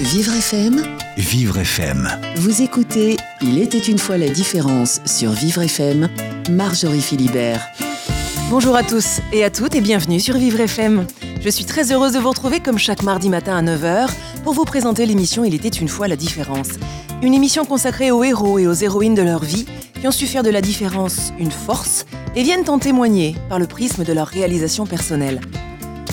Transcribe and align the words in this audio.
Vivre 0.00 0.32
FM, 0.32 0.96
Vivre 1.16 1.58
FM. 1.58 2.08
vous 2.36 2.62
écoutez 2.62 3.16
Il 3.42 3.58
était 3.58 3.80
une 3.80 3.98
fois 3.98 4.16
la 4.16 4.28
différence 4.28 5.00
sur 5.04 5.32
Vivre 5.32 5.62
FM, 5.62 6.08
Marjorie 6.52 7.00
Philibert. 7.00 7.66
Bonjour 8.48 8.76
à 8.76 8.84
tous 8.84 9.18
et 9.32 9.42
à 9.42 9.50
toutes 9.50 9.74
et 9.74 9.80
bienvenue 9.80 10.20
sur 10.20 10.36
Vivre 10.36 10.60
FM. 10.60 11.04
Je 11.40 11.48
suis 11.48 11.64
très 11.64 11.90
heureuse 11.90 12.12
de 12.12 12.20
vous 12.20 12.28
retrouver 12.28 12.60
comme 12.60 12.78
chaque 12.78 13.02
mardi 13.02 13.28
matin 13.28 13.56
à 13.56 13.62
9h 13.62 14.08
pour 14.44 14.52
vous 14.52 14.64
présenter 14.64 15.04
l'émission 15.04 15.44
Il 15.44 15.52
était 15.56 15.66
une 15.66 15.88
fois 15.88 16.06
la 16.06 16.14
différence. 16.14 16.68
Une 17.20 17.34
émission 17.34 17.64
consacrée 17.64 18.12
aux 18.12 18.22
héros 18.22 18.60
et 18.60 18.68
aux 18.68 18.74
héroïnes 18.74 19.16
de 19.16 19.22
leur 19.22 19.42
vie 19.42 19.66
qui 20.00 20.06
ont 20.06 20.12
su 20.12 20.28
faire 20.28 20.44
de 20.44 20.50
la 20.50 20.60
différence 20.60 21.32
une 21.40 21.50
force 21.50 22.06
et 22.36 22.44
viennent 22.44 22.70
en 22.70 22.78
témoigner 22.78 23.34
par 23.48 23.58
le 23.58 23.66
prisme 23.66 24.04
de 24.04 24.12
leur 24.12 24.28
réalisation 24.28 24.86
personnelle. 24.86 25.40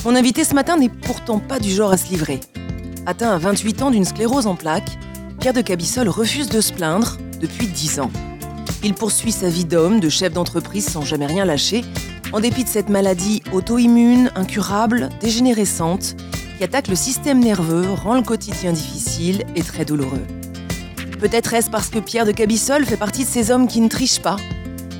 Mon 0.06 0.16
invité 0.16 0.44
ce 0.44 0.56
matin 0.56 0.76
n'est 0.76 0.90
pourtant 0.90 1.38
pas 1.38 1.60
du 1.60 1.70
genre 1.70 1.92
à 1.92 1.98
se 1.98 2.10
livrer. 2.10 2.40
Atteint 3.08 3.32
à 3.32 3.38
28 3.38 3.84
ans 3.84 3.92
d'une 3.92 4.04
sclérose 4.04 4.48
en 4.48 4.56
plaques, 4.56 4.98
Pierre 5.40 5.54
de 5.54 5.62
Cabissol 5.62 6.10
refuse 6.10 6.50
de 6.50 6.60
se 6.60 6.74
plaindre 6.74 7.18
depuis 7.40 7.68
10 7.68 8.00
ans. 8.00 8.12
Il 8.84 8.96
poursuit 8.96 9.32
sa 9.32 9.48
vie 9.48 9.66
d'homme, 9.66 10.00
de 10.00 10.10
chef 10.10 10.34
d'entreprise 10.34 10.88
sans 10.88 11.04
jamais 11.04 11.28
rien 11.28 11.46
lâcher, 11.46 11.86
en 12.34 12.40
dépit 12.40 12.64
de 12.64 12.70
cette 12.70 12.90
maladie 12.90 13.44
auto-immune, 13.54 14.32
incurable, 14.36 15.10
dégénérescente, 15.22 16.16
qui 16.58 16.64
attaque 16.64 16.88
le 16.88 16.96
système 16.96 17.40
nerveux, 17.40 17.86
rend 17.92 18.16
le 18.16 18.24
quotidien 18.24 18.74
difficile 18.74 19.44
et 19.56 19.62
très 19.62 19.86
douloureux. 19.86 20.26
Peut-être 21.20 21.54
est-ce 21.54 21.70
parce 21.70 21.90
que 21.90 22.00
Pierre 22.00 22.26
de 22.26 22.32
Cabissol 22.32 22.86
fait 22.86 22.98
partie 22.98 23.24
de 23.24 23.30
ces 23.30 23.52
hommes 23.52 23.68
qui 23.68 23.82
ne 23.82 23.88
trichent 23.88 24.22
pas, 24.22 24.38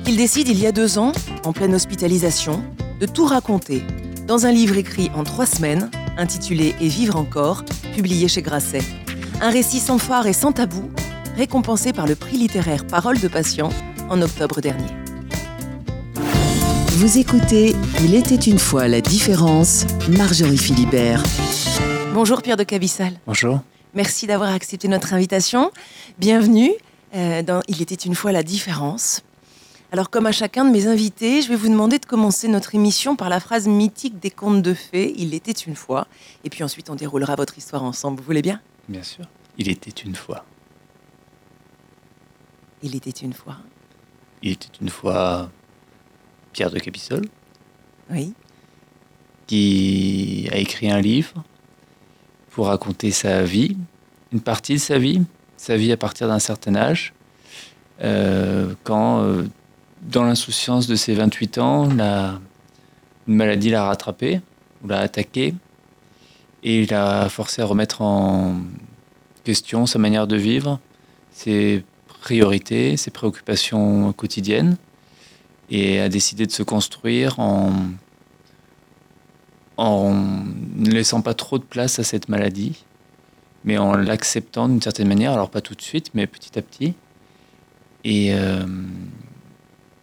qu'il 0.04 0.16
décide 0.16 0.46
il 0.46 0.60
y 0.60 0.66
a 0.66 0.72
deux 0.72 0.98
ans, 0.98 1.10
en 1.44 1.52
pleine 1.52 1.74
hospitalisation, 1.74 2.62
de 3.00 3.06
tout 3.06 3.26
raconter, 3.26 3.82
dans 4.28 4.46
un 4.46 4.52
livre 4.52 4.76
écrit 4.76 5.10
en 5.16 5.24
trois 5.24 5.46
semaines, 5.46 5.90
intitulé 6.16 6.74
Et 6.80 6.88
vivre 6.88 7.16
encore, 7.16 7.64
publié 7.94 8.28
chez 8.28 8.42
Grasset. 8.42 8.82
Un 9.40 9.50
récit 9.50 9.80
sans 9.80 9.98
phare 9.98 10.26
et 10.26 10.32
sans 10.32 10.52
tabou, 10.52 10.90
récompensé 11.36 11.92
par 11.92 12.06
le 12.06 12.14
prix 12.14 12.38
littéraire 12.38 12.86
Parole 12.86 13.20
de 13.20 13.28
patient 13.28 13.70
en 14.08 14.22
octobre 14.22 14.60
dernier. 14.60 14.90
Vous 16.96 17.18
écoutez 17.18 17.76
Il 18.02 18.14
était 18.14 18.34
une 18.34 18.58
fois 18.58 18.88
la 18.88 19.02
différence, 19.02 19.84
Marjorie 20.08 20.56
Philibert. 20.56 21.22
Bonjour 22.14 22.40
Pierre 22.40 22.56
de 22.56 22.64
Cabissal. 22.64 23.12
Bonjour. 23.26 23.60
Merci 23.92 24.26
d'avoir 24.26 24.52
accepté 24.52 24.88
notre 24.88 25.12
invitation. 25.12 25.70
Bienvenue 26.18 26.72
euh, 27.14 27.42
dans 27.42 27.60
Il 27.68 27.82
était 27.82 27.94
une 27.94 28.14
fois 28.14 28.32
la 28.32 28.42
différence. 28.42 29.22
Alors 29.96 30.10
comme 30.10 30.26
à 30.26 30.32
chacun 30.32 30.66
de 30.66 30.70
mes 30.70 30.88
invités, 30.88 31.40
je 31.40 31.48
vais 31.48 31.56
vous 31.56 31.70
demander 31.70 31.98
de 31.98 32.04
commencer 32.04 32.48
notre 32.48 32.74
émission 32.74 33.16
par 33.16 33.30
la 33.30 33.40
phrase 33.40 33.66
mythique 33.66 34.18
des 34.20 34.28
contes 34.30 34.60
de 34.60 34.74
fées, 34.74 35.14
Il 35.16 35.32
était 35.32 35.52
une 35.52 35.74
fois, 35.74 36.06
et 36.44 36.50
puis 36.50 36.62
ensuite 36.62 36.90
on 36.90 36.96
déroulera 36.96 37.34
votre 37.34 37.56
histoire 37.56 37.82
ensemble, 37.82 38.18
vous 38.18 38.26
voulez 38.26 38.42
bien? 38.42 38.60
Bien 38.90 39.02
sûr. 39.02 39.24
Il 39.56 39.70
était 39.70 39.88
une 39.88 40.14
fois. 40.14 40.44
Il 42.82 42.94
était 42.94 43.08
une 43.08 43.32
fois. 43.32 43.56
Il 44.42 44.52
était 44.52 44.68
une 44.82 44.90
fois 44.90 45.50
Pierre 46.52 46.70
de 46.70 46.78
Capissol 46.78 47.24
Oui. 48.10 48.34
qui 49.46 50.46
a 50.52 50.58
écrit 50.58 50.90
un 50.90 51.00
livre 51.00 51.42
pour 52.50 52.66
raconter 52.66 53.12
sa 53.12 53.44
vie, 53.44 53.78
une 54.30 54.42
partie 54.42 54.74
de 54.74 54.78
sa 54.78 54.98
vie, 54.98 55.22
sa 55.56 55.78
vie 55.78 55.90
à 55.90 55.96
partir 55.96 56.28
d'un 56.28 56.38
certain 56.38 56.74
âge, 56.76 57.14
euh, 58.02 58.74
quand, 58.84 59.22
euh, 59.22 59.44
dans 60.08 60.24
l'insouciance 60.24 60.86
de 60.86 60.94
ses 60.94 61.14
28 61.14 61.58
ans, 61.58 61.92
la, 61.92 62.40
maladie 63.26 63.70
l'a 63.70 63.84
rattrapé, 63.84 64.40
ou 64.82 64.88
l'a 64.88 65.00
attaqué, 65.00 65.54
et 66.62 66.82
il 66.82 66.94
a 66.94 67.28
forcé 67.28 67.62
à 67.62 67.64
remettre 67.64 68.02
en 68.02 68.60
question 69.44 69.86
sa 69.86 69.98
manière 69.98 70.26
de 70.26 70.36
vivre, 70.36 70.80
ses 71.32 71.84
priorités, 72.06 72.96
ses 72.96 73.10
préoccupations 73.10 74.12
quotidiennes, 74.12 74.76
et 75.70 76.00
a 76.00 76.08
décidé 76.08 76.46
de 76.46 76.52
se 76.52 76.62
construire 76.62 77.38
en, 77.40 77.72
en 79.76 80.14
ne 80.14 80.90
laissant 80.90 81.22
pas 81.22 81.34
trop 81.34 81.58
de 81.58 81.64
place 81.64 81.98
à 81.98 82.04
cette 82.04 82.28
maladie, 82.28 82.84
mais 83.64 83.78
en 83.78 83.96
l'acceptant 83.96 84.68
d'une 84.68 84.82
certaine 84.82 85.08
manière, 85.08 85.32
alors 85.32 85.50
pas 85.50 85.60
tout 85.60 85.74
de 85.74 85.82
suite, 85.82 86.10
mais 86.14 86.26
petit 86.26 86.56
à 86.58 86.62
petit, 86.62 86.94
et, 88.04 88.32
euh, 88.34 88.64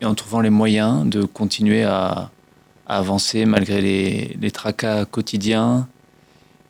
et 0.03 0.05
en 0.05 0.15
trouvant 0.15 0.41
les 0.41 0.49
moyens 0.49 1.09
de 1.09 1.23
continuer 1.23 1.83
à, 1.83 2.29
à 2.87 2.97
avancer 2.97 3.45
malgré 3.45 3.79
les, 3.81 4.37
les 4.39 4.51
tracas 4.51 5.05
quotidiens 5.05 5.87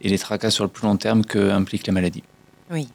et 0.01 0.07
les 0.09 0.19
tracas 0.19 0.51
sur 0.51 0.63
le 0.63 0.69
plus 0.69 0.85
long 0.85 0.97
terme 0.97 1.25
que 1.25 1.49
implique 1.49 1.87
la 1.87 1.93
maladie. 1.93 2.21
Oui. 2.69 2.87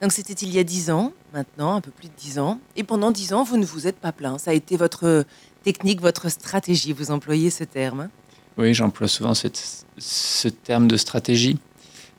Donc 0.00 0.12
c'était 0.12 0.32
il 0.32 0.50
y 0.50 0.58
a 0.58 0.64
dix 0.64 0.90
ans, 0.90 1.12
maintenant, 1.34 1.74
un 1.76 1.80
peu 1.82 1.90
plus 1.90 2.08
de 2.08 2.14
dix 2.16 2.38
ans. 2.38 2.58
Et 2.76 2.82
pendant 2.82 3.10
dix 3.10 3.34
ans, 3.34 3.44
vous 3.44 3.58
ne 3.58 3.66
vous 3.66 3.86
êtes 3.86 3.98
pas 3.98 4.10
plaint. 4.10 4.40
Ça 4.40 4.52
a 4.52 4.54
été 4.54 4.76
votre 4.78 5.24
technique, 5.62 6.00
votre 6.00 6.30
stratégie. 6.30 6.92
Vous 6.94 7.10
employez 7.10 7.50
ce 7.50 7.62
terme. 7.64 8.08
Oui, 8.56 8.72
j'emploie 8.74 9.06
souvent 9.08 9.34
cette- 9.34 9.84
ce 9.98 10.48
terme 10.48 10.88
de 10.88 10.96
stratégie. 10.96 11.58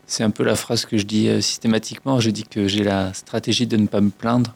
C'est 0.06 0.24
un 0.24 0.30
peu 0.30 0.44
la 0.44 0.56
phrase 0.56 0.86
que 0.86 0.98
je 0.98 1.06
dis 1.06 1.28
euh, 1.30 1.42
systématiquement. 1.42 2.20
Je 2.20 2.30
dis 2.30 2.44
que 2.44 2.68
j'ai 2.68 2.84
la 2.84 3.14
stratégie 3.14 3.66
de 3.68 3.78
ne 3.78 3.88
pas 3.88 4.02
me 4.02 4.12
plaindre. 4.12 4.54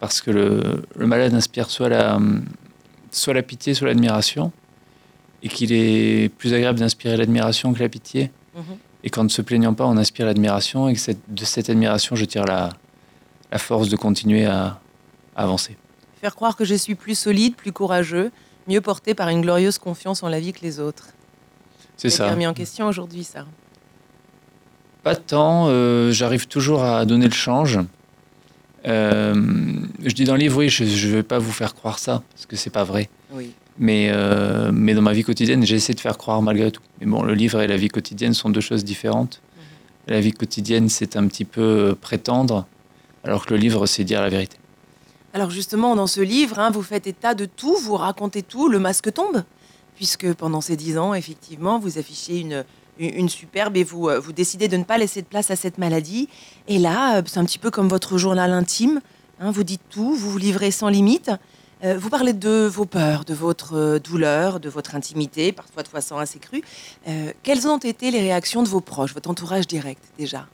Parce 0.00 0.20
que 0.20 0.30
le, 0.30 0.82
le 0.96 1.06
malade 1.06 1.34
inspire 1.34 1.70
soit 1.70 1.88
la, 1.88 2.18
soit 3.10 3.34
la 3.34 3.42
pitié, 3.42 3.74
soit 3.74 3.88
l'admiration. 3.88 4.52
Et 5.42 5.48
qu'il 5.48 5.72
est 5.72 6.28
plus 6.36 6.52
agréable 6.54 6.78
d'inspirer 6.80 7.16
l'admiration 7.16 7.72
que 7.72 7.80
la 7.80 7.88
pitié. 7.88 8.30
Mhm. 8.56 8.62
Et 9.04 9.10
qu'en 9.10 9.24
ne 9.24 9.28
se 9.28 9.42
plaignant 9.42 9.74
pas, 9.74 9.86
on 9.86 9.96
inspire 9.96 10.26
l'admiration. 10.26 10.88
Et 10.88 10.94
que 10.94 11.00
cette- 11.00 11.32
de 11.32 11.44
cette 11.44 11.70
admiration, 11.70 12.16
je 12.16 12.24
tire 12.24 12.44
la, 12.44 12.70
la 13.52 13.58
force 13.58 13.88
de 13.88 13.96
continuer 13.96 14.46
à, 14.46 14.80
à 15.36 15.42
avancer. 15.44 15.76
Faire 16.20 16.34
croire 16.34 16.56
que 16.56 16.64
je 16.64 16.74
suis 16.74 16.96
plus 16.96 17.16
solide, 17.16 17.54
plus 17.54 17.70
courageux, 17.72 18.30
mieux 18.66 18.80
porté 18.80 19.14
par 19.14 19.28
une 19.28 19.40
glorieuse 19.40 19.78
confiance 19.78 20.22
en 20.24 20.28
la 20.28 20.40
vie 20.40 20.52
que 20.52 20.60
les 20.62 20.80
autres. 20.80 21.08
C'est 21.96 22.10
Ça 22.10 22.30
remis 22.30 22.46
en 22.46 22.54
question 22.54 22.86
aujourd'hui, 22.86 23.24
ça. 23.24 23.44
Pas 25.02 25.14
tant, 25.16 25.66
euh, 25.68 26.10
j'arrive 26.12 26.46
toujours 26.48 26.82
à 26.82 27.04
donner 27.04 27.26
le 27.26 27.32
change. 27.34 27.78
Euh, 28.86 29.34
je 30.04 30.14
dis 30.14 30.24
dans 30.24 30.34
le 30.34 30.40
livre, 30.40 30.58
oui, 30.58 30.68
je 30.68 30.84
ne 30.84 31.12
vais 31.12 31.22
pas 31.22 31.38
vous 31.38 31.52
faire 31.52 31.74
croire 31.74 31.98
ça, 31.98 32.22
parce 32.32 32.46
que 32.46 32.56
c'est 32.56 32.70
pas 32.70 32.84
vrai. 32.84 33.08
Oui. 33.32 33.52
Mais, 33.78 34.08
euh, 34.10 34.70
mais 34.72 34.94
dans 34.94 35.02
ma 35.02 35.12
vie 35.12 35.22
quotidienne, 35.22 35.64
j'essaie 35.64 35.94
de 35.94 36.00
faire 36.00 36.18
croire 36.18 36.42
malgré 36.42 36.70
tout. 36.70 36.82
Mais 37.00 37.06
bon, 37.06 37.22
le 37.22 37.34
livre 37.34 37.60
et 37.60 37.66
la 37.66 37.76
vie 37.76 37.88
quotidienne 37.88 38.34
sont 38.34 38.50
deux 38.50 38.60
choses 38.60 38.84
différentes. 38.84 39.40
La 40.08 40.20
vie 40.20 40.32
quotidienne, 40.32 40.88
c'est 40.88 41.16
un 41.16 41.26
petit 41.26 41.44
peu 41.44 41.60
euh, 41.60 41.94
prétendre, 41.94 42.66
alors 43.24 43.46
que 43.46 43.54
le 43.54 43.60
livre, 43.60 43.86
c'est 43.86 44.04
dire 44.04 44.20
la 44.20 44.30
vérité. 44.30 44.56
Alors 45.34 45.50
justement, 45.50 45.94
dans 45.94 46.06
ce 46.06 46.20
livre, 46.20 46.58
hein, 46.58 46.70
vous 46.70 46.82
faites 46.82 47.06
état 47.06 47.34
de 47.34 47.44
tout, 47.44 47.76
vous 47.76 47.96
racontez 47.96 48.42
tout, 48.42 48.68
le 48.68 48.78
masque 48.78 49.12
tombe, 49.12 49.44
puisque 49.94 50.32
pendant 50.34 50.60
ces 50.60 50.76
dix 50.76 50.96
ans, 50.98 51.14
effectivement, 51.14 51.78
vous 51.78 51.98
affichez 51.98 52.38
une, 52.38 52.64
une, 52.98 53.28
superbe 53.28 53.76
et 53.76 53.84
vous, 53.84 54.08
euh, 54.08 54.18
vous 54.18 54.32
décidez 54.32 54.68
de 54.68 54.76
ne 54.76 54.84
pas 54.84 54.98
laisser 54.98 55.22
de 55.22 55.26
place 55.26 55.50
à 55.50 55.56
cette 55.56 55.78
maladie. 55.78 56.28
Et 56.66 56.78
là, 56.78 57.16
euh, 57.16 57.22
c'est 57.26 57.38
un 57.38 57.44
petit 57.44 57.58
peu 57.58 57.70
comme 57.70 57.88
votre 57.88 58.18
journal 58.18 58.52
intime, 58.52 59.00
hein, 59.40 59.50
vous 59.50 59.64
dites 59.64 59.82
tout, 59.90 60.14
vous 60.14 60.30
vous 60.30 60.38
livrez 60.38 60.70
sans 60.70 60.88
limite. 60.88 61.30
Euh, 61.84 61.96
vous 61.96 62.10
parlez 62.10 62.32
de 62.32 62.66
vos 62.66 62.86
peurs, 62.86 63.24
de 63.24 63.34
votre 63.34 63.98
douleur, 63.98 64.58
de 64.58 64.68
votre 64.68 64.96
intimité, 64.96 65.52
parfois 65.52 65.82
de 65.82 65.88
façon 65.88 66.16
assez 66.16 66.40
crue. 66.40 66.62
Quelles 67.44 67.68
ont 67.68 67.78
été 67.78 68.10
les 68.10 68.20
réactions 68.20 68.64
de 68.64 68.68
vos 68.68 68.80
proches, 68.80 69.14
votre 69.14 69.30
entourage 69.30 69.68
direct 69.68 70.02
déjà? 70.18 70.48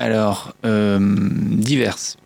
Alors, 0.00 0.54
diverses. 0.64 2.16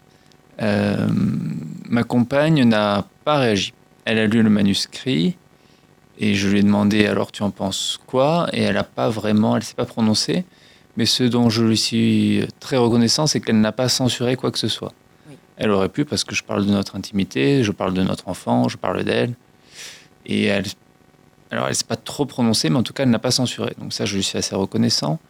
Ma 0.59 2.03
compagne 2.03 2.65
n'a 2.65 3.07
pas 3.25 3.37
réagi. 3.37 3.75
Elle 4.07 4.19
a 4.19 4.27
lu 4.27 4.43
le 4.43 4.49
manuscrit 4.49 5.37
et 6.19 6.35
je 6.35 6.49
lui 6.49 6.59
ai 6.59 6.63
demandé 6.63 7.07
alors 7.07 7.33
tu 7.33 7.43
en 7.43 7.51
penses 7.51 7.99
quoi? 8.07 8.49
Et 8.53 8.63
elle 8.63 8.75
n'a 8.75 8.85
pas 8.85 9.09
vraiment, 9.09 9.57
elle 9.57 9.63
s'est 9.63 9.75
pas 9.75 9.87
prononcée. 9.87 10.45
Mais 10.97 11.07
ce 11.07 11.23
dont 11.23 11.49
je 11.49 11.65
lui 11.65 11.77
suis 11.77 12.45
très 12.59 12.77
reconnaissant, 12.77 13.29
c'est 13.29 13.41
qu'elle 13.41 13.61
n'a 13.61 13.71
pas 13.73 13.89
censuré 13.89 14.35
quoi 14.35 14.51
que 14.51 14.59
ce 14.59 14.67
soit. 14.69 14.93
Oui. 15.29 15.37
Elle 15.57 15.71
aurait 15.71 15.89
pu 15.89 16.05
parce 16.05 16.25
que 16.25 16.35
je 16.35 16.43
parle 16.43 16.67
de 16.67 16.73
notre 16.73 16.97
intimité, 16.97 17.63
je 17.63 17.71
parle 17.71 17.95
de 17.95 18.03
notre 18.03 18.29
enfant, 18.29 18.69
je 18.69 18.77
parle 18.77 19.05
d'elle. 19.05 19.35
Et 20.27 20.45
elle, 20.47 20.65
alors 21.53 21.69
elle 21.69 21.75
s'est 21.77 21.85
pas 21.85 21.97
trop 21.97 22.27
prononcée, 22.27 22.69
mais 22.69 22.77
en 22.77 22.83
tout 22.83 22.93
cas 22.93 23.05
elle 23.05 23.11
n'a 23.11 23.21
pas 23.21 23.31
censuré. 23.31 23.75
Donc 23.79 23.93
ça, 23.93 24.05
je 24.07 24.17
lui 24.17 24.25
suis 24.25 24.37
assez 24.39 24.57
reconnaissant. 24.57 25.21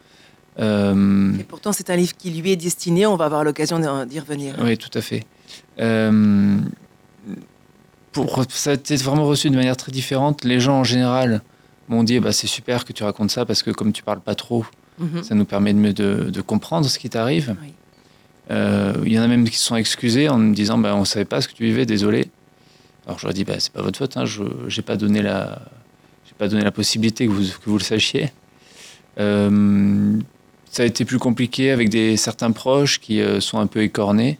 Euh, 0.59 1.33
Et 1.39 1.43
pourtant, 1.43 1.71
c'est 1.71 1.89
un 1.91 1.95
livre 1.95 2.17
qui 2.17 2.31
lui 2.31 2.51
est 2.51 2.55
destiné, 2.57 3.05
on 3.05 3.15
va 3.15 3.25
avoir 3.25 3.43
l'occasion 3.43 3.79
d'y 4.05 4.19
revenir. 4.19 4.55
oui, 4.61 4.77
tout 4.77 4.89
à 4.97 5.01
fait. 5.01 5.23
Euh, 5.79 6.57
pour, 8.25 8.45
ça 8.49 8.71
a 8.71 8.73
été 8.73 8.95
vraiment 8.97 9.25
reçu 9.25 9.49
de 9.49 9.55
manière 9.55 9.77
très 9.77 9.91
différente. 9.91 10.43
Les 10.43 10.59
gens 10.59 10.79
en 10.79 10.83
général 10.83 11.41
m'ont 11.87 12.03
dit 12.03 12.19
bah, 12.19 12.31
c'est 12.31 12.47
super 12.47 12.85
que 12.85 12.93
tu 12.93 13.03
racontes 13.03 13.31
ça 13.31 13.45
parce 13.45 13.63
que 13.63 13.71
comme 13.71 13.91
tu 13.93 14.03
parles 14.03 14.21
pas 14.21 14.35
trop, 14.35 14.65
Mhm. 14.99 15.23
ça 15.23 15.33
nous 15.33 15.45
permet 15.45 15.73
de, 15.73 15.79
mieux 15.79 15.93
de, 15.93 16.29
de 16.29 16.41
comprendre 16.41 16.85
ce 16.89 16.99
qui 16.99 17.09
t'arrive. 17.09 17.55
Oui. 17.61 17.73
Euh, 18.51 18.93
Il 19.05 19.13
y 19.13 19.19
en 19.19 19.21
a 19.23 19.27
même 19.27 19.47
qui 19.47 19.55
se 19.57 19.65
sont 19.65 19.75
excusés 19.77 20.27
en 20.27 20.37
me 20.37 20.53
disant 20.53 20.77
bah, 20.77 20.93
on 20.95 21.05
savait 21.05 21.23
pas 21.25 21.39
ce 21.39 21.47
que 21.47 21.53
tu 21.53 21.63
vivais, 21.63 21.85
désolé. 21.85 22.29
Alors 23.05 23.17
je 23.19 23.25
leur 23.25 23.33
dis 23.33 23.45
bah, 23.45 23.55
c'est 23.59 23.71
pas 23.71 23.81
votre 23.81 23.97
faute, 23.97 24.17
hein, 24.17 24.25
je 24.25 24.43
n'ai 24.43 24.81
pas 24.83 24.97
donné 24.97 25.21
la 25.21 25.61
j'ai 26.27 26.33
pas 26.37 26.47
donné 26.47 26.63
la 26.63 26.71
possibilité 26.71 27.27
que 27.27 27.31
vous, 27.31 27.43
que 27.43 27.69
vous 27.69 27.77
le 27.77 27.83
sachiez. 27.83 28.31
Euh, 29.19 30.17
ça 30.69 30.83
a 30.83 30.85
été 30.85 31.05
plus 31.05 31.17
compliqué 31.17 31.71
avec 31.71 31.89
des, 31.89 32.17
certains 32.17 32.51
proches 32.51 32.99
qui 32.99 33.21
sont 33.39 33.57
un 33.59 33.67
peu 33.67 33.81
écornés. 33.81 34.37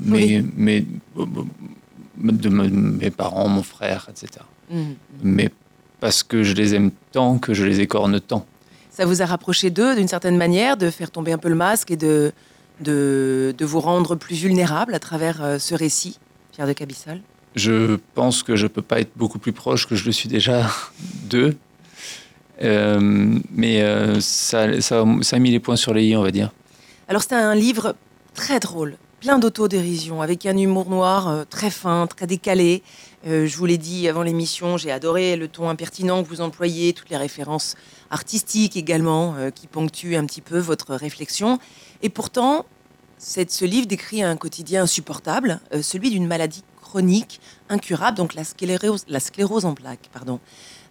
mais, 0.00 0.44
mais 0.56 0.84
de 2.18 2.48
mes 2.48 3.10
parents, 3.10 3.48
mon 3.48 3.62
frère, 3.62 4.08
etc. 4.10 4.44
Mmh. 4.70 4.82
Mais 5.22 5.50
parce 6.00 6.22
que 6.22 6.42
je 6.42 6.54
les 6.54 6.74
aime 6.74 6.90
tant 7.12 7.38
que 7.38 7.54
je 7.54 7.64
les 7.64 7.80
écorne 7.80 8.20
tant. 8.20 8.46
Ça 8.90 9.06
vous 9.06 9.22
a 9.22 9.26
rapproché 9.26 9.70
d'eux 9.70 9.94
d'une 9.94 10.08
certaine 10.08 10.36
manière, 10.36 10.76
de 10.76 10.90
faire 10.90 11.10
tomber 11.10 11.32
un 11.32 11.38
peu 11.38 11.48
le 11.48 11.54
masque 11.54 11.90
et 11.90 11.96
de, 11.96 12.32
de, 12.80 13.54
de 13.56 13.64
vous 13.64 13.80
rendre 13.80 14.16
plus 14.16 14.36
vulnérable 14.36 14.94
à 14.94 14.98
travers 14.98 15.42
euh, 15.42 15.58
ce 15.58 15.74
récit, 15.74 16.18
Pierre 16.52 16.66
de 16.66 16.72
Cabissol? 16.72 17.20
Je 17.54 17.98
pense 18.14 18.42
que 18.42 18.56
je 18.56 18.64
ne 18.64 18.68
peux 18.68 18.82
pas 18.82 19.00
être 19.00 19.12
beaucoup 19.16 19.38
plus 19.38 19.52
proche 19.52 19.86
que 19.86 19.94
je 19.94 20.04
le 20.04 20.12
suis 20.12 20.28
déjà 20.28 20.68
d'eux. 21.30 21.56
Euh, 22.62 23.38
mais 23.52 23.82
euh, 23.82 24.18
ça, 24.20 24.80
ça, 24.80 25.04
ça, 25.22 25.36
a 25.36 25.38
mis 25.38 25.52
les 25.52 25.60
points 25.60 25.76
sur 25.76 25.94
les 25.94 26.06
i, 26.06 26.16
on 26.16 26.22
va 26.22 26.32
dire. 26.32 26.50
Alors 27.06 27.22
c'était 27.22 27.36
un 27.36 27.54
livre 27.54 27.94
très 28.34 28.58
drôle, 28.58 28.96
plein 29.20 29.38
d'autodérision, 29.38 30.22
avec 30.22 30.46
un 30.46 30.56
humour 30.56 30.90
noir 30.90 31.46
très 31.50 31.70
fin, 31.70 32.06
très 32.06 32.26
décalé. 32.26 32.82
je 33.24 33.56
vous 33.56 33.66
l'ai 33.66 33.78
dit 33.78 34.08
avant 34.08 34.22
l'émission, 34.22 34.76
j'ai 34.76 34.92
adoré 34.92 35.36
le 35.36 35.48
ton 35.48 35.68
impertinent 35.68 36.22
que 36.22 36.28
vous 36.28 36.40
employez, 36.40 36.92
toutes 36.92 37.10
les 37.10 37.16
références 37.16 37.74
artistique 38.10 38.76
également 38.76 39.34
euh, 39.36 39.50
qui 39.50 39.66
ponctue 39.66 40.14
un 40.14 40.24
petit 40.24 40.40
peu 40.40 40.58
votre 40.58 40.94
réflexion. 40.94 41.58
Et 42.02 42.08
pourtant, 42.08 42.66
cette, 43.18 43.50
ce 43.50 43.64
livre 43.64 43.86
décrit 43.86 44.22
un 44.22 44.36
quotidien 44.36 44.84
insupportable, 44.84 45.60
euh, 45.72 45.82
celui 45.82 46.10
d'une 46.10 46.26
maladie 46.26 46.62
chronique, 46.80 47.40
incurable, 47.68 48.16
donc 48.16 48.34
la 48.34 48.44
sclérose, 48.44 49.04
la 49.08 49.20
sclérose 49.20 49.64
en 49.64 49.74
plaques. 49.74 50.08
Pardon. 50.12 50.40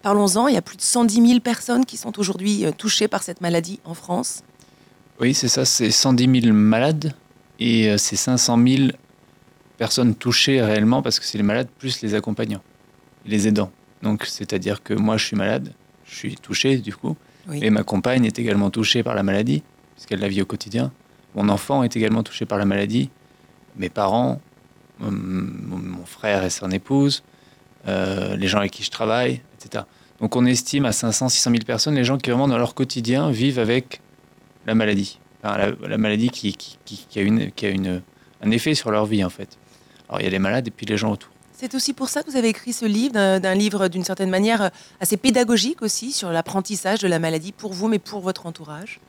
Parlons-en, 0.04 0.48
il 0.48 0.54
y 0.54 0.58
a 0.58 0.62
plus 0.62 0.78
de 0.78 0.82
110 0.82 1.28
000 1.28 1.40
personnes 1.40 1.86
qui 1.86 1.98
sont 1.98 2.20
aujourd'hui 2.20 2.66
euh, 2.66 2.72
touchées 2.72 3.08
par 3.08 3.24
cette 3.24 3.42
maladie 3.42 3.80
en 3.84 3.94
France. 3.94 4.44
Oui, 5.20 5.34
c'est 5.34 5.48
ça, 5.48 5.66
c'est 5.66 5.90
110 5.90 6.42
000 6.42 6.54
malades 6.54 7.14
et 7.59 7.98
c'est 7.98 8.15
500 8.15 8.57
000 8.68 8.88
personnes 9.77 10.15
touchées 10.15 10.62
réellement 10.62 11.01
parce 11.01 11.19
que 11.19 11.25
c'est 11.25 11.38
les 11.38 11.44
malades 11.44 11.69
plus 11.77 12.01
les 12.01 12.15
accompagnants, 12.15 12.62
les 13.25 13.48
aidants. 13.48 13.71
Donc, 14.04 14.25
c'est-à-dire 14.25 14.83
que 14.83 14.94
moi, 14.94 15.18
je 15.18 15.25
suis 15.25 15.36
malade, 15.36 15.74
je 16.06 16.15
suis 16.15 16.36
touché 16.36 16.77
du 16.77 16.95
coup. 16.95 17.15
Et 17.54 17.69
ma 17.69 17.83
compagne 17.83 18.25
est 18.25 18.39
également 18.39 18.69
touchée 18.69 19.04
par 19.04 19.15
la 19.15 19.24
maladie, 19.24 19.63
puisqu'elle 19.95 20.19
la 20.19 20.27
vit 20.27 20.42
au 20.42 20.45
quotidien. 20.45 20.92
Mon 21.33 21.48
enfant 21.48 21.83
est 21.83 21.95
également 21.95 22.21
touché 22.21 22.45
par 22.45 22.57
la 22.57 22.65
maladie. 22.65 23.09
Mes 23.77 23.89
parents, 23.89 24.42
mon, 25.00 26.06
frère 26.06 26.44
et 26.44 26.50
son 26.50 26.71
épouse, 26.71 27.24
euh, 27.88 28.36
les 28.36 28.48
gens 28.48 28.59
avec 28.59 28.71
qui 28.71 28.83
je 28.83 28.92
travaille, 28.92 29.42
etc. 29.57 29.86
Donc 30.19 30.36
on 30.36 30.45
estime 30.45 30.86
à 30.86 30.92
500, 30.92 31.30
600 31.30 31.51
000 31.51 31.63
personnes 31.63 31.95
les 31.95 32.04
gens 32.04 32.18
qui 32.18 32.30
vraiment 32.31 32.48
dans 32.48 32.57
leur 32.57 32.74
quotidien 32.74 33.30
vivent 33.30 33.59
avec 33.59 34.01
la 34.65 34.74
maladie. 34.75 35.19
La, 35.44 35.98
maladie 35.98 36.30
qui, 36.30 36.56
qui, 36.56 37.19
a, 37.19 37.22
une, 37.22 37.51
qui 37.51 37.66
a 37.66 37.69
une, 37.69 38.01
un 38.42 38.51
effet 38.51 38.75
sur 38.75 38.92
leur 38.92 39.06
vie 39.06 39.24
en 39.24 39.30
fait. 39.30 39.57
Alors 40.10 40.22
il 40.22 40.24
y 40.24 40.28
a 40.28 40.31
les 40.31 40.39
malades 40.39 40.68
et 40.68 40.72
puis 40.72 40.86
les 40.86 40.98
gens 40.98 41.12
autour. 41.12 41.30
C'est 41.60 41.74
aussi 41.74 41.94
pour 41.94 42.07
ça 42.07 42.22
que 42.22 42.30
vous 42.30 42.38
avez 42.38 42.50
écrit 42.50 42.72
ce 42.72 42.86
livre, 42.86 43.39
d'un 43.39 43.56
livre 43.56 43.88
d'une 43.88 44.04
certaine 44.04 44.30
manière 44.30 44.62
euh, 44.62 44.69
assez 45.00 45.18
pédagogique 45.18 45.81
aussi 45.81 46.12
sur 46.12 46.30
l'apprentissage 46.30 47.00
de 47.00 47.07
la 47.07 47.18
maladie 47.18 47.51
pour 47.51 47.74
vous, 47.74 47.88
mais 47.88 47.98
pour 47.98 48.19
votre 48.22 48.45
entourage. 48.45 49.00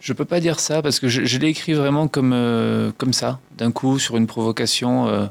Je 0.00 0.14
peux 0.14 0.24
pas 0.24 0.40
dire 0.40 0.58
ça 0.58 0.80
parce 0.80 1.00
que 1.00 1.08
je, 1.08 1.38
l'ai 1.38 1.48
écrit 1.48 1.74
vraiment 1.74 2.08
comme, 2.08 2.32
euh, 2.32 2.92
comme 2.96 3.12
ça, 3.12 3.40
d'un 3.58 3.72
coup, 3.72 3.98
sur 3.98 4.16
une 4.16 4.26
provocation, 4.26 5.06
euh, 5.08 5.26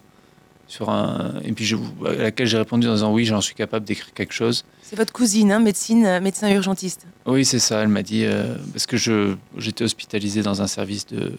sur 0.68 0.90
un, 0.90 1.36
et 1.44 1.52
puis 1.52 1.66
je, 1.66 1.76
à 2.08 2.14
laquelle 2.14 2.48
j'ai 2.48 2.58
répondu 2.58 2.88
en 2.88 2.94
disant 2.94 3.14
oui, 3.14 3.26
j'en 3.26 3.42
suis 3.42 3.56
capable 3.56 3.86
d'écrire 3.86 4.14
quelque 4.14 4.34
chose. 4.34 4.66
C'est 4.82 4.96
votre 4.96 5.14
cousine, 5.14 5.52
hein, 5.52 5.60
médecine, 5.60 6.20
médecin 6.20 6.50
urgentiste. 6.52 7.06
Oui, 7.26 7.46
c'est 7.46 7.60
ça. 7.60 7.82
Elle 7.82 7.88
m'a 7.88 8.04
dit 8.04 8.26
parce 8.74 8.86
que 8.86 8.98
je, 8.98 9.36
j'étais 9.58 9.84
hospitalisé 9.84 10.42
dans 10.42 10.62
un 10.62 10.68
service 10.68 11.06
de, 11.08 11.34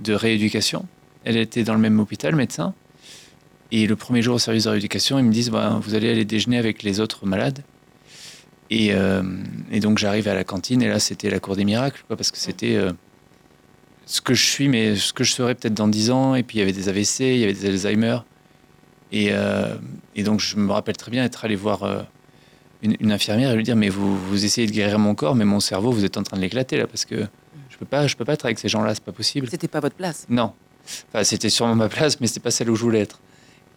de 0.00 0.12
rééducation. 0.14 0.86
Elle 1.24 1.36
était 1.36 1.64
dans 1.64 1.74
le 1.74 1.80
même 1.80 1.98
hôpital, 2.00 2.34
médecin. 2.34 2.74
Et 3.72 3.86
le 3.86 3.96
premier 3.96 4.22
jour 4.22 4.34
au 4.34 4.38
service 4.38 4.64
de 4.64 4.70
rééducation, 4.70 5.18
ils 5.18 5.24
me 5.24 5.32
disent 5.32 5.50
bah, 5.50 5.78
Vous 5.82 5.94
allez 5.94 6.10
aller 6.10 6.24
déjeuner 6.24 6.58
avec 6.58 6.82
les 6.82 7.00
autres 7.00 7.26
malades. 7.26 7.62
Et, 8.70 8.92
euh, 8.92 9.22
et 9.72 9.80
donc 9.80 9.98
j'arrive 9.98 10.28
à 10.28 10.34
la 10.34 10.44
cantine, 10.44 10.80
et 10.80 10.88
là 10.88 11.00
c'était 11.00 11.28
la 11.28 11.40
cour 11.40 11.56
des 11.56 11.64
miracles, 11.64 12.04
quoi, 12.06 12.16
parce 12.16 12.30
que 12.30 12.38
c'était 12.38 12.76
euh, 12.76 12.92
ce 14.06 14.20
que 14.20 14.34
je 14.34 14.44
suis, 14.44 14.68
mais 14.68 14.96
ce 14.96 15.12
que 15.12 15.24
je 15.24 15.32
serais 15.32 15.54
peut-être 15.54 15.74
dans 15.74 15.88
10 15.88 16.10
ans. 16.10 16.34
Et 16.34 16.42
puis 16.42 16.58
il 16.58 16.60
y 16.60 16.62
avait 16.62 16.72
des 16.72 16.88
AVC, 16.88 17.20
il 17.20 17.38
y 17.38 17.44
avait 17.44 17.52
des 17.52 17.66
Alzheimer. 17.66 18.18
Et, 19.12 19.28
euh, 19.32 19.74
et 20.14 20.22
donc 20.22 20.40
je 20.40 20.56
me 20.56 20.72
rappelle 20.72 20.96
très 20.96 21.10
bien 21.10 21.24
être 21.24 21.44
allé 21.44 21.56
voir 21.56 22.06
une, 22.82 23.12
infirmière 23.12 23.50
et 23.52 23.56
lui 23.56 23.62
dire 23.62 23.76
Mais 23.76 23.88
vous, 23.88 24.16
vous 24.16 24.44
essayez 24.44 24.66
de 24.66 24.72
guérir 24.72 24.98
mon 24.98 25.14
corps, 25.14 25.34
mais 25.34 25.44
mon 25.44 25.60
cerveau, 25.60 25.90
vous 25.90 26.04
êtes 26.04 26.16
en 26.16 26.22
train 26.22 26.36
de 26.36 26.42
l'éclater 26.42 26.76
là, 26.76 26.86
parce 26.86 27.04
que 27.04 27.26
je 27.68 27.76
peux 27.76 27.86
pas, 27.86 28.06
je 28.06 28.16
peux 28.16 28.24
pas 28.24 28.34
être 28.34 28.44
avec 28.44 28.58
ces 28.58 28.68
gens-là, 28.68 28.94
c'est 28.94 29.04
pas 29.04 29.12
possible. 29.12 29.48
C'était 29.50 29.68
pas 29.68 29.80
votre 29.80 29.96
place 29.96 30.26
Non. 30.28 30.52
Enfin, 31.08 31.24
c'était 31.24 31.50
sûrement 31.50 31.74
ma 31.74 31.88
place, 31.88 32.20
mais 32.20 32.26
c'était 32.26 32.40
pas 32.40 32.50
celle 32.50 32.70
où 32.70 32.76
je 32.76 32.82
voulais 32.82 33.00
être. 33.00 33.20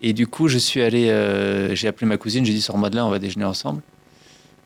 Et 0.01 0.13
du 0.13 0.27
coup, 0.27 0.47
je 0.47 0.57
suis 0.57 0.81
allé, 0.81 1.09
euh, 1.09 1.75
j'ai 1.75 1.87
appelé 1.87 2.07
ma 2.07 2.17
cousine, 2.17 2.45
j'ai 2.45 2.53
dit 2.53 2.61
sur 2.61 2.77
moi 2.77 2.89
de 2.89 2.95
là, 2.95 3.05
on 3.05 3.09
va 3.09 3.19
déjeuner 3.19 3.45
ensemble. 3.45 3.81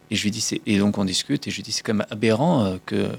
Et 0.09 0.15
je 0.15 0.23
lui 0.23 0.31
dis, 0.31 0.61
et 0.65 0.79
donc 0.79 0.97
on 0.97 1.05
discute, 1.05 1.47
et 1.47 1.51
je 1.51 1.55
lui 1.57 1.63
dis, 1.63 1.71
c'est 1.71 1.83
quand 1.83 1.93
même 1.93 2.07
aberrant 2.09 2.65
euh, 2.65 2.77
que, 2.85 3.09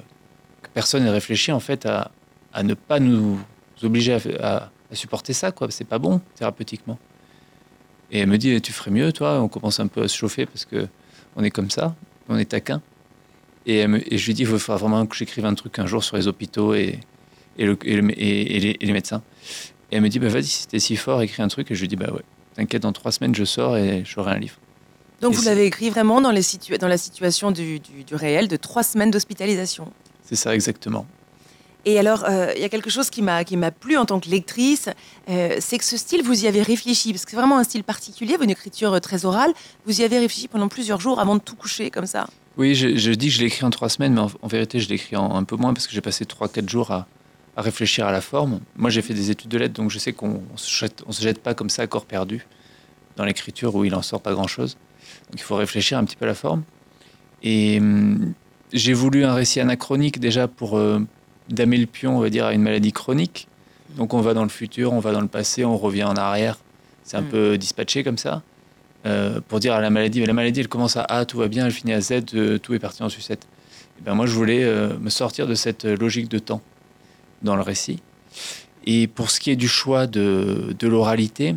personne 0.75 1.05
n'ait 1.05 1.11
réfléchi 1.11 1.53
en 1.53 1.61
fait 1.61 1.87
à, 1.87 2.11
à, 2.59 2.63
ne 2.63 2.75
pas 2.75 3.01
nous 3.01 3.39
obliger 3.83 4.19
à, 4.41 4.71
supporter 4.93 5.33
ça, 5.33 5.53
quoi. 5.53 5.69
C'est 5.71 5.85
pas 5.85 5.99
bon 5.99 6.21
thérapeutiquement. 6.35 6.99
Et 8.11 8.21
elle 8.21 8.29
me 8.29 8.39
dit, 8.39 8.61
tu 8.61 8.73
ferais 8.73 8.91
mieux, 8.91 9.13
toi. 9.13 9.41
On 9.41 9.49
commence 9.49 9.81
un 9.81 9.87
peu 9.87 10.03
à 10.03 10.09
se 10.09 10.17
chauffer 10.17 10.47
parce 10.47 10.65
que 10.65 10.89
on 11.37 11.45
est 11.45 11.51
comme 11.51 11.71
ça, 11.71 11.95
on 12.29 12.39
est 12.39 12.47
taquin. 12.47 12.81
Et, 13.67 13.81
et 13.81 14.19
je 14.19 14.27
lui 14.27 14.35
dis, 14.35 14.43
il 14.43 14.47
faudra 14.47 14.77
vraiment 14.77 15.05
que 15.07 15.15
j'écrive 15.15 15.45
un 15.45 15.55
truc 15.55 15.79
un 15.79 15.87
jour 15.87 16.03
sur 16.03 16.17
les 16.17 16.27
hôpitaux 16.27 16.75
et, 16.75 17.01
et, 17.59 17.67
le, 17.67 17.77
et, 17.85 18.01
les, 18.01 18.77
et 18.81 18.87
les 18.87 18.93
médecins. 18.93 19.23
Et 19.91 19.97
elle 19.97 20.03
me 20.03 20.09
dit, 20.09 20.19
bah, 20.19 20.29
vas-y, 20.29 20.45
si 20.45 20.63
c'était 20.63 20.79
si 20.79 20.97
fort, 20.97 21.21
écris 21.23 21.43
un 21.43 21.49
truc. 21.49 21.71
Et 21.71 21.75
je 21.75 21.81
lui 21.81 21.89
dis, 21.89 21.97
bah 21.97 22.11
ouais, 22.13 22.23
t'inquiète, 22.55 22.83
dans 22.83 22.93
trois 22.93 23.13
semaines, 23.13 23.35
je 23.35 23.45
sors 23.45 23.77
et 23.77 24.03
j'aurai 24.05 24.33
un 24.33 24.39
livre. 24.39 24.57
Donc 25.21 25.35
vous 25.35 25.43
l'avez 25.43 25.67
écrit 25.67 25.91
vraiment 25.91 26.21
dans, 26.21 26.31
les 26.31 26.43
dans 26.79 26.89
la 26.89 26.99
situation 26.99 27.51
du, 27.51 27.81
du, 27.81 28.15
réel 28.15 28.47
de 28.47 28.57
trois 28.57 28.85
semaines 28.85 29.11
d'hospitalisation. 29.11 29.93
C'est 30.23 30.37
ça, 30.37 30.55
exactement. 30.55 31.07
Et 31.85 31.99
alors, 31.99 32.25
euh, 32.25 32.53
il 32.57 32.61
y 32.61 32.65
a 32.65 32.69
quelque 32.69 32.91
chose 32.91 33.09
qui 33.09 33.23
m'a 33.23 33.71
plu 33.71 33.97
en 33.97 34.05
tant 34.05 34.21
que 34.21 34.29
lectrice, 34.29 34.89
euh, 35.29 35.57
c'est 35.61 35.79
que 35.79 35.85
ce 35.85 35.97
style, 35.97 36.23
vous 36.23 36.45
y 36.45 36.49
avez 36.49 36.63
réfléchi, 36.63 37.13
parce 37.13 37.25
que 37.25 37.31
c'est 37.31 37.37
vraiment 37.37 37.59
un 37.59 37.65
style 37.65 37.85
particulier, 37.85 38.37
une 38.41 38.51
écriture 38.51 38.95
euh, 38.95 39.01
très 39.01 39.25
orale. 39.25 39.53
Vous 39.87 40.01
y 40.01 40.05
avez 40.05 40.19
réfléchi 40.19 40.49
pendant 40.49 40.69
plusieurs 40.69 41.01
jours 41.01 41.21
avant 41.21 41.37
de 41.37 41.41
tout 41.41 41.55
coucher, 41.55 41.91
comme 41.91 42.07
ça? 42.07 42.27
Oui, 42.57 42.75
je, 42.75 43.11
dis 43.13 43.29
que 43.29 43.35
je 43.35 43.39
l'ai 43.39 43.47
écrit 43.47 43.65
en 43.65 43.71
trois 43.71 43.89
semaines, 43.89 44.15
mais 44.15 44.21
en, 44.21 44.49
vérité, 44.49 44.81
je 44.81 44.89
l'ai 44.89 44.97
écrit 44.97 45.15
en 45.15 45.37
un 45.37 45.45
peu 45.45 45.55
moins, 45.55 45.73
parce 45.73 45.87
que 45.87 45.93
j'ai 45.93 46.01
passé 46.01 46.27
trois, 46.27 46.49
quatre 46.49 46.69
jours 46.69 46.91
à, 46.91 47.07
à 47.57 47.63
réfléchir 47.63 48.07
à 48.07 48.13
la 48.13 48.21
forme. 48.21 48.61
Moi, 48.77 48.91
j'ai 48.91 49.01
fait 49.01 49.15
des 49.15 49.31
études 49.31 49.51
de 49.51 49.59
lettres, 49.59 49.75
donc 49.75 49.91
je 49.91 50.01
sais 50.01 50.13
qu'on 50.13 50.43
ne 50.53 50.57
se, 50.57 51.23
jette 51.23 51.39
pas 51.39 51.55
comme 51.55 51.71
ça 51.71 51.83
à 51.83 51.87
corps 51.87 52.07
perdu 52.07 52.45
dans 53.17 53.25
l'écriture 53.25 53.75
où 53.77 53.85
il 53.85 53.95
en 53.95 54.03
sort 54.03 54.21
pas 54.21 54.33
grand-chose. 54.33 54.77
Donc 55.31 55.41
il 55.41 55.43
faut 55.43 55.57
réfléchir 55.57 55.97
un 55.97 56.05
petit 56.05 56.17
peu 56.17 56.25
à 56.25 56.29
la 56.29 56.35
forme. 56.35 56.65
Et 57.43 57.79
hum, 57.79 58.35
j'ai 58.73 58.93
voulu 58.93 59.25
un 59.25 59.35
récit 59.35 59.61
anachronique 59.61 60.19
déjà 60.19 60.49
pour 60.49 60.79
damer 61.49 61.79
le 61.79 61.87
pion, 61.87 62.17
on 62.17 62.21
va 62.21 62.31
dire, 62.31 62.47
à 62.47 62.53
une 62.53 62.63
maladie 62.63 62.93
chronique. 62.93 63.49
Donc 63.97 64.15
on 64.15 64.21
va 64.21 64.35
dans 64.35 64.43
le 64.43 64.49
futur, 64.49 64.93
on 64.93 65.01
va 65.01 65.13
dans 65.13 65.21
le 65.21 65.29
passé, 65.29 65.65
on 65.65 65.77
revient 65.77 66.05
en 66.05 66.15
arrière. 66.15 66.59
C'est 67.05 67.17
un 67.17 67.23
mm. 67.23 67.29
peu 67.29 67.59
dispatché 67.59 68.05
comme 68.05 68.19
ça. 68.19 68.43
Euh, 69.07 69.41
pour 69.47 69.61
dire 69.61 69.75
à 69.75 69.81
la 69.81 69.91
maladie, 69.91 70.21
mais 70.21 70.27
la 70.27 70.33
maladie, 70.33 70.61
elle 70.61 70.69
commence 70.69 70.97
à 70.97 71.03
A, 71.03 71.25
tout 71.25 71.39
va 71.39 71.49
bien, 71.49 71.67
elle 71.67 71.73
finit 71.73 71.93
à 71.93 72.01
Z, 72.01 72.35
euh, 72.35 72.59
tout 72.59 72.75
est 72.75 72.79
parti 72.79 73.03
en 73.03 73.09
sucette. 73.09 73.47
Et 73.99 74.03
ben 74.05 74.15
moi, 74.15 74.27
je 74.27 74.35
voulais 74.35 74.65
me 75.01 75.11
sortir 75.11 75.49
de 75.49 75.55
cette 75.55 75.85
logique 75.85 76.29
de 76.29 76.39
temps 76.39 76.63
dans 77.43 77.57
le 77.57 77.63
récit. 77.63 78.01
Et 78.85 79.09
pour 79.09 79.31
ce 79.31 79.41
qui 79.41 79.51
est 79.51 79.57
du 79.57 79.67
choix 79.67 80.07
de, 80.07 80.77
de 80.79 80.87
l'oralité, 80.87 81.57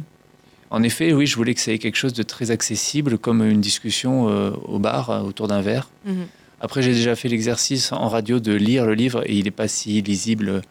en 0.72 0.84
effet, 0.84 1.12
oui, 1.12 1.28
je 1.28 1.36
voulais 1.36 1.54
que 1.54 1.60
ça 1.60 1.74
ait 1.74 1.78
quelque 1.78 1.98
chose 1.98 2.14
de 2.14 2.24
très 2.24 2.50
accessible, 2.50 3.18
comme 3.18 3.44
une 3.44 3.60
discussion 3.60 4.30
euh, 4.30 4.52
au 4.64 4.80
bar 4.80 5.10
euh, 5.10 5.20
autour 5.20 5.50
d'un 5.50 5.62
verre. 5.62 5.90
Mhm. 6.06 6.28
Après, 6.62 6.82
j'ai 6.82 6.94
déjà 6.94 7.16
fait 7.16 7.28
l'exercice 7.28 7.92
en 7.92 8.08
radio 8.08 8.40
de 8.40 8.54
lire 8.54 8.86
le 8.86 8.94
livre 8.94 9.24
et 9.26 9.34
il 9.34 9.46
n'est 9.46 9.52
pas 9.52 9.68
si 9.68 10.02
lisible, 10.02 10.62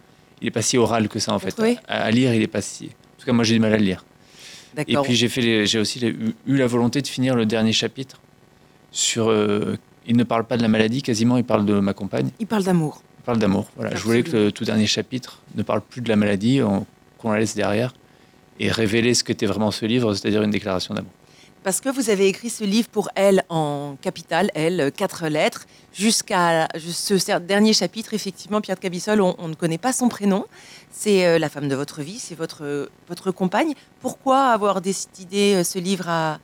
il 0.41 0.47
n'est 0.47 0.51
pas 0.51 0.63
si 0.63 0.79
oral 0.79 1.09
que 1.09 1.19
ça 1.19 1.35
en 1.35 1.39
fait. 1.39 1.61
À, 1.89 2.11
lire, 2.11 2.33
il 2.33 2.41
n'est 2.41 2.47
pas 2.47 2.63
si. 2.63 2.87
En 2.87 3.21
tout 3.21 3.27
cas, 3.27 3.33
moi, 3.33 3.45
j'ai 3.45 3.55
du 3.55 3.61
mal 3.61 3.75
à 3.75 3.77
le 3.77 3.85
lire. 3.85 4.05
Et 4.87 4.97
puis 4.97 5.17
j'ai 5.17 5.29
fait, 5.29 5.67
j'ai 5.67 5.79
aussi 5.81 6.01
eu 6.07 6.57
la 6.57 6.67
volonté 6.69 7.03
de 7.03 7.09
finir 7.09 7.35
le 7.35 7.45
dernier 7.45 7.73
chapitre 7.73 8.21
sur. 8.93 9.29
Euh, 9.29 9.77
il 10.07 10.17
ne 10.17 10.25
parle 10.25 10.45
pas 10.45 10.57
de 10.57 10.63
la 10.63 10.69
maladie, 10.69 11.03
quasiment, 11.03 11.37
il 11.37 11.45
parle 11.45 11.67
de 11.67 11.79
ma 11.81 11.93
compagne. 11.93 12.31
Il 12.39 12.47
parle 12.47 12.65
d'amour 12.65 13.03
parle 13.31 13.39
d'amour. 13.39 13.71
Voilà. 13.77 13.95
Je 13.95 14.03
voulais 14.03 14.23
que 14.23 14.37
le 14.37 14.53
tout 14.53 14.65
dernier 14.65 14.87
chapitre 14.87 15.41
ne 15.55 15.63
parle 15.63 15.81
plus 15.83 16.01
de 16.01 16.09
la 16.09 16.17
maladie, 16.17 16.61
qu'on 17.19 17.31
la 17.31 17.39
laisse 17.39 17.55
derrière, 17.55 17.95
et 18.59 18.71
révéler 18.71 19.15
ce 19.15 19.25
qu'était 19.25 19.47
vraiment 19.47 19.71
ce 19.71 19.87
livre, 19.87 20.15
c'est-à-dire 20.15 20.43
une 20.43 20.51
déclaration 20.51 20.95
d'amour. 20.95 21.13
Parce 21.63 21.83
que 21.83 21.91
vous 21.91 22.09
avez 22.09 22.27
écrit 22.27 22.49
ce 22.49 22.65
livre 22.65 22.89
pour 22.89 23.11
elle 23.15 23.45
en 23.51 23.97
capital, 24.01 24.51
elle, 24.55 24.91
quatre 24.97 25.29
lettres, 25.29 25.67
jusqu'à 25.93 26.69
ce 26.79 27.39
dernier 27.39 27.75
chapitre, 27.75 28.15
effectivement, 28.15 28.63
Pierre 28.63 28.77
de 28.77 28.81
Cabissol, 28.81 29.21
on, 29.21 29.49
ne 29.49 29.55
connaît 29.55 29.77
pas 29.77 29.93
son 29.93 30.09
prénom. 30.09 30.47
C'est 30.91 31.27
euh, 31.27 31.39
la 31.39 31.51
femme 31.51 31.69
de 31.69 31.75
votre 31.75 32.01
vie, 32.01 32.19
c'est 32.19 32.35
votre, 32.35 32.89
votre 33.09 33.31
compagne. 33.31 33.75
Pourquoi 34.01 34.47
avoir 34.47 34.81
décidé 34.81 35.55
euh, 35.57 35.65
ce 35.65 35.79
livre 35.79 36.09
à, 36.09 36.39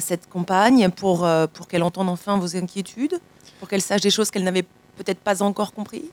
cette 0.00 0.28
compagne 0.28 0.90
pour, 0.90 1.24
euh, 1.24 1.46
pour 1.46 1.68
qu'elle 1.68 1.84
entende 1.84 2.08
enfin 2.08 2.36
vos 2.36 2.56
inquiétudes, 2.56 3.20
pour 3.60 3.68
qu'elle 3.68 3.82
sache 3.82 4.00
des 4.00 4.10
choses 4.10 4.32
qu'elle 4.32 4.42
n'avait 4.42 4.64
peut-être 4.96 5.20
pas 5.20 5.44
encore 5.44 5.72
compris 5.72 6.06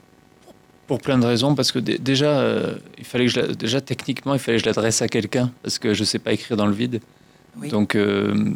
Pour 0.86 1.00
plein 1.00 1.18
de 1.18 1.26
raisons, 1.26 1.56
parce 1.56 1.72
que 1.72 1.80
déjà, 1.80 2.54
il 2.98 3.04
fallait 3.04 3.26
déjà 3.58 3.80
techniquement, 3.80 4.34
il 4.34 4.38
fallait 4.38 4.58
que 4.58 4.62
je 4.62 4.68
l'adresse 4.68 5.02
à 5.02 5.08
quelqu'un, 5.08 5.50
parce 5.64 5.80
que 5.80 5.92
je 5.92 6.02
ne 6.02 6.04
sais 6.04 6.20
pas 6.20 6.32
écrire 6.32 6.56
dans 6.56 6.66
le 6.66 6.72
vide. 6.72 7.00
Donc, 7.56 7.94
euh, 7.94 8.52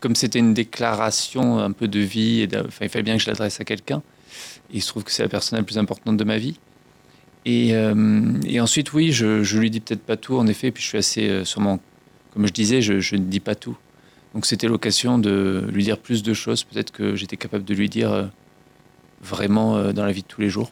comme 0.00 0.14
c'était 0.14 0.38
une 0.38 0.54
déclaration 0.54 1.58
un 1.58 1.72
peu 1.72 1.88
de 1.88 2.00
vie, 2.00 2.42
et 2.42 2.48
il 2.80 2.88
fallait 2.88 3.02
bien 3.02 3.16
que 3.16 3.22
je 3.22 3.28
l'adresse 3.28 3.60
à 3.60 3.64
quelqu'un. 3.64 4.02
Il 4.70 4.82
se 4.82 4.88
trouve 4.88 5.04
que 5.04 5.10
c'est 5.10 5.22
la 5.22 5.28
personne 5.28 5.58
la 5.58 5.64
plus 5.64 5.78
importante 5.78 6.16
de 6.16 6.24
ma 6.24 6.38
vie. 6.38 6.58
Et, 7.44 7.74
et 8.44 8.60
ensuite, 8.60 8.92
oui, 8.92 9.12
je, 9.12 9.44
je 9.44 9.58
lui 9.58 9.70
dis 9.70 9.78
peut-être 9.78 10.02
pas 10.02 10.16
tout, 10.16 10.36
en 10.36 10.48
effet, 10.48 10.72
puis 10.72 10.82
je 10.82 10.88
suis 10.88 10.98
assez 10.98 11.44
sûrement, 11.44 11.78
comme 12.34 12.46
je 12.46 12.52
disais, 12.52 12.82
je, 12.82 12.98
je 12.98 13.14
ne 13.14 13.22
dis 13.22 13.38
pas 13.40 13.54
tout. 13.54 13.76
Donc 14.36 14.44
c'était 14.44 14.68
l'occasion 14.68 15.18
de 15.18 15.64
lui 15.72 15.82
dire 15.82 15.96
plus 15.96 16.22
de 16.22 16.34
choses, 16.34 16.62
peut-être 16.62 16.92
que 16.92 17.16
j'étais 17.16 17.38
capable 17.38 17.64
de 17.64 17.72
lui 17.72 17.88
dire 17.88 18.12
euh, 18.12 18.24
vraiment 19.22 19.78
euh, 19.78 19.94
dans 19.94 20.04
la 20.04 20.12
vie 20.12 20.20
de 20.20 20.26
tous 20.26 20.42
les 20.42 20.50
jours. 20.50 20.70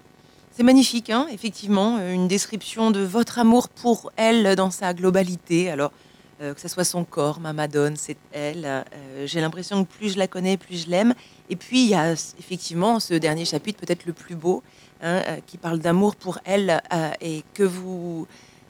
C'est 0.53 0.63
magnifique, 0.63 1.09
hein 1.09 1.27
effectivement, 1.33 1.97
euh, 1.99 2.13
une 2.13 2.29
description 2.29 2.91
de 2.91 3.01
votre 3.01 3.39
amour 3.39 3.71
pour 3.71 4.13
elle 4.17 4.55
dans 4.55 4.71
sa 4.71 4.93
globalité. 4.93 5.71
Alors, 5.71 5.93
que 6.41 6.61
ce 6.61 6.69
soit 6.69 6.85
son 6.85 7.05
corps, 7.05 7.41
ma 7.41 7.53
Madone, 7.53 7.97
c'est 7.97 8.17
elle. 8.33 8.85
J'ai 9.25 9.41
l'impression 9.41 9.85
que 9.85 9.91
plus 9.91 10.15
je 10.15 10.19
la 10.19 10.27
connais, 10.27 10.57
plus 10.57 10.85
je 10.85 10.91
l'aime. 10.91 11.15
Et 11.49 11.57
puis, 11.57 11.85
il 11.85 11.91
y 11.91 11.95
a 11.95 12.13
effectivement 12.13 13.01
ce 13.01 13.15
dernier 13.15 13.45
chapitre, 13.45 13.79
peut-être 13.79 14.05
le 14.05 14.13
plus 14.13 14.35
beau, 14.35 14.63
hein, 15.03 15.23
qui 15.47 15.59
parle 15.59 15.79
d'amour 15.79 16.17
pour 16.17 16.39
elle 16.45 16.83
et 17.21 17.45
que 17.55 17.63
vous 17.63 18.27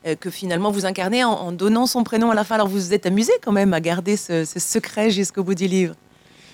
euh, 0.07 0.17
que 0.17 0.29
finalement 0.29 0.71
vous 0.71 0.85
incarnez 0.85 1.25
en, 1.25 1.51
donnant 1.51 1.87
son 1.87 2.05
prénom 2.05 2.31
à 2.31 2.35
la 2.35 2.45
fin. 2.45 2.57
Alors 2.57 2.69
vous 2.69 2.77
vous 2.77 2.93
êtes 2.93 3.07
amusé 3.07 3.33
quand 3.43 3.53
même 3.53 3.73
à 3.73 3.81
garder 3.81 4.19
ce, 4.19 4.45
secret 4.45 5.11
jusqu'au 5.11 5.43
bout 5.43 5.55
du 5.55 5.67
livre. 5.67 5.95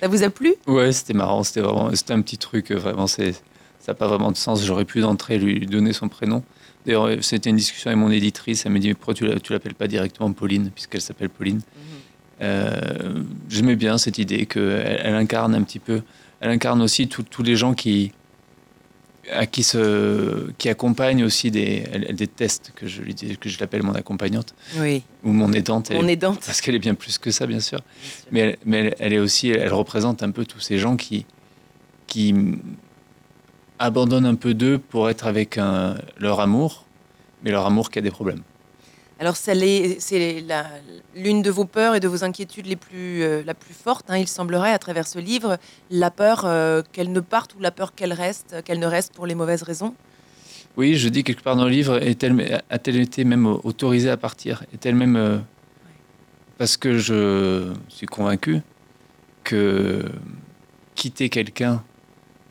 Ça 0.00 0.07
vous 0.07 0.23
a 0.23 0.31
plu? 0.31 0.55
Ouais, 0.69 0.93
c'était 0.93 1.14
marrant. 1.14 1.43
C'était 1.43 1.61
vraiment, 1.61 1.90
c'était 1.93 2.12
un 2.12 2.23
petit 2.23 2.38
truc. 2.38 2.71
Euh, 2.71 2.76
vraiment, 2.76 3.09
ça 3.09 3.25
n'a 3.88 3.95
pas 3.95 4.07
vraiment 4.07 4.31
de 4.31 4.37
sens. 4.37 4.64
J'aurais 4.64 4.85
pu 4.85 5.00
d'entrée 5.00 5.38
lui 5.38 5.67
donner 5.67 5.93
son 5.93 6.09
prénom. 6.09 6.45
D'ailleurs, 6.87 7.06
euh, 7.06 7.20
c'était 7.20 7.50
une 7.50 7.56
discussion 7.56 7.90
avec 7.90 7.99
mon 7.99 8.10
éditrice. 8.10 8.64
Elle 8.66 8.72
m'a 8.72 8.78
dit 8.78 8.88
mais 8.88 8.94
pourquoi 8.94 9.14
tu 9.14 9.52
l'appelles 9.52 9.75
pas 9.75 9.88
directement 9.88 10.32
Pauline 10.32 10.70
puisqu'elle 10.70 11.02
s'appelle 11.02 11.30
Pauline? 11.30 11.60
Mhm. 12.40 13.26
j'aimais 13.50 13.76
bien 13.76 13.99
cette 13.99 14.16
idée 14.16 14.46
qu'elle 14.46 15.00
elle 15.04 15.14
incarne 15.14 15.54
un 15.54 15.62
petit 15.62 15.78
peu. 15.78 16.02
Elle 16.40 16.50
incarne 16.50 16.80
aussi 16.80 17.06
tous 17.08 17.42
les 17.42 17.56
gens 17.56 17.75
qui 17.75 18.12
à 19.32 19.46
qui, 19.46 19.62
se, 19.62 20.50
qui 20.58 20.68
accompagne 20.68 21.25
aussi 21.25 21.50
des, 21.50 21.84
elle, 21.92 22.14
déteste 22.14 22.72
que 22.75 22.87
je 22.87 23.02
lui 23.02 23.14
dis, 23.14 23.37
que 23.37 23.49
je 23.49 23.58
l'appelle 23.60 23.82
mon 23.82 23.94
accompagnante 23.94 24.54
oui. 24.78 25.02
ou 25.25 25.32
mon 25.32 25.52
aidante. 25.52 25.90
Mon 25.92 26.08
aidante. 26.08 26.40
Parce 26.44 26.60
qu'elle 26.60 26.75
est 26.75 26.80
bien 26.80 26.94
plus 26.94 27.18
que 27.18 27.30
ça, 27.30 27.46
bien 27.46 27.60
sûr. 27.60 27.80
Mais, 28.30 28.40
elle, 28.40 28.56
mais 28.64 28.94
elle, 28.99 29.12
est 29.12 29.18
aussi, 29.18 29.50
elle 29.50 29.72
représente 29.72 30.22
un 30.22 30.30
peu 30.30 30.44
tous 30.44 30.60
ces 30.60 30.78
gens 30.78 30.96
qui, 30.96 31.26
qui 32.06 32.34
abandonnent 33.80 34.26
un 34.26 34.37
peu 34.37 34.54
d'eux 34.54 34.78
pour 34.78 35.10
être 35.10 35.26
avec 35.26 35.58
un, 35.58 35.96
leur 36.18 36.38
amour, 36.38 36.84
mais 37.42 37.50
leur 37.50 37.66
amour 37.66 37.90
qui 37.90 37.99
a 37.99 38.02
des 38.02 38.10
problèmes. 38.10 38.42
Alors, 39.18 39.37
c'est 39.37 39.54
l'une 41.14 41.42
de 41.42 41.50
vos 41.50 41.64
peurs 41.64 41.94
et 41.94 42.00
de 42.00 42.08
vos 42.08 42.25
inquiétudes 42.25 42.66
les 42.66 42.76
plus, 42.76 43.22
euh, 43.22 43.42
la 43.44 43.54
plus 43.54 43.75
forte, 43.75 44.06
hein, 44.08 44.16
il 44.16 44.28
semblerait, 44.28 44.72
à 44.72 44.78
travers 44.78 45.06
ce 45.06 45.18
livre, 45.18 45.58
la 45.90 46.10
peur 46.10 46.44
euh, 46.44 46.82
qu'elle 46.92 47.12
ne 47.12 47.20
parte 47.20 47.54
ou 47.54 47.60
la 47.60 47.70
peur 47.70 47.94
qu'elle 47.94 48.14
reste, 48.14 48.62
qu'elle 48.64 48.78
ne 48.78 48.87
reste 48.87 49.12
pour 49.14 49.26
les 49.26 49.34
mauvaises 49.34 49.62
raisons. 49.62 49.94
Oui, 50.76 50.94
je 50.94 51.08
dis 51.08 51.22
quelque 51.22 51.42
part 51.42 51.56
dans 51.56 51.64
le 51.64 51.70
livre, 51.70 52.00
a-t-elle 52.70 53.00
été 53.00 53.25
même 53.25 53.46
autorisée 53.46 54.10
à 54.10 54.16
partir? 54.16 54.62
Est-elle 54.72 54.94
même... 54.94 55.16
Euh, 55.16 55.38
parce 56.56 56.76
que 56.76 56.99
je 56.99 57.72
suis 57.88 58.06
convaincu 58.06 58.60
que 59.44 60.04
quitter 60.94 61.28
quelqu'un 61.30 61.82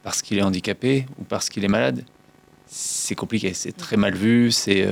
parce 0.04 0.22
qu'il 0.22 0.38
est 0.38 0.44
handicapé 0.44 1.06
ou 1.20 1.24
parce 1.24 1.50
qu'il 1.50 1.64
est 1.64 1.70
malade, 1.70 2.04
c'est 2.68 3.16
compliqué, 3.16 3.54
c'est 3.54 3.76
très 3.76 3.98
mal 3.98 4.16
vu, 4.16 4.52
c'est 4.52 4.88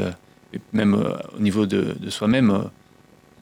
même 0.73 0.95
euh, 0.95 1.13
au 1.37 1.41
niveau 1.41 1.65
de, 1.65 1.95
soi-même, 2.09 2.49
euh, 2.49 2.63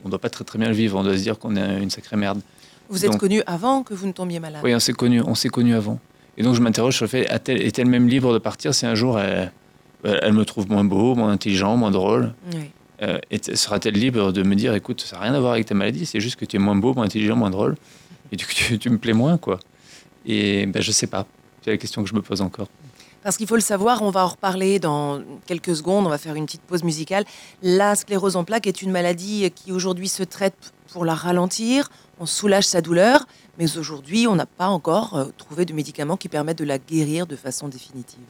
on 0.04 0.08
ne 0.08 0.10
doit 0.10 0.20
pas 0.20 0.30
très 0.30 0.44
très 0.44 0.60
bien 0.60 0.68
le 0.68 0.76
vivre. 0.76 0.98
On 0.98 1.04
doit 1.04 1.18
se 1.18 1.24
dire 1.24 1.40
qu'on 1.40 1.56
est 1.56 1.82
une 1.82 1.90
sacrée 1.90 2.18
merde. 2.18 2.42
Vous 2.90 3.06
êtes 3.06 3.18
connu 3.18 3.42
avant 3.48 3.84
que 3.84 3.94
vous 3.94 4.06
ne 4.06 4.12
tombiez 4.12 4.40
malade? 4.40 4.62
Oui, 4.64 4.76
on 4.76 4.80
s'est 4.80 4.94
connu, 4.94 5.22
on 5.22 5.34
s'est 5.34 5.50
connu 5.50 5.74
avant. 5.74 6.00
Et 6.38 6.44
donc 6.44 6.54
je 6.54 6.62
m'interroge 6.62 6.96
sur 6.96 7.06
le 7.06 7.10
fait 7.10 7.28
est-elle 7.48 7.88
même 7.88 8.08
libre 8.08 8.34
de 8.34 8.38
partir 8.38 8.76
si 8.76 8.86
un 8.86 8.94
jour 8.94 9.20
elle, 9.20 9.52
elle, 10.04 10.34
me 10.34 10.44
trouve 10.44 10.70
moins 10.70 10.84
beau, 10.84 11.16
moins 11.16 11.32
intelligent, 11.32 11.78
moins 11.78 11.92
drôle? 11.92 12.36
Euh, 13.02 13.18
Sera-t-elle 13.54 13.96
libre 13.96 14.32
de 14.32 14.44
me 14.44 14.54
dire 14.56 14.74
écoute, 14.76 15.02
ça 15.02 15.16
n'a 15.16 15.24
rien 15.24 15.34
à 15.34 15.40
voir 15.40 15.54
avec 15.54 15.66
ta 15.66 15.74
maladie, 15.74 16.06
c'est 16.06 16.20
juste 16.20 16.36
que 16.36 16.46
tu 16.46 16.58
es 16.58 16.60
moins 16.60 16.76
beau, 16.76 16.94
moins 16.94 17.06
intelligent, 17.06 17.36
moins 17.36 17.50
drôle, 17.50 17.76
et 18.32 18.38
coup 18.38 18.44
tu, 18.54 18.78
tu 18.78 18.90
me 18.90 18.98
plais 18.98 19.14
moins 19.14 19.38
quoi? 19.38 19.60
Et 20.26 20.66
ben 20.66 20.82
je 20.82 20.92
sais 20.92 21.08
pas. 21.08 21.26
C'est 21.66 21.72
la 21.72 21.78
question 21.78 22.04
que 22.04 22.10
je 22.10 22.14
me 22.14 22.22
pose 22.22 22.42
encore. 22.42 22.68
Parce 23.24 23.38
qu'il 23.38 23.48
faut 23.48 23.56
le 23.56 23.62
savoir, 23.62 24.04
on 24.04 24.12
va 24.12 24.24
en 24.24 24.28
reparler 24.28 24.78
dans 24.78 25.24
quelques 25.48 25.76
secondes, 25.76 26.06
on 26.06 26.10
va 26.10 26.20
faire 26.20 26.36
une 26.36 26.46
petite 26.46 26.62
pause 26.62 26.84
musicale. 26.84 27.26
La 27.64 27.96
sclérose 27.96 28.36
en 28.36 28.44
plaques 28.44 28.68
est 28.68 28.84
une 28.84 28.92
maladie 28.92 29.50
qui 29.50 29.72
aujourd'hui 29.72 30.08
se 30.08 30.22
traite 30.22 30.74
pour 30.94 31.06
la 31.06 31.16
ralentir, 31.16 31.90
on 32.20 32.28
soulage 32.28 32.66
sa 32.68 32.82
douleur, 32.82 33.26
mais 33.58 33.80
aujourd'hui 33.80 34.28
on 34.28 34.36
n'a 34.36 34.46
pas 34.46 34.68
encore 34.68 35.16
euh, 35.16 35.26
trouvé 35.40 35.66
de 35.66 35.74
médicaments 35.74 36.18
qui 36.18 36.30
permettent 36.30 36.60
de 36.60 36.66
la 36.66 36.78
guérir 36.78 37.26
de 37.26 37.36
façon 37.36 37.68
définitive. 37.68 38.22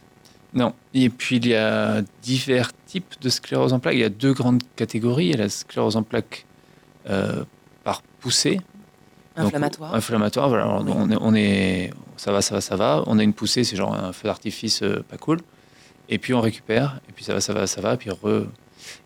Non, 0.54 0.74
et 0.94 1.10
puis 1.10 1.36
il 1.36 1.48
y 1.48 1.56
a 1.56 2.04
divers 2.22 2.72
types 2.88 3.16
de 3.20 3.28
sclérose 3.28 3.74
en 3.74 3.80
plaques. 3.80 3.96
Il 3.96 4.00
y 4.00 4.06
a 4.06 4.10
deux 4.10 4.32
grandes 4.32 4.64
catégories. 4.78 5.26
Il 5.26 5.32
y 5.32 5.34
a 5.34 5.44
la 5.44 5.50
sclérose 5.50 5.98
en 5.98 6.04
plaques 6.04 6.46
euh, 7.10 7.44
par 7.84 8.02
poussée, 8.22 8.62
Inflammatoire. 9.36 9.94
inflammatoire, 9.94 10.48
voilà. 10.48 10.70
on, 11.20 11.36
est, 11.36 11.92
ça 12.18 12.32
va, 12.32 12.42
ça 12.42 12.56
va, 12.56 12.62
ça 12.62 12.76
va. 12.76 13.04
On 13.08 13.20
a 13.20 13.24
une 13.24 13.34
poussée, 13.34 13.64
c'est 13.64 13.76
genre 13.76 13.94
un 13.94 14.14
feu 14.14 14.28
d'artifice 14.28 14.82
euh, 14.84 15.04
pas 15.08 15.18
cool. 15.18 15.40
Et 16.10 16.18
puis 16.18 16.34
on 16.34 16.42
récupère, 16.42 17.00
et 17.10 17.12
puis 17.12 17.24
ça 17.24 17.34
va, 17.34 17.42
ça 17.42 17.54
va, 17.54 17.68
ça 17.68 17.82
va, 17.82 17.98
puis 17.98 18.10
re... 18.10 18.48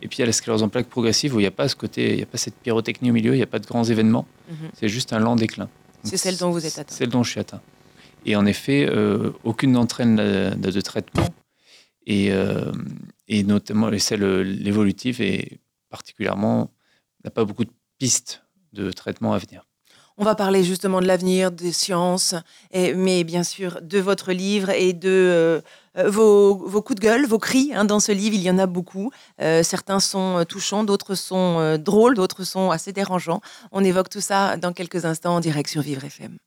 Et 0.02 0.10
puis 0.10 0.18
il 0.18 0.20
y 0.20 0.24
a 0.24 0.26
la 0.26 0.34
sclérose 0.34 0.62
en 0.62 0.70
plaques 0.70 0.90
progressive 0.90 1.36
où 1.36 1.40
il 1.40 1.44
n'y 1.44 1.48
a 1.48 1.52
pas 1.52 1.70
ce 1.70 1.76
côté, 1.76 2.10
il 2.12 2.16
n'y 2.18 2.24
a 2.24 2.26
pas 2.26 2.38
cette 2.38 2.56
pyrotechnie 2.56 3.12
au 3.12 3.14
milieu, 3.14 3.34
il 3.34 3.38
n'y 3.38 3.44
a 3.44 3.48
pas 3.48 3.60
de 3.60 3.66
grands 3.66 3.86
événements. 3.86 4.28
Mhm. 4.50 4.70
C'est 4.74 4.90
juste 4.90 5.14
un 5.14 5.20
lent 5.20 5.36
déclin. 5.36 5.70
C'est 6.04 6.18
celle 6.18 6.38
dont 6.38 6.52
vous 6.52 6.66
êtes 6.66 6.78
atteint. 6.80 6.96
Celle 6.96 7.10
dont 7.10 7.24
je 7.24 7.32
suis 7.32 7.40
atteint. 7.40 7.62
Et 8.26 8.36
en 8.36 8.46
effet, 8.46 8.88
euh, 8.90 9.32
aucune 9.44 9.74
d'entre 9.74 10.02
elles 10.02 10.16
n'a 10.16 10.56
de 10.56 10.82
traitement. 10.82 11.28
Et, 12.06 12.32
euh, 12.32 12.72
et 13.28 13.44
notamment 13.44 13.90
celle 14.00 14.42
l'évolutive 14.42 15.22
et 15.22 15.60
particulièrement 15.90 16.72
n'a 17.24 17.32
pas 17.32 17.46
beaucoup 17.46 17.66
de 17.66 17.72
pistes 17.98 18.44
de 18.74 18.92
traitement 18.92 19.34
à 19.34 19.38
venir. 19.38 19.69
On 20.22 20.26
va 20.26 20.36
parler 20.36 20.66
justement 20.66 21.00
de 21.00 21.08
l'avenir 21.08 21.50
des 21.50 21.72
sciences, 21.72 22.36
mais 22.74 23.24
bien 23.24 23.44
sûr 23.44 23.80
de 23.82 24.00
votre 24.00 24.34
livre 24.34 24.70
et 24.70 24.92
de 24.92 25.10
euh, 25.10 25.62
euh, 25.98 26.10
vos, 26.10 26.82
coups 26.82 27.00
de 27.00 27.06
gueule, 27.06 27.26
vos 27.26 27.40
cris. 27.40 27.72
Hein, 27.74 27.86
dans 27.86 28.02
ce 28.02 28.12
livre, 28.12 28.36
il 28.36 28.42
y 28.42 28.52
en 28.52 28.58
a 28.58 28.66
beaucoup. 28.66 29.12
Euh, 29.42 29.64
certains 29.64 30.02
sont 30.02 30.44
touchants, 30.44 30.84
d'autres 30.84 31.16
sont 31.16 31.78
drôles, 31.78 32.16
d'autres 32.16 32.44
sont 32.44 32.70
assez 32.70 32.92
dérangeants. 32.92 33.40
On 33.72 33.82
évoque 33.82 34.10
tout 34.10 34.20
ça 34.20 34.58
dans 34.58 34.74
quelques 34.74 35.06
instants 35.06 35.36
en 35.36 35.40
direct 35.40 35.70
sur 35.70 35.82
Vivre. 35.82 36.02
Vivre 36.02 36.06
FM. 36.06 36.38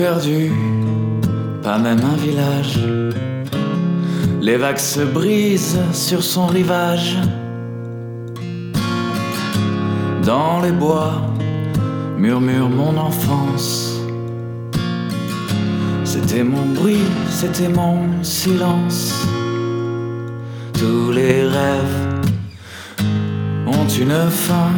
Perdu, 0.00 0.50
pas 1.62 1.76
même 1.76 2.00
un 2.12 2.16
village. 2.16 2.78
Les 4.40 4.56
vagues 4.56 4.84
se 4.94 5.02
brisent 5.02 5.78
sur 5.92 6.22
son 6.22 6.46
rivage. 6.46 7.18
Dans 10.24 10.62
les 10.62 10.72
bois 10.72 11.12
murmure 12.16 12.70
mon 12.70 12.96
enfance. 12.96 14.00
C'était 16.04 16.44
mon 16.44 16.64
bruit, 16.78 17.08
c'était 17.28 17.68
mon 17.68 17.98
silence. 18.22 19.26
Tous 20.80 21.12
les 21.12 21.42
rêves 21.56 21.98
ont 23.66 23.88
une 24.02 24.20
fin. 24.30 24.72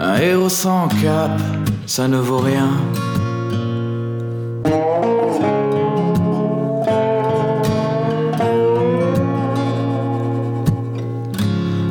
Un 0.00 0.16
héros 0.16 0.48
sans 0.48 0.88
cap 1.02 1.32
ça 1.96 2.08
ne 2.08 2.16
vaut 2.16 2.38
rien. 2.38 2.70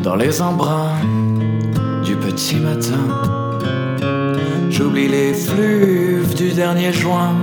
Dans 0.04 0.16
les 0.16 0.42
embruns 0.42 0.96
du 2.04 2.16
petit 2.16 2.56
matin, 2.56 3.04
j'oublie 4.72 5.08
les 5.08 5.36
fleuves 5.36 6.34
du 6.34 6.50
dernier 6.54 6.92
juin. 6.92 7.36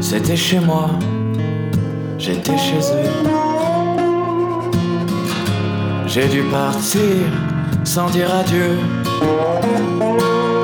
C'était 0.00 0.36
chez 0.36 0.60
moi, 0.60 0.90
j'étais 2.18 2.56
chez 2.56 2.82
eux. 3.00 3.10
J'ai 6.06 6.28
dû 6.28 6.42
partir 6.42 7.26
sans 7.82 8.08
dire 8.10 8.32
adieu. 8.32 8.99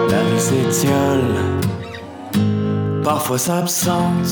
La 0.08 0.22
vie 0.30 0.40
s'étiole, 0.40 1.36
parfois 3.02 3.38
s'absente. 3.38 4.30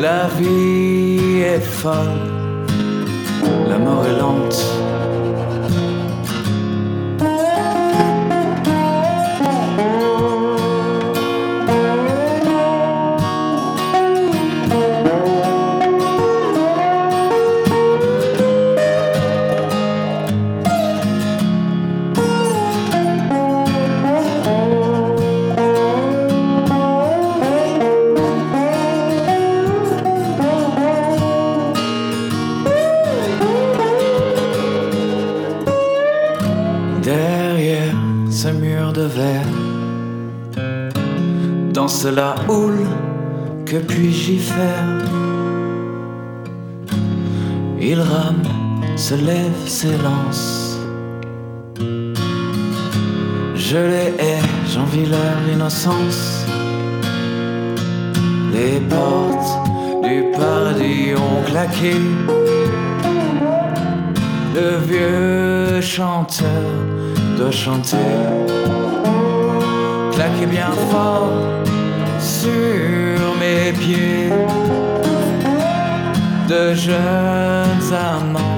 La 0.00 0.28
vie 0.38 1.40
est 1.40 1.60
folle, 1.60 2.20
la 3.68 3.78
mort 3.78 4.04
est 4.06 4.18
lente. 4.18 4.75
La 42.16 42.34
houle, 42.48 42.86
que 43.64 43.76
puis-je 43.76 44.32
y 44.32 44.38
faire? 44.38 44.84
Il 47.80 48.00
rame, 48.00 48.42
se 48.96 49.14
lève, 49.14 49.60
s'élance. 49.66 50.78
Je 53.54 53.76
les 53.76 54.12
hais, 54.24 54.46
j'envie 54.72 55.06
leur 55.06 55.38
innocence. 55.52 56.46
Les 58.52 58.80
portes 58.92 59.54
du 60.02 60.24
paradis 60.38 61.14
ont 61.14 61.42
claqué. 61.50 61.94
Le 64.54 64.68
vieux 64.88 65.80
chanteur 65.80 66.95
doit 67.36 67.50
chanter, 67.50 67.96
claquer 70.12 70.46
bien 70.46 70.70
fort 70.90 71.32
sur 72.20 73.34
mes 73.38 73.72
pieds 73.72 74.30
de 76.48 76.74
jeunes 76.74 77.92
amants 77.92 78.56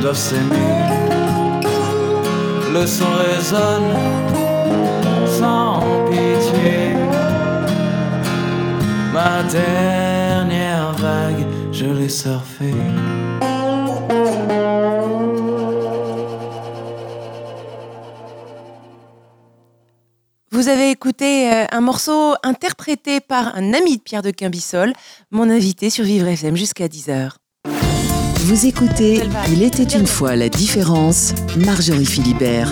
doivent 0.00 0.16
s'aimer. 0.16 1.00
Le 2.72 2.86
son 2.86 3.10
résonne 3.26 3.92
sans 5.26 5.80
pitié. 6.08 6.94
Ma 9.12 9.42
dernière 9.42 10.92
vague, 10.92 11.44
je 11.72 11.86
l'ai 11.86 12.08
surfée. 12.08 12.74
Avez 20.70 20.90
écouté 20.90 21.52
euh, 21.52 21.64
un 21.72 21.80
morceau 21.80 22.34
interprété 22.44 23.20
par 23.20 23.56
un 23.56 23.74
ami 23.74 23.96
de 23.96 24.02
Pierre 24.02 24.22
de 24.22 24.30
Quimbissol, 24.30 24.92
mon 25.32 25.50
invité 25.50 25.90
sur 25.90 26.04
Vivre 26.04 26.28
FM 26.28 26.56
jusqu'à 26.56 26.86
10h. 26.86 27.32
Vous 28.36 28.66
écoutez 28.66 29.20
Il 29.48 29.62
était 29.62 29.82
une 29.82 30.06
fois 30.06 30.36
la 30.36 30.48
différence, 30.48 31.34
Marjorie 31.56 32.06
Philibert. 32.06 32.70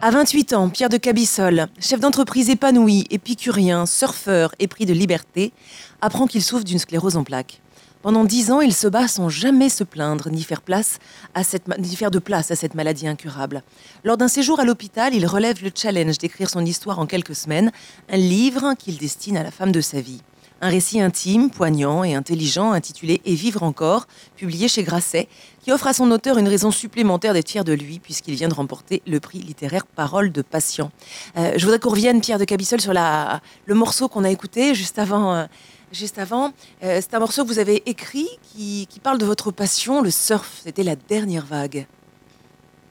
À 0.00 0.10
28 0.10 0.52
ans, 0.52 0.68
Pierre 0.68 0.88
de 0.88 0.98
Cabissol, 0.98 1.66
chef 1.80 2.00
d'entreprise 2.00 2.48
épanoui, 2.48 3.06
épicurien, 3.10 3.84
surfeur 3.84 4.54
et 4.60 4.68
pris 4.68 4.86
de 4.86 4.92
liberté, 4.92 5.52
apprend 6.00 6.26
qu'il 6.26 6.42
souffre 6.42 6.64
d'une 6.64 6.78
sclérose 6.78 7.16
en 7.16 7.24
plaques. 7.24 7.61
Pendant 8.02 8.24
dix 8.24 8.50
ans, 8.50 8.60
il 8.60 8.74
se 8.74 8.88
bat 8.88 9.06
sans 9.06 9.28
jamais 9.28 9.68
se 9.68 9.84
plaindre 9.84 10.28
ni 10.28 10.42
faire, 10.42 10.60
place 10.60 10.98
à 11.34 11.44
cette, 11.44 11.68
de 11.68 12.18
place 12.18 12.50
à 12.50 12.56
cette 12.56 12.74
maladie 12.74 13.06
incurable. 13.06 13.62
Lors 14.02 14.16
d'un 14.16 14.26
séjour 14.26 14.58
à 14.58 14.64
l'hôpital, 14.64 15.14
il 15.14 15.24
relève 15.24 15.62
le 15.62 15.70
challenge 15.72 16.18
d'écrire 16.18 16.50
son 16.50 16.64
histoire 16.64 16.98
en 16.98 17.06
quelques 17.06 17.36
semaines, 17.36 17.70
un 18.10 18.16
livre 18.16 18.74
qu'il 18.76 18.98
destine 18.98 19.36
à 19.36 19.44
la 19.44 19.52
femme 19.52 19.70
de 19.70 19.80
sa 19.80 20.00
vie. 20.00 20.20
Un 20.60 20.68
récit 20.68 21.00
intime, 21.00 21.50
poignant 21.50 22.02
et 22.02 22.14
intelligent 22.14 22.72
intitulé 22.72 23.20
Et 23.24 23.36
vivre 23.36 23.62
encore, 23.62 24.08
publié 24.34 24.66
chez 24.66 24.82
Grasset, 24.82 25.28
qui 25.60 25.70
offre 25.70 25.86
à 25.86 25.92
son 25.92 26.10
auteur 26.10 26.38
une 26.38 26.48
raison 26.48 26.72
supplémentaire 26.72 27.34
d'être 27.34 27.50
fier 27.50 27.64
de 27.64 27.72
lui, 27.72 28.00
puisqu'il 28.00 28.34
vient 28.34 28.48
de 28.48 28.54
remporter 28.54 29.02
le 29.06 29.20
prix 29.20 29.38
littéraire 29.38 29.86
Parole 29.86 30.32
de 30.32 30.42
Patient. 30.42 30.90
Euh, 31.36 31.52
je 31.56 31.64
voudrais 31.64 31.78
qu'on 31.78 31.90
revienne, 31.90 32.20
Pierre 32.20 32.38
de 32.38 32.44
Cabissol, 32.44 32.80
sur 32.80 32.92
le 32.92 33.74
morceau 33.74 34.08
qu'on 34.08 34.24
a 34.24 34.30
écouté 34.30 34.74
juste 34.74 34.98
avant. 34.98 35.34
Euh, 35.34 35.46
juste 35.92 36.18
avant. 36.18 36.52
Euh, 36.82 37.00
c'est 37.00 37.14
un 37.14 37.18
morceau 37.18 37.44
que 37.44 37.48
vous 37.48 37.58
avez 37.58 37.88
écrit 37.88 38.28
qui, 38.54 38.88
parle 39.02 39.18
de 39.18 39.24
votre 39.24 39.50
passion, 39.50 40.02
le 40.02 40.10
surf. 40.10 40.60
C'était 40.64 40.82
la 40.82 40.96
dernière 40.96 41.46
vague. 41.46 41.86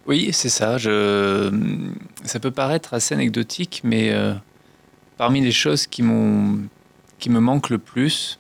Oui, 0.06 0.30
c'est 0.34 0.50
ça. 0.50 0.78
Je... 0.78 1.52
Ça 2.24 2.40
peut 2.40 2.52
paraître 2.52 2.94
assez 2.94 3.14
anecdotique, 3.14 3.82
mais 3.84 4.12
euh, 4.12 4.34
parmi 5.18 5.42
les 5.42 5.52
choses 5.52 5.88
qui, 5.88 6.04
qui 7.20 7.30
me 7.30 7.40
manquent 7.40 7.70
le 7.70 7.78
plus, 7.78 8.40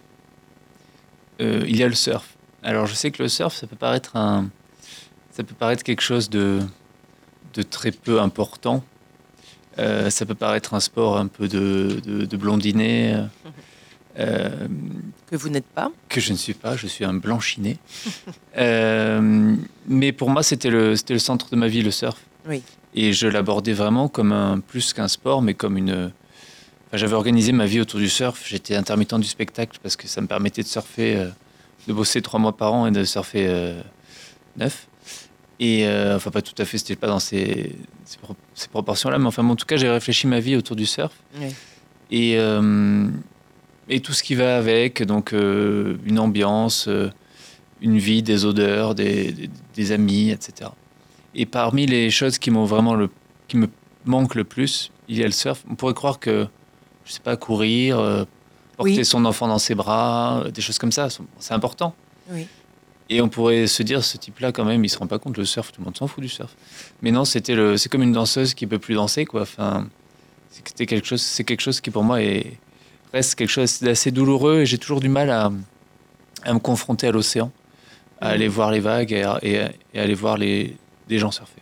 euh, 1.39 1.63
il 1.67 1.77
y 1.77 1.83
a 1.83 1.87
le 1.87 1.95
surf. 1.95 2.37
Alors 2.63 2.85
je 2.85 2.93
sais 2.93 3.11
que 3.11 3.23
le 3.23 3.29
surf, 3.29 3.55
ça 3.55 3.67
peut 3.67 3.75
paraître, 3.75 4.15
un... 4.15 4.49
ça 5.31 5.43
peut 5.43 5.55
paraître 5.55 5.83
quelque 5.83 6.01
chose 6.01 6.29
de, 6.29 6.59
de 7.55 7.63
très 7.63 7.91
peu 7.91 8.21
important. 8.21 8.83
ça 9.77 10.25
peut 10.27 10.35
paraître 10.35 10.75
un 10.75 10.79
sport 10.79 11.17
un 11.17 11.27
peu 11.27 11.47
de, 11.47 11.99
de, 12.05 12.25
de 12.25 12.37
blondinet. 12.37 13.15
Euh, 14.19 14.67
que 15.29 15.35
vous 15.35 15.49
n'êtes 15.49 15.65
pas 15.65 15.91
Que 16.09 16.19
je 16.19 16.31
ne 16.31 16.37
suis 16.37 16.53
pas, 16.53 16.75
je 16.75 16.87
suis 16.87 17.05
un 17.05 17.13
blanchinet. 17.13 17.77
Euh, 18.57 19.55
mais 19.87 20.11
pour 20.11 20.29
moi, 20.29 20.43
c'était 20.43 20.69
le, 20.69 20.93
le 21.09 21.19
centre 21.19 21.49
de 21.51 21.55
ma 21.55 21.69
vie, 21.69 21.81
le 21.81 21.89
surf. 21.89 22.19
Oui. 22.45 22.61
Et 22.93 23.13
je 23.13 23.25
l'abordais 23.25 23.71
vraiment 23.71 24.09
comme 24.09 24.33
un, 24.33 24.59
plus 24.59 24.91
qu'un 24.91 25.07
sport, 25.07 25.41
mais 25.41 25.53
comme 25.53 25.77
une. 25.77 26.11
J'avais 26.91 27.13
organisé 27.13 27.53
ma 27.53 27.65
vie 27.65 27.79
autour 27.79 28.01
du 28.01 28.09
surf. 28.09 28.45
J'étais 28.45 28.75
intermittent 28.75 29.15
du 29.15 29.27
spectacle 29.27 29.79
parce 29.81 29.95
que 29.95 30.05
ça 30.09 30.19
me 30.19 30.27
permettait 30.27 30.63
de 30.63 30.67
surfer, 30.67 31.15
euh, 31.15 31.29
de 31.87 31.93
bosser 31.93 32.21
trois 32.21 32.41
mois 32.41 32.57
par 32.57 32.73
an 32.73 32.87
et 32.87 32.91
de 32.91 33.05
surfer 33.05 33.73
neuf. 34.57 34.89
Et 35.61 35.87
enfin, 36.13 36.29
pas 36.29 36.41
tout 36.41 36.61
à 36.61 36.65
fait, 36.65 36.77
c'était 36.77 36.97
pas 36.97 37.07
dans 37.07 37.19
ces, 37.19 37.73
ces, 38.03 38.67
proportions-là, 38.67 39.17
mais 39.17 39.27
enfin, 39.27 39.47
en 39.47 39.55
tout 39.55 39.65
cas, 39.65 39.77
j'ai 39.77 39.89
réfléchi 39.89 40.27
ma 40.27 40.41
vie 40.41 40.57
autour 40.57 40.75
du 40.75 40.85
surf. 40.85 41.13
Oui. 41.39 41.55
Et 42.11 42.37
et 43.91 43.99
tout 43.99 44.13
ce 44.13 44.23
qui 44.23 44.35
va 44.35 44.57
avec, 44.57 45.03
donc 45.03 45.33
euh, 45.33 45.97
une 46.05 46.17
ambiance, 46.17 46.87
euh, 46.87 47.09
une 47.81 47.97
vie, 47.97 48.23
des 48.23 48.45
odeurs, 48.45 48.95
des, 48.95 49.49
des, 49.75 49.91
amis, 49.91 50.31
etc. 50.31 50.71
Et 51.35 51.45
parmi 51.45 51.85
les 51.85 52.09
choses 52.09 52.39
qui 52.39 52.51
m'ont 52.51 52.63
vraiment 52.63 52.95
le, 52.95 53.09
qui 53.49 53.57
me 53.57 53.67
manquent 54.05 54.35
le 54.35 54.45
plus, 54.45 54.91
il 55.09 55.17
y 55.17 55.23
a 55.23 55.25
le 55.25 55.33
surf. 55.33 55.63
On 55.69 55.75
pourrait 55.75 55.93
croire 55.93 56.19
que, 56.19 56.47
je 57.03 57.11
sais 57.11 57.19
pas, 57.19 57.35
courir, 57.35 57.99
euh, 57.99 58.23
porter 58.77 59.03
son 59.03 59.25
enfant 59.25 59.49
dans 59.49 59.59
ses 59.59 59.75
bras, 59.75 60.45
des 60.53 60.61
choses 60.61 60.77
comme 60.77 60.93
ça, 60.93 61.09
c'est 61.39 61.53
important. 61.53 61.93
Oui. 62.31 62.47
Et 63.09 63.21
on 63.21 63.27
pourrait 63.27 63.67
se 63.67 63.83
dire, 63.83 64.05
ce 64.05 64.17
type-là, 64.17 64.53
quand 64.53 64.63
même, 64.63 64.85
il 64.85 64.89
se 64.89 64.97
rend 64.97 65.07
pas 65.07 65.19
compte 65.19 65.37
le 65.37 65.43
surf, 65.43 65.73
tout 65.73 65.81
le 65.81 65.85
monde 65.85 65.97
s'en 65.97 66.07
fout 66.07 66.23
du 66.23 66.29
surf. 66.29 66.55
Mais 67.01 67.11
non, 67.11 67.25
c'était 67.25 67.55
le, 67.55 67.75
c'est 67.75 67.89
comme 67.89 68.03
une 68.03 68.13
danseuse 68.13 68.53
qui 68.53 68.67
peut 68.67 68.79
plus 68.79 68.95
danser, 68.95 69.25
quoi. 69.25 69.41
Enfin, 69.41 69.89
c'était 70.49 70.85
quelque 70.85 71.05
chose, 71.05 71.21
c'est 71.21 71.43
quelque 71.43 71.59
chose 71.59 71.81
qui 71.81 71.91
pour 71.91 72.05
moi 72.05 72.21
est, 72.21 72.57
reste 73.13 73.35
quelque 73.35 73.49
chose 73.49 73.79
d'assez 73.81 74.11
douloureux 74.11 74.61
et 74.61 74.65
j'ai 74.65 74.77
toujours 74.77 74.99
du 74.99 75.09
mal 75.09 75.29
à, 75.29 75.49
me 76.51 76.59
confronter 76.59 77.07
à 77.07 77.11
l'océan, 77.11 77.51
à 78.19 78.29
aller 78.29 78.47
voir 78.47 78.71
les 78.71 78.79
vagues 78.79 79.11
et, 79.11 79.25
et, 79.93 79.99
aller 79.99 80.13
voir 80.13 80.37
les, 80.37 80.77
gens 81.09 81.31
surfer. 81.31 81.61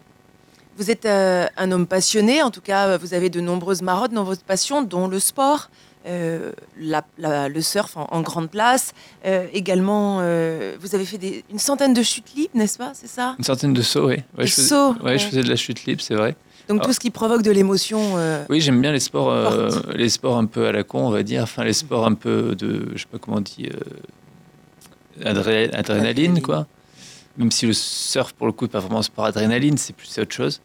Vous 0.77 0.91
êtes 0.91 1.05
euh, 1.05 1.47
un 1.57 1.71
homme 1.71 1.87
passionné, 1.87 2.41
en 2.41 2.51
tout 2.51 2.61
cas, 2.61 2.97
vous 2.97 3.13
avez 3.13 3.29
de 3.29 3.41
nombreuses 3.41 3.81
marottes 3.81 4.13
dans 4.13 4.23
votre 4.23 4.43
passion, 4.43 4.81
dont 4.81 5.07
le 5.07 5.19
sport, 5.19 5.69
euh, 6.05 6.53
le 6.77 7.61
surf 7.61 7.97
en, 7.97 8.21
grande 8.21 8.49
place. 8.49 8.93
Euh, 9.25 9.47
également, 9.51 10.17
vous 10.79 10.95
avez 10.95 11.05
fait 11.05 11.43
une 11.49 11.59
centaine 11.59 11.93
de 11.93 12.03
chutes 12.03 12.33
libres, 12.35 12.51
n'est-ce 12.53 12.77
pas? 12.77 12.91
C'est 12.93 13.09
ça? 13.09 13.35
Une 13.37 13.43
centaine 13.43 13.73
de 13.73 13.81
sauts, 13.81 14.07
oui. 14.07 14.17
Ouais, 14.37 14.45
je 14.45 14.53
faisais, 14.53 14.75
ouais, 15.03 15.17
je 15.17 15.25
faisais 15.25 15.43
de 15.43 15.49
la 15.49 15.57
chute 15.57 15.83
libre, 15.85 16.01
c'est 16.01 16.15
vrai. 16.15 16.35
Donc 16.69 16.83
tout 16.83 16.93
ce 16.93 16.99
qui 16.99 17.09
provoque 17.09 17.41
de 17.41 17.49
l'émotion. 17.49 18.17
Euh, 18.17 18.45
oui, 18.47 18.61
j'aime 18.61 18.79
bien 18.79 18.91
les 18.91 18.99
sports, 18.99 19.31
euh, 19.31 19.69
les 19.95 20.09
sports 20.09 20.37
un 20.37 20.45
peu 20.45 20.67
à 20.67 20.71
la 20.71 20.83
con, 20.83 21.07
on 21.07 21.09
va 21.09 21.23
dire. 21.23 21.41
Enfin, 21.41 21.63
les 21.63 21.73
sports 21.73 22.05
un 22.05 22.13
peu 22.13 22.55
de, 22.55 22.89
je 22.93 22.99
sais 22.99 23.07
pas 23.11 23.17
comment 23.17 23.37
on 23.37 23.41
dit, 23.41 23.67
euh, 25.25 25.73
adrénaline, 25.73 26.41
quoi. 26.43 26.67
Même 27.37 27.51
si 27.51 27.65
le 27.65 27.73
surf, 27.73 28.33
pour 28.33 28.45
le 28.45 28.53
coup, 28.53 28.65
n'est 28.65 28.69
pas 28.69 28.79
vraiment 28.79 28.99
un 28.99 29.03
sport 29.03 29.25
adrénaline, 29.25 29.77
c'est 29.77 29.95
plus 29.95 30.15
autre 30.19 30.33
chose. 30.33 30.61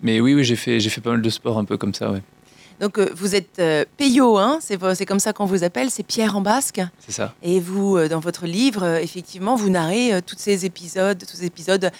Mais 0.00 0.20
oui, 0.20 0.34
oui, 0.34 0.42
j'ai 0.42 0.56
fait, 0.56 0.80
j'ai 0.80 0.88
fait 0.88 1.02
pas 1.02 1.10
mal 1.10 1.20
de 1.20 1.30
sports 1.30 1.58
un 1.58 1.64
peu 1.66 1.76
comme 1.76 1.92
ça, 1.92 2.10
ouais. 2.10 2.22
Donc 2.80 2.98
euh, 2.98 3.10
vous 3.14 3.34
êtes 3.34 3.58
euh, 3.58 3.84
Peyo, 3.96 4.38
hein 4.38 4.58
c'est 4.60 5.06
comme 5.06 5.20
ça 5.20 5.32
qu'on 5.32 5.44
vous 5.46 5.64
appelle, 5.64 5.90
c'est 5.90 6.02
Pierre 6.02 6.36
en 6.36 6.40
basque. 6.40 6.80
C'est 7.06 7.12
ça. 7.12 7.34
Et 7.42 7.60
vous, 7.60 7.96
euh, 7.96 8.08
dans 8.08 8.20
votre 8.20 8.46
livre, 8.46 8.82
euh, 8.82 8.98
effectivement, 9.00 9.54
vous 9.56 9.70
narrez 9.70 10.20
tous 10.26 10.36
ces 10.38 10.64
épisodes, 10.64 11.18
tous 11.26 11.36
ces 11.36 11.44
épisodes 11.46 11.90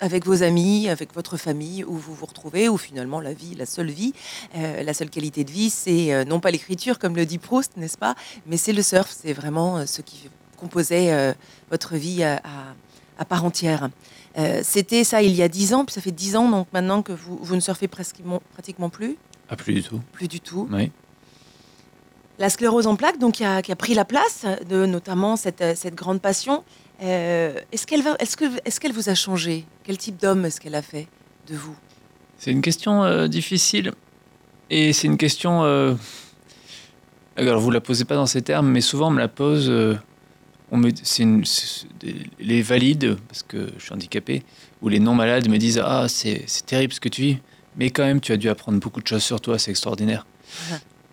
avec 0.00 0.26
vos 0.26 0.42
amis, 0.42 0.88
avec 0.88 1.14
votre 1.14 1.36
famille, 1.36 1.84
où 1.84 1.94
vous 1.96 2.14
vous 2.14 2.26
retrouvez, 2.26 2.68
où 2.68 2.76
finalement 2.76 3.20
la 3.20 3.32
vie, 3.32 3.54
la 3.54 3.66
seule 3.66 3.90
vie, 3.90 4.12
la 4.54 4.94
seule 4.94 5.10
qualité 5.10 5.44
de 5.44 5.50
vie, 5.50 5.70
c'est 5.70 6.24
non 6.24 6.40
pas 6.40 6.50
l'écriture 6.50 6.98
comme 6.98 7.16
le 7.16 7.26
dit 7.26 7.38
Proust, 7.38 7.76
n'est-ce 7.76 7.98
pas, 7.98 8.14
mais 8.46 8.56
c'est 8.56 8.72
le 8.72 8.82
surf. 8.82 9.14
C'est 9.22 9.32
vraiment 9.32 9.86
ce 9.86 10.02
qui 10.02 10.28
composait 10.56 11.34
votre 11.70 11.94
vie 11.96 12.22
à, 12.22 12.36
à- 12.36 12.40
à 13.18 13.24
part 13.24 13.44
entière. 13.44 13.88
C'était 14.62 15.04
ça 15.04 15.22
il 15.22 15.34
y 15.34 15.42
a 15.42 15.48
dix 15.48 15.74
ans, 15.74 15.84
puis 15.84 15.92
ça 15.94 16.00
fait 16.00 16.10
dix 16.12 16.34
ans 16.36 16.48
donc 16.48 16.66
maintenant 16.72 17.02
que 17.02 17.12
vous, 17.12 17.38
vous 17.40 17.54
ne 17.54 17.60
surfez 17.60 17.88
presque, 17.88 18.16
pratiquement 18.54 18.88
plus, 18.88 19.16
Ah, 19.52 19.56
plus 19.56 19.74
du 19.74 19.82
tout. 19.82 20.00
plus 20.12 20.28
du 20.28 20.40
tout. 20.40 20.66
Oui. 20.72 20.90
La 22.38 22.48
sclérose 22.48 22.86
en 22.86 22.96
plaques, 22.96 23.18
donc, 23.18 23.34
qui 23.34 23.44
a, 23.44 23.60
qui 23.60 23.70
a 23.70 23.76
pris 23.76 23.92
la 23.94 24.06
place 24.06 24.46
de 24.68 24.86
notamment 24.86 25.36
cette, 25.36 25.60
euh, 25.60 25.74
cette 25.76 25.94
grande 25.94 26.20
passion. 26.22 26.64
euh, 27.02 27.60
est-ce 27.70 27.86
qu'elle 27.86 28.02
va, 28.02 28.16
est-ce 28.18 28.36
que, 28.36 28.46
est-ce 28.64 28.80
qu'elle 28.80 28.92
vous 28.94 29.10
a 29.10 29.14
changé? 29.14 29.66
Quel 29.84 29.98
type 29.98 30.16
d'homme 30.16 30.46
est-ce 30.46 30.58
qu'elle 30.60 30.74
a 30.74 30.80
fait 30.82 31.06
de 31.48 31.54
vous? 31.54 31.76
C'est 32.38 32.50
une 32.50 32.62
question 32.62 33.04
euh, 33.04 33.28
difficile. 33.28 33.92
Et 34.70 34.94
c'est 34.94 35.06
une 35.06 35.18
question. 35.18 35.62
euh, 35.64 35.94
Alors, 37.36 37.60
vous 37.60 37.70
la 37.70 37.82
posez 37.82 38.06
pas 38.06 38.14
dans 38.16 38.26
ces 38.26 38.40
termes, 38.40 38.68
mais 38.68 38.80
souvent 38.80 39.08
on 39.08 39.10
me 39.10 39.18
la 39.20 39.28
pose. 39.28 39.70
On 40.70 40.78
me... 40.78 40.90
une... 41.18 41.44
Les 42.40 42.62
valides, 42.62 43.16
parce 43.28 43.42
que 43.42 43.70
je 43.76 43.84
suis 43.84 43.92
handicapé, 43.92 44.42
ou 44.80 44.88
les 44.88 44.98
non-malades 45.00 45.46
me 45.50 45.58
disent 45.58 45.82
Ah, 45.84 46.06
c'est 46.08 46.44
c'est 46.46 46.64
terrible 46.64 46.94
ce 46.94 47.00
que 47.00 47.10
tu 47.10 47.20
vis, 47.22 47.38
mais 47.76 47.90
quand 47.90 48.04
même, 48.04 48.20
tu 48.20 48.32
as 48.32 48.36
dû 48.36 48.48
apprendre 48.48 48.78
beaucoup 48.78 49.00
de 49.00 49.06
choses 49.06 49.22
sur 49.22 49.40
toi, 49.40 49.58
c'est 49.58 49.70
extraordinaire. 49.70 50.26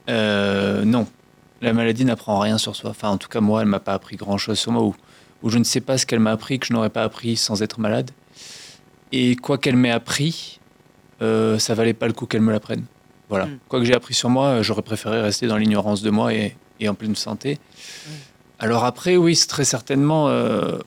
Euh, 0.09 0.83
non, 0.85 1.07
la 1.61 1.73
maladie 1.73 2.05
n'apprend 2.05 2.39
rien 2.39 2.57
sur 2.57 2.75
soi. 2.75 2.89
Enfin, 2.89 3.09
en 3.09 3.17
tout 3.17 3.29
cas, 3.29 3.41
moi, 3.41 3.61
elle 3.61 3.67
m'a 3.67 3.79
pas 3.79 3.93
appris 3.93 4.15
grand-chose 4.15 4.59
sur 4.59 4.71
moi, 4.71 4.83
ou, 4.83 4.95
ou 5.43 5.49
je 5.49 5.57
ne 5.57 5.63
sais 5.63 5.81
pas 5.81 5.97
ce 5.97 6.05
qu'elle 6.05 6.19
m'a 6.19 6.31
appris 6.31 6.59
que 6.59 6.67
je 6.67 6.73
n'aurais 6.73 6.89
pas 6.89 7.03
appris 7.03 7.37
sans 7.37 7.61
être 7.61 7.79
malade. 7.79 8.11
Et 9.11 9.35
quoi 9.35 9.57
qu'elle 9.57 9.75
m'ait 9.75 9.91
appris, 9.91 10.59
euh, 11.21 11.59
ça 11.59 11.73
valait 11.73 11.93
pas 11.93 12.07
le 12.07 12.13
coup 12.13 12.25
qu'elle 12.25 12.41
me 12.41 12.51
l'apprenne. 12.51 12.85
Voilà. 13.29 13.45
Mm. 13.45 13.59
Quoi 13.67 13.79
que 13.79 13.85
j'ai 13.85 13.95
appris 13.95 14.13
sur 14.13 14.29
moi, 14.29 14.47
euh, 14.47 14.63
j'aurais 14.63 14.81
préféré 14.81 15.21
rester 15.21 15.47
dans 15.47 15.57
l'ignorance 15.57 16.01
de 16.01 16.09
moi 16.09 16.33
et, 16.33 16.55
et 16.79 16.89
en 16.89 16.95
pleine 16.95 17.15
santé. 17.15 17.55
Mm. 17.55 18.09
Alors 18.59 18.83
après, 18.83 19.15
oui, 19.15 19.35
c'est 19.35 19.47
très 19.47 19.63
certainement, 19.63 20.27
euh, 20.27 20.79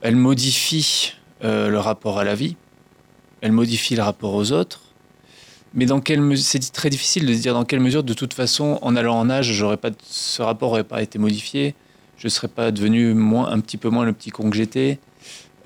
elle 0.00 0.16
modifie 0.16 1.12
euh, 1.44 1.68
le 1.68 1.78
rapport 1.78 2.18
à 2.18 2.24
la 2.24 2.34
vie, 2.34 2.56
elle 3.40 3.52
modifie 3.52 3.96
le 3.96 4.02
rapport 4.02 4.34
aux 4.34 4.52
autres. 4.52 4.82
Mais 5.74 5.84
dans 5.84 6.00
quelle 6.00 6.20
mesure, 6.20 6.44
c'est 6.44 6.72
très 6.72 6.88
difficile 6.90 7.26
de 7.26 7.34
se 7.34 7.40
dire 7.40 7.52
dans 7.52 7.64
quelle 7.64 7.80
mesure, 7.80 8.02
de 8.02 8.14
toute 8.14 8.32
façon, 8.32 8.78
en 8.82 8.96
allant 8.96 9.18
en 9.18 9.28
âge, 9.28 9.52
j'aurais 9.52 9.76
pas, 9.76 9.90
ce 10.08 10.40
rapport 10.42 10.70
n'aurait 10.70 10.84
pas 10.84 11.02
été 11.02 11.18
modifié, 11.18 11.74
je 12.16 12.28
serais 12.28 12.48
pas 12.48 12.70
devenu 12.70 13.12
moins, 13.12 13.50
un 13.50 13.60
petit 13.60 13.76
peu 13.76 13.90
moins 13.90 14.06
le 14.06 14.12
petit 14.12 14.30
con 14.30 14.48
que 14.48 14.56
j'étais, 14.56 14.98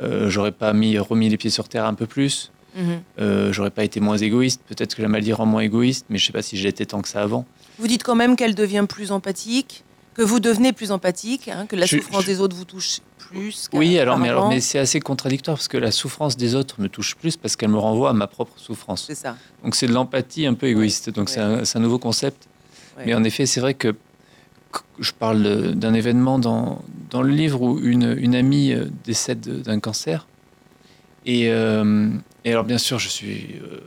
euh, 0.03 0.29
j'aurais 0.29 0.53
pas 0.53 0.73
mis, 0.73 0.99
remis 0.99 1.29
les 1.29 1.37
pieds 1.37 1.51
sur 1.51 1.69
terre 1.69 1.85
un 1.85 1.95
peu 1.95 2.07
plus. 2.07 2.51
Mhm. 2.75 3.03
Euh, 3.21 3.53
j'aurais 3.53 3.71
pas 3.71 3.85
été 3.85 4.01
moins 4.01 4.17
égoïste. 4.17 4.63
Peut-être 4.69 4.95
que 4.95 5.03
la 5.03 5.09
maladie 5.09 5.33
rend 5.33 5.47
moins 5.47 5.63
égoïste, 5.63 6.07
mais 6.09 6.19
je 6.19 6.27
sais 6.27 6.33
pas 6.33 6.43
si 6.43 6.57
j'étais 6.57 6.87
tant 6.87 7.03
que 7.03 7.09
ça 7.09 7.23
avant. 7.23 7.45
Vous 7.79 7.87
dites 7.87 8.03
quand 8.03 8.15
même 8.15 8.37
qu'elle 8.37 8.55
devient 8.55 8.87
plus 8.89 9.13
empathique, 9.13 9.85
que 10.15 10.23
vous 10.23 10.41
devenez 10.41 10.73
plus 10.73 10.91
empathique, 10.93 11.49
hein, 11.49 11.67
que 11.67 11.77
la 11.77 11.87
Je- 11.87 11.97
souffrance 11.99 12.23
je- 12.23 12.27
des 12.27 12.41
autres 12.41 12.57
vous 12.57 12.65
touche 12.65 13.01
plus. 13.19 13.69
Oui, 13.73 13.99
alors, 13.99 14.19
mais, 14.19 14.29
alors, 14.29 14.49
mais 14.49 14.61
c'est 14.61 14.79
assez 14.79 15.01
contradictoire 15.01 15.57
parce 15.57 15.69
que 15.69 15.77
la 15.77 15.93
souffrance 15.93 16.37
des 16.37 16.55
autres 16.55 16.81
me 16.81 16.89
touche 16.89 17.15
plus 17.15 17.37
parce 17.37 17.55
qu'elle 17.57 17.71
me 17.71 17.79
renvoie 17.79 18.11
à 18.11 18.13
ma 18.13 18.27
propre 18.27 18.53
souffrance. 18.57 19.05
C'est 19.07 19.15
ça. 19.15 19.37
Donc 19.63 19.75
c'est 19.77 19.87
de 19.87 19.93
l'empathie 19.93 20.47
un 20.47 20.55
peu 20.55 20.67
égoïste. 20.67 21.11
Donc 21.11 21.29
ouais. 21.29 21.65
c'est 21.65 21.77
un, 21.77 21.81
nouveau 21.81 21.99
concept. 21.99 22.49
Ouais. 22.99 23.05
Mais 23.07 23.15
en 23.15 23.23
effet, 23.25 23.47
c'est 23.47 23.61
vrai 23.61 23.75
que 23.75 23.95
je 24.99 25.13
parle 25.13 25.75
d'un 25.75 25.95
événement 25.95 26.39
dans, 26.39 26.83
dans 27.11 27.23
le 27.23 27.31
livre 27.33 27.61
où 27.63 27.79
une, 27.79 28.17
une 28.19 28.35
amie 28.35 28.73
euh, 28.73 28.87
décède 29.05 29.63
d'un 29.63 29.81
cancer. 29.81 30.27
Et, 31.27 31.51
euh, 31.51 32.11
et 32.45 32.53
alors, 32.53 32.65
bien 32.65 32.79
sûr, 32.79 32.99
je 32.99 33.09
suis 33.09 33.57
euh, 33.63 33.81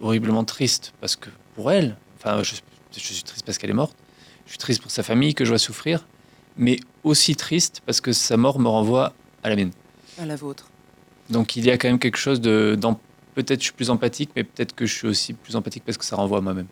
horriblement 0.00 0.44
triste 0.44 0.92
parce 1.00 1.16
que 1.16 1.28
pour 1.54 1.70
elle, 1.70 1.96
enfin, 2.18 2.42
je, 2.42 2.54
je 2.92 3.00
suis 3.00 3.22
triste 3.22 3.44
parce 3.44 3.58
qu'elle 3.58 3.70
est 3.70 3.74
morte. 3.74 3.94
Je 4.48 4.52
suis 4.52 4.58
triste 4.58 4.80
pour 4.80 4.90
sa 4.90 5.02
famille 5.02 5.34
que 5.34 5.44
je 5.44 5.50
vois 5.50 5.58
souffrir, 5.58 6.06
mais 6.56 6.80
aussi 7.04 7.36
triste 7.36 7.82
parce 7.84 8.00
que 8.00 8.12
sa 8.12 8.38
mort 8.38 8.58
me 8.58 8.68
renvoie 8.68 9.12
à 9.42 9.50
la 9.50 9.56
mienne. 9.56 9.72
À 10.18 10.24
la 10.24 10.36
vôtre. 10.36 10.70
Donc 11.28 11.54
il 11.54 11.66
y 11.66 11.70
a 11.70 11.76
quand 11.76 11.88
même 11.88 11.98
quelque 11.98 12.16
chose 12.16 12.40
de. 12.40 12.78
Peut-être 13.34 13.60
je 13.60 13.64
suis 13.64 13.74
plus 13.74 13.90
empathique, 13.90 14.30
mais 14.34 14.44
peut-être 14.44 14.74
que 14.74 14.86
je 14.86 14.94
suis 14.94 15.06
aussi 15.06 15.34
plus 15.34 15.54
empathique 15.54 15.84
parce 15.84 15.98
que 15.98 16.04
ça 16.04 16.16
renvoie 16.16 16.38
à 16.38 16.40
moi-même. 16.40 16.66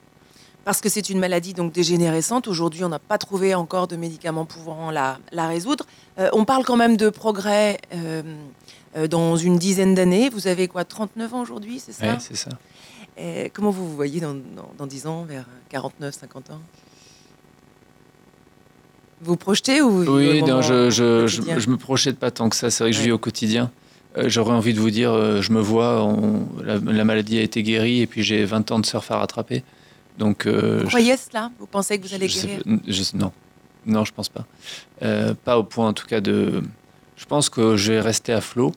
Parce 0.64 0.80
que 0.80 0.88
c'est 0.88 1.10
une 1.10 1.18
maladie 1.18 1.52
donc 1.52 1.72
dégénérescente. 1.72 2.48
Aujourd'hui, 2.48 2.82
on 2.82 2.88
n'a 2.88 2.98
pas 2.98 3.18
trouvé 3.18 3.54
encore 3.54 3.86
de 3.86 3.94
médicaments 3.94 4.46
pouvant 4.46 4.90
la, 4.90 5.18
la 5.30 5.46
résoudre. 5.46 5.86
Euh, 6.18 6.30
on 6.32 6.46
parle 6.46 6.64
quand 6.64 6.76
même 6.76 6.96
de 6.96 7.10
progrès 7.10 7.78
euh, 7.94 8.22
euh, 8.96 9.06
dans 9.06 9.36
une 9.36 9.58
dizaine 9.58 9.94
d'années. 9.94 10.30
Vous 10.30 10.48
avez 10.48 10.66
quoi, 10.66 10.84
39 10.84 11.34
ans 11.34 11.42
aujourd'hui, 11.42 11.78
c'est 11.78 11.92
ça? 11.92 12.14
Ouais, 12.14 12.18
c'est 12.18 12.34
ça. 12.34 12.50
Et 13.16 13.50
Comment 13.50 13.70
vous 13.70 13.86
vous 13.86 13.94
voyez 13.94 14.18
dans, 14.18 14.34
dans, 14.34 14.72
dans 14.76 14.86
10 14.86 15.06
ans, 15.06 15.24
vers 15.24 15.46
49, 15.68 16.14
50 16.14 16.50
ans? 16.50 16.60
Vous 19.22 19.36
projetez 19.36 19.80
ou 19.80 20.04
Oui, 20.16 20.42
non, 20.42 20.62
je, 20.62 20.90
je, 20.90 21.26
je, 21.26 21.70
me 21.70 21.76
projette 21.76 22.18
pas 22.18 22.30
tant 22.30 22.48
que 22.48 22.56
ça. 22.56 22.70
C'est 22.70 22.84
vrai 22.84 22.90
que 22.90 22.96
je 22.96 23.02
vis 23.02 23.12
au 23.12 23.18
quotidien. 23.18 23.70
Euh, 24.18 24.28
J'aurais 24.28 24.52
envie 24.54 24.74
de 24.74 24.80
vous 24.80 24.90
dire, 24.90 25.12
euh, 25.12 25.40
je 25.42 25.52
me 25.52 25.60
vois, 25.60 26.02
on- 26.02 26.46
la, 26.62 26.76
la 26.76 27.04
maladie 27.04 27.38
a 27.38 27.42
été 27.42 27.62
guérie 27.62 28.00
et 28.00 28.06
puis 28.06 28.22
j'ai 28.22 28.44
20 28.44 28.70
ans 28.70 28.78
de 28.78 28.86
surf 28.86 29.10
à 29.10 29.18
rattraper. 29.18 29.62
Donc, 30.18 30.46
euh, 30.46 30.80
Vous 30.82 30.88
croyez 30.88 31.16
cela? 31.16 31.50
Vous 31.58 31.66
pensez 31.66 31.98
que 31.98 32.06
vous 32.06 32.14
allez 32.14 32.28
sais 32.28 32.46
guérir 32.46 32.62
non, 33.14 33.32
non, 33.86 34.04
je 34.04 34.12
pense 34.12 34.28
pas. 34.28 34.44
Euh, 35.02 35.34
pas 35.44 35.58
au 35.58 35.64
point, 35.64 35.88
en 35.88 35.92
tout 35.92 36.06
cas, 36.06 36.20
de. 36.20 36.62
Je 37.16 37.24
pense 37.24 37.48
que 37.48 37.76
je 37.76 37.92
vais 37.92 38.00
rester 38.00 38.32
à 38.32 38.40
flot, 38.40 38.72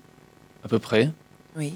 à 0.64 0.68
peu 0.68 0.80
près. 0.80 1.12
Oui. 1.58 1.74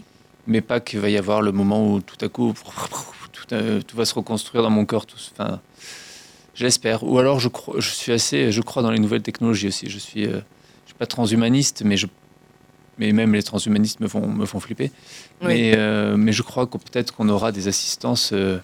mais 0.47 0.61
pas 0.61 0.79
qu'il 0.79 0.99
va 0.99 1.09
y 1.09 1.17
avoir 1.17 1.41
le 1.41 1.51
moment 1.51 1.91
où 1.93 1.99
tout 1.99 2.15
à 2.23 2.29
coup 2.29 2.53
tout, 3.33 3.55
tout 3.87 3.97
va 3.97 4.05
se 4.05 4.13
reconstruire 4.13 4.63
dans 4.63 4.69
mon 4.69 4.85
corps. 4.85 5.05
Tout, 5.05 5.17
enfin, 5.37 5.59
j'espère. 6.55 7.03
Ou 7.03 7.17
alors 7.19 7.39
je 7.39 7.47
crois, 7.49 7.75
je 7.79 7.89
suis 7.89 8.11
assez, 8.11 8.51
je 8.51 8.61
crois 8.61 8.81
dans 8.83 8.91
les 8.91 8.99
nouvelles 8.99 9.21
technologies 9.23 9.67
aussi. 9.67 9.89
Je 9.89 9.97
suis, 9.99 10.25
euh, 10.25 10.39
je 10.85 10.89
suis 10.89 10.97
pas 10.97 11.05
transhumaniste, 11.05 11.83
mais 11.85 11.97
je, 11.97 12.07
mais 12.97 13.11
même 13.11 13.33
les 13.33 13.43
transhumanistes 13.43 13.99
me 13.99 14.07
font 14.07 14.27
me 14.27 14.45
font 14.45 14.59
flipper. 14.59 14.91
Oui. 15.41 15.47
Mais 15.47 15.73
euh, 15.77 16.15
mais 16.17 16.31
je 16.31 16.41
crois 16.43 16.65
que 16.67 16.77
peut-être 16.77 17.13
qu'on 17.13 17.29
aura 17.29 17.51
des 17.51 17.67
assistances 17.67 18.31
euh, 18.33 18.59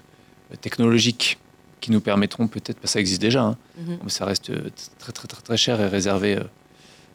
technologiques 0.62 1.38
qui 1.82 1.92
nous 1.92 2.02
permettront 2.02 2.48
peut-être, 2.48 2.78
parce 2.80 2.92
que 2.92 2.94
ça 2.94 3.00
existe 3.00 3.22
déjà, 3.22 3.42
hein, 3.44 3.58
Mhm. 3.78 3.98
mais 4.04 4.10
ça 4.10 4.26
reste 4.26 4.52
très 5.00 5.12
très 5.14 5.28
très 5.28 5.42
très 5.42 5.58
cher 5.58 5.80
et 5.80 5.88
réservé 5.88 6.38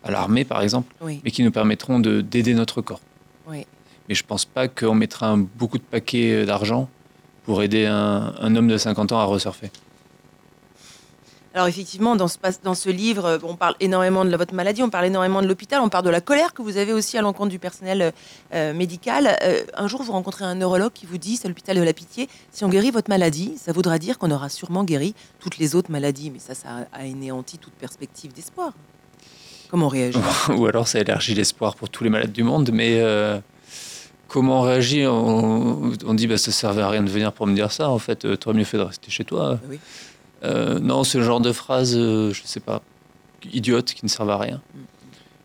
à 0.03 0.11
l'armée 0.11 0.45
par 0.45 0.63
exemple, 0.63 0.95
Oui. 1.03 1.21
mais 1.25 1.31
qui 1.31 1.43
nous 1.43 1.51
permettront 1.51 1.99
de 2.01 2.21
d'aider 2.23 2.55
notre 2.55 2.81
corps. 2.81 3.01
Oui. 3.47 3.67
Mais 4.09 4.15
je 4.15 4.23
pense 4.25 4.45
pas 4.47 4.69
qu'on 4.69 4.95
mettra 4.95 5.29
un- 5.29 5.39
beaucoup 5.39 5.79
de 5.79 5.83
paquets 5.83 6.45
d'argent 6.47 6.89
pour 7.45 7.63
aider 7.63 7.85
un, 7.87 8.35
un 8.39 8.57
homme 8.57 8.69
de 8.69 8.77
50 8.79 9.13
ans 9.13 9.19
à 9.21 9.25
resurfer. 9.25 9.71
Alors 11.55 11.69
effectivement, 11.69 12.17
dans 12.17 12.27
ce, 12.27 12.37
pas- 12.37 12.51
dans 12.65 12.75
ce 12.75 12.91
livre, 12.91 13.25
euh, 13.27 13.39
on 13.45 13.55
parle 13.55 13.77
énormément 13.79 14.25
de 14.25 14.37
votre 14.37 14.53
maladie, 14.55 14.83
on 14.83 14.91
parle 14.91 15.07
énormément 15.07 15.41
de 15.41 15.47
l'hôpital, 15.47 15.81
on 15.81 15.89
parle 15.89 16.05
de 16.05 16.11
la 16.11 16.21
colère 16.21 16.53
que 16.53 16.63
vous 16.63 16.77
avez 16.79 16.93
aussi 16.93 17.17
à 17.17 17.23
l'encontre 17.23 17.51
du 17.51 17.61
personnel 17.61 18.13
euh, 18.53 18.75
médical. 18.75 19.37
Euh, 19.43 19.63
un 19.77 19.87
jour, 19.87 20.03
vous 20.03 20.11
rencontrez 20.13 20.45
un 20.45 20.57
neurologue 20.57 20.91
qui 20.93 21.07
vous 21.07 21.17
dit, 21.17 21.37
c'est 21.37 21.47
l'hôpital 21.47 21.77
de 21.77 21.83
la 21.83 21.93
pitié, 21.93 22.29
si 22.51 22.65
on 22.65 22.69
guérit 22.69 22.91
votre 22.91 23.09
maladie, 23.09 23.55
ça 23.57 23.71
voudra 23.73 24.01
dire 24.01 24.19
qu'on 24.19 24.33
aura 24.33 24.49
sûrement 24.49 24.83
guéri 24.83 25.15
toutes 25.39 25.59
les 25.59 25.77
autres 25.77 25.93
maladies. 25.93 26.31
Mais 26.33 26.41
ça, 26.41 26.55
ça 26.57 26.69
a 26.93 26.99
anéanti 27.03 27.57
toute 27.59 27.75
perspective 27.75 28.33
d'espoir. 28.33 28.73
Comment 29.71 29.87
on 29.87 29.91
réagit 29.91 30.19
Ou 30.57 30.67
alors 30.67 30.89
ça 30.89 30.99
élargit 30.99 31.35
l'espoir 31.35 31.77
pour 31.77 31.89
tous 31.89 32.03
les 32.03 32.11
malades 32.11 32.33
du 32.33 32.43
monde, 32.43 32.71
mais 32.73 32.99
euh, 33.01 33.39
comment 34.27 34.59
on 34.59 34.63
réagit? 34.63 35.07
On, 35.07 35.93
on 36.05 36.15
dit 36.15 36.27
bah 36.27 36.37
ça 36.37 36.51
servait 36.51 36.83
à 36.83 36.89
rien 36.89 37.03
de 37.05 37.11
venir 37.11 37.33
pour 37.33 37.47
me 37.47 37.55
dire 37.55 37.71
ça. 37.71 37.91
En 37.91 37.99
fait, 38.01 38.39
t'aurais 38.41 38.57
mieux 38.57 38.65
fait 38.65 38.77
de 38.79 38.83
rester 38.83 39.11
chez 39.13 39.25
toi. 39.25 39.61
Oui. 39.71 39.79
Euh, 40.43 40.79
non, 40.79 41.05
c'est 41.05 41.19
le 41.19 41.25
genre 41.25 41.41
de 41.41 41.53
phrase, 41.53 41.95
euh, 41.97 42.33
je 42.33 42.43
sais 42.45 42.61
pas, 42.61 42.83
idiote 43.53 43.93
qui 43.95 44.05
ne 44.05 44.11
servent 44.11 44.31
à 44.31 44.39
rien. 44.39 44.61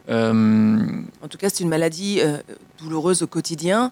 Euh, 0.10 1.02
En 1.21 1.28
tout 1.28 1.38
cas, 1.38 1.49
c'est 1.49 1.63
une 1.63 1.69
maladie 1.69 2.19
euh, 2.21 2.38
douloureuse 2.80 3.21
au 3.21 3.28
quotidien 3.28 3.91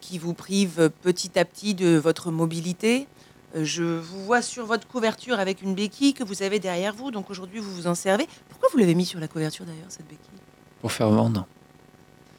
qui 0.00 0.18
vous 0.18 0.34
prive 0.34 0.90
petit 1.02 1.38
à 1.38 1.44
petit 1.44 1.72
de 1.72 1.98
votre 1.98 2.32
mobilité. 2.32 3.06
Je 3.54 3.84
vous 3.84 4.24
vois 4.24 4.42
sur 4.42 4.66
votre 4.66 4.88
couverture 4.88 5.38
avec 5.38 5.62
une 5.62 5.76
béquille 5.76 6.14
que 6.14 6.24
vous 6.24 6.42
avez 6.42 6.58
derrière 6.58 6.92
vous. 6.92 7.12
Donc 7.12 7.30
aujourd'hui, 7.30 7.60
vous 7.60 7.72
vous 7.72 7.86
en 7.86 7.94
servez. 7.94 8.26
Pourquoi 8.48 8.68
vous 8.72 8.78
l'avez 8.78 8.96
mis 8.96 9.06
sur 9.06 9.20
la 9.20 9.28
couverture 9.28 9.64
d'ailleurs, 9.64 9.86
cette 9.88 10.08
béquille? 10.08 10.40
Pour 10.80 10.90
faire 10.90 11.10
vendre. 11.10 11.46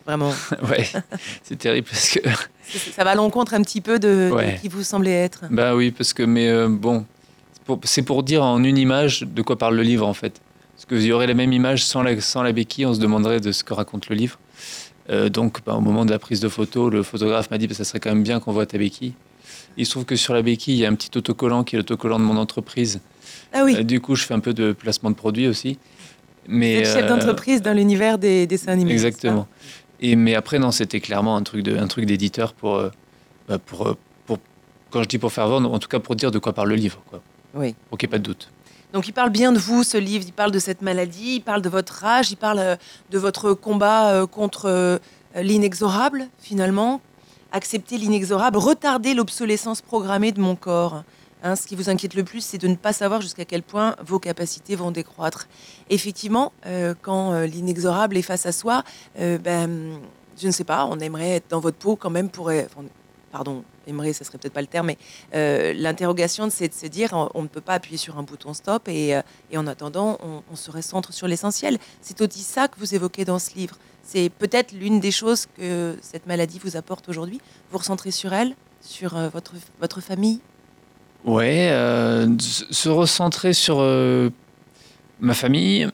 Vraiment, 0.05 0.33
ouais, 0.69 0.89
c'est 1.43 1.57
terrible 1.57 1.87
parce 1.87 2.09
que 2.09 2.19
ça 2.93 3.03
va 3.03 3.11
à 3.11 3.15
l'encontre 3.15 3.53
un 3.53 3.61
petit 3.61 3.79
peu 3.79 3.99
de, 3.99 4.31
qui 4.59 4.67
vous 4.67 4.83
semblez 4.83 5.11
être. 5.11 5.43
Bah 5.51 5.75
oui, 5.75 5.91
parce 5.91 6.13
que, 6.13 6.23
mais 6.23 6.49
euh, 6.49 6.67
bon, 6.67 7.05
c'est 7.83 8.01
pour, 8.01 8.23
dire 8.23 8.43
en 8.43 8.63
une 8.63 8.77
image 8.77 9.21
de 9.21 9.41
quoi 9.41 9.57
parle 9.57 9.75
le 9.75 9.83
livre 9.83 10.07
en 10.07 10.13
fait. 10.13 10.41
Parce 10.75 10.85
que 10.85 10.95
vous 10.95 11.05
y 11.05 11.11
aurez 11.11 11.27
la 11.27 11.33
même 11.33 11.51
image 11.51 11.83
sans 11.83 12.01
la, 12.01 12.19
sans 12.21 12.41
la 12.41 12.53
béquille, 12.53 12.85
on 12.85 12.93
se 12.93 12.99
demanderait 12.99 13.41
de 13.41 13.51
ce 13.51 13.65
que 13.65 13.73
raconte 13.73 14.07
le 14.07 14.15
livre. 14.15 14.39
Euh, 15.09 15.29
donc, 15.29 15.57
bah, 15.65 15.73
au 15.75 15.81
moment 15.81 16.05
de 16.05 16.11
la 16.11 16.19
prise 16.19 16.39
de 16.39 16.47
photo, 16.47 16.89
le 16.89 17.03
photographe 17.03 17.51
m'a 17.51 17.57
dit 17.57 17.67
bah, 17.67 17.73
ça 17.73 17.83
serait 17.83 17.99
quand 17.99 18.09
même 18.09 18.23
bien 18.23 18.39
qu'on 18.39 18.51
voit 18.51 18.65
ta 18.65 18.77
béquille. 18.77 19.13
Il 19.77 19.85
se 19.85 19.91
trouve 19.91 20.05
que 20.05 20.15
sur 20.15 20.33
la 20.33 20.41
béquille, 20.41 20.75
il 20.75 20.79
y 20.79 20.85
a 20.85 20.89
un 20.89 20.95
petit 20.95 21.17
autocollant 21.17 21.63
qui 21.63 21.75
est 21.75 21.79
l'autocollant 21.79 22.19
de 22.19 22.23
mon 22.23 22.37
entreprise. 22.37 23.01
Ah 23.53 23.63
oui. 23.65 23.75
Euh, 23.77 23.83
du 23.83 23.99
coup, 23.99 24.15
je 24.15 24.23
fais 24.23 24.33
un 24.33 24.39
peu 24.39 24.53
de 24.53 24.71
placement 24.71 25.09
de 25.09 25.15
produits 25.15 25.47
aussi. 25.47 25.77
Mais, 26.47 26.85
chef 26.85 27.03
euh, 27.03 27.07
d'entreprise 27.07 27.61
dans 27.61 27.73
l'univers 27.73 28.17
des 28.17 28.47
dessins 28.47 28.71
animés. 28.71 28.93
Exactement. 28.93 29.47
Et 29.99 30.15
mais 30.15 30.35
après 30.35 30.59
non, 30.59 30.71
c'était 30.71 31.01
clairement 31.01 31.35
un 31.35 31.43
truc 31.43 31.61
de 31.61 31.75
un 31.77 31.87
truc 31.87 32.05
d'éditeur 32.05 32.53
pour 32.53 32.81
bah, 33.49 33.59
pour, 33.59 33.97
pour 34.25 34.39
quand 34.89 35.03
je 35.03 35.09
dis 35.09 35.17
pour 35.17 35.33
faire 35.33 35.47
vendre, 35.49 35.73
en 35.73 35.79
tout 35.79 35.89
cas 35.89 35.99
pour 35.99 36.15
dire 36.15 36.31
de 36.31 36.39
quoi 36.39 36.53
parle 36.53 36.69
le 36.69 36.75
livre, 36.75 37.01
quoi. 37.09 37.21
Oui. 37.53 37.75
Ait 37.99 38.07
pas 38.07 38.17
de 38.17 38.23
doute. 38.23 38.49
Donc 38.93 39.07
il 39.07 39.11
parle 39.11 39.29
bien 39.29 39.51
de 39.51 39.59
vous, 39.59 39.83
ce 39.83 39.97
livre, 39.97 40.25
il 40.27 40.33
parle 40.33 40.51
de 40.51 40.59
cette 40.59 40.81
maladie, 40.81 41.35
il 41.35 41.41
parle 41.41 41.61
de 41.61 41.69
votre 41.69 42.03
âge, 42.03 42.31
il 42.31 42.37
parle 42.37 42.59
euh, 42.59 42.75
de 43.11 43.19
votre 43.19 43.53
combat 43.53 44.11
euh, 44.11 44.25
contre 44.25 44.65
euh, 44.65 44.97
l'inexorable, 45.35 46.27
finalement. 46.39 47.01
Accepter 47.51 47.97
l'inexorable, 47.97 48.57
retarder 48.57 49.13
l'obsolescence 49.13 49.81
programmée 49.81 50.31
de 50.31 50.41
mon 50.41 50.55
corps. 50.55 51.03
Hein, 51.41 51.55
ce 51.55 51.67
qui 51.67 51.75
vous 51.75 51.89
inquiète 51.89 52.15
le 52.15 52.23
plus, 52.23 52.41
c'est 52.41 52.57
de 52.57 52.67
ne 52.67 52.75
pas 52.75 52.91
savoir 52.91 53.21
jusqu'à 53.21 53.45
quel 53.45 53.63
point 53.63 53.95
vos 54.05 54.19
capacités 54.19 54.75
vont 54.75 54.91
décroître. 54.91 55.47
Effectivement, 55.89 56.51
euh, 56.65 56.93
quand 57.01 57.31
euh, 57.31 57.45
l'inexorable 57.45 58.17
est 58.17 58.21
face 58.21 58.45
à 58.45 58.51
soi, 58.51 58.83
euh, 59.19 59.37
ben, 59.37 59.99
je 60.37 60.47
ne 60.47 60.51
sais 60.51 60.65
pas, 60.65 60.85
on 60.85 60.99
aimerait 60.99 61.37
être 61.37 61.49
dans 61.49 61.61
votre 61.61 61.77
peau 61.77 61.95
quand 61.95 62.09
même 62.09 62.29
pour... 62.29 62.47
enfin, 62.47 62.83
pardon, 63.31 63.63
aimerait, 63.89 64.13
ça 64.13 64.23
serait 64.23 64.37
peut-être 64.37 64.53
pas 64.53 64.61
le 64.61 64.67
terme, 64.67 64.87
mais 64.87 64.97
euh, 65.33 65.73
l'interrogation, 65.73 66.49
c'est 66.49 66.69
de 66.69 66.73
se 66.73 66.87
dire, 66.87 67.09
on, 67.13 67.29
on 67.33 67.41
ne 67.41 67.47
peut 67.47 67.61
pas 67.61 67.73
appuyer 67.73 67.97
sur 67.97 68.17
un 68.17 68.23
bouton 68.23 68.53
stop 68.53 68.87
et, 68.87 69.15
euh, 69.15 69.21
et 69.51 69.57
en 69.57 69.67
attendant, 69.67 70.17
on, 70.23 70.43
on 70.51 70.55
se 70.55 70.71
recentre 70.71 71.13
sur 71.13 71.27
l'essentiel. 71.27 71.77
C'est 72.01 72.21
aussi 72.21 72.41
ça 72.41 72.67
que 72.67 72.79
vous 72.79 72.95
évoquez 72.95 73.25
dans 73.25 73.39
ce 73.39 73.55
livre. 73.55 73.77
C'est 74.03 74.29
peut-être 74.29 74.71
l'une 74.71 74.99
des 74.99 75.11
choses 75.11 75.47
que 75.57 75.97
cette 76.01 76.25
maladie 76.25 76.59
vous 76.63 76.77
apporte 76.77 77.09
aujourd'hui. 77.09 77.41
Vous 77.71 77.77
recentrez 77.77 78.11
sur 78.11 78.33
elle, 78.33 78.55
sur 78.81 79.17
euh, 79.17 79.29
votre, 79.29 79.53
votre 79.79 80.01
famille? 80.01 80.39
Ouais, 81.25 81.69
se 82.39 82.87
recentrer 82.87 83.51
sur 83.51 83.79
ma 85.19 85.33
famille, 85.33 85.85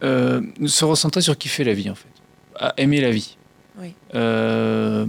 se 0.00 0.84
recentrer 0.84 1.20
sur 1.20 1.36
kiffer 1.36 1.62
la 1.62 1.74
vie 1.74 1.90
en 1.90 1.94
fait, 1.94 2.08
à 2.56 2.72
aimer 2.78 3.02
la 3.02 3.10
vie. 3.10 3.36
Oui. 3.78 3.94
Euh, 4.14 5.06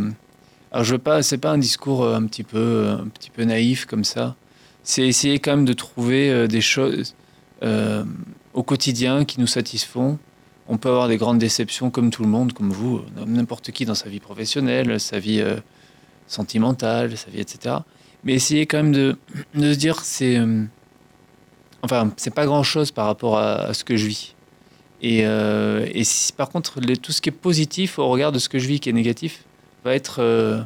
alors 0.71 0.83
je 0.85 0.93
veux 0.93 0.99
pas, 0.99 1.21
c'est 1.21 1.37
pas 1.37 1.51
un 1.51 1.57
discours 1.57 2.03
euh, 2.03 2.15
un 2.15 2.25
petit 2.25 2.43
peu, 2.43 2.87
un 2.89 3.07
petit 3.07 3.29
peu 3.29 3.43
naïf 3.43 3.85
comme 3.85 4.03
ça. 4.03 4.35
C'est 4.83 5.05
essayer 5.07 5.39
quand 5.39 5.51
même 5.51 5.65
de 5.65 5.73
trouver 5.73 6.29
euh, 6.29 6.47
des 6.47 6.61
choses 6.61 7.13
euh, 7.63 8.03
au 8.53 8.63
quotidien 8.63 9.25
qui 9.25 9.39
nous 9.39 9.47
satisfont. 9.47 10.17
On 10.67 10.77
peut 10.77 10.89
avoir 10.89 11.07
des 11.07 11.17
grandes 11.17 11.39
déceptions 11.39 11.89
comme 11.91 12.09
tout 12.09 12.23
le 12.23 12.29
monde, 12.29 12.53
comme 12.53 12.71
vous, 12.71 12.97
euh, 13.17 13.25
n'importe 13.25 13.71
qui 13.71 13.85
dans 13.85 13.95
sa 13.95 14.09
vie 14.09 14.19
professionnelle, 14.21 14.99
sa 14.99 15.19
vie 15.19 15.41
euh, 15.41 15.57
sentimentale, 16.27 17.17
sa 17.17 17.29
vie, 17.29 17.41
etc. 17.41 17.75
Mais 18.23 18.33
essayer 18.33 18.65
quand 18.65 18.77
même 18.77 18.91
de, 18.93 19.17
de 19.55 19.73
se 19.73 19.77
dire 19.77 19.99
c'est 20.03 20.37
euh, 20.37 20.63
enfin 21.81 22.11
c'est 22.17 22.33
pas 22.33 22.45
grand 22.45 22.63
chose 22.63 22.91
par 22.91 23.05
rapport 23.07 23.37
à, 23.37 23.73
ce 23.73 23.83
que 23.83 23.97
je 23.97 24.07
vis. 24.07 24.35
Et, 25.01 25.25
euh, 25.25 25.85
et 25.93 26.03
si, 26.03 26.31
par 26.31 26.49
contre 26.49 26.79
les- 26.79 26.95
tout 26.97 27.11
ce 27.11 27.21
qui 27.21 27.29
est 27.29 27.31
positif 27.33 27.97
au 27.99 28.07
regard 28.07 28.31
de 28.31 28.39
ce 28.39 28.47
que 28.49 28.59
je 28.59 28.67
vis 28.67 28.79
qui 28.79 28.89
est 28.89 28.93
négatif 28.93 29.43
va 29.83 29.93
être 29.95 30.17
euh, 30.21 30.61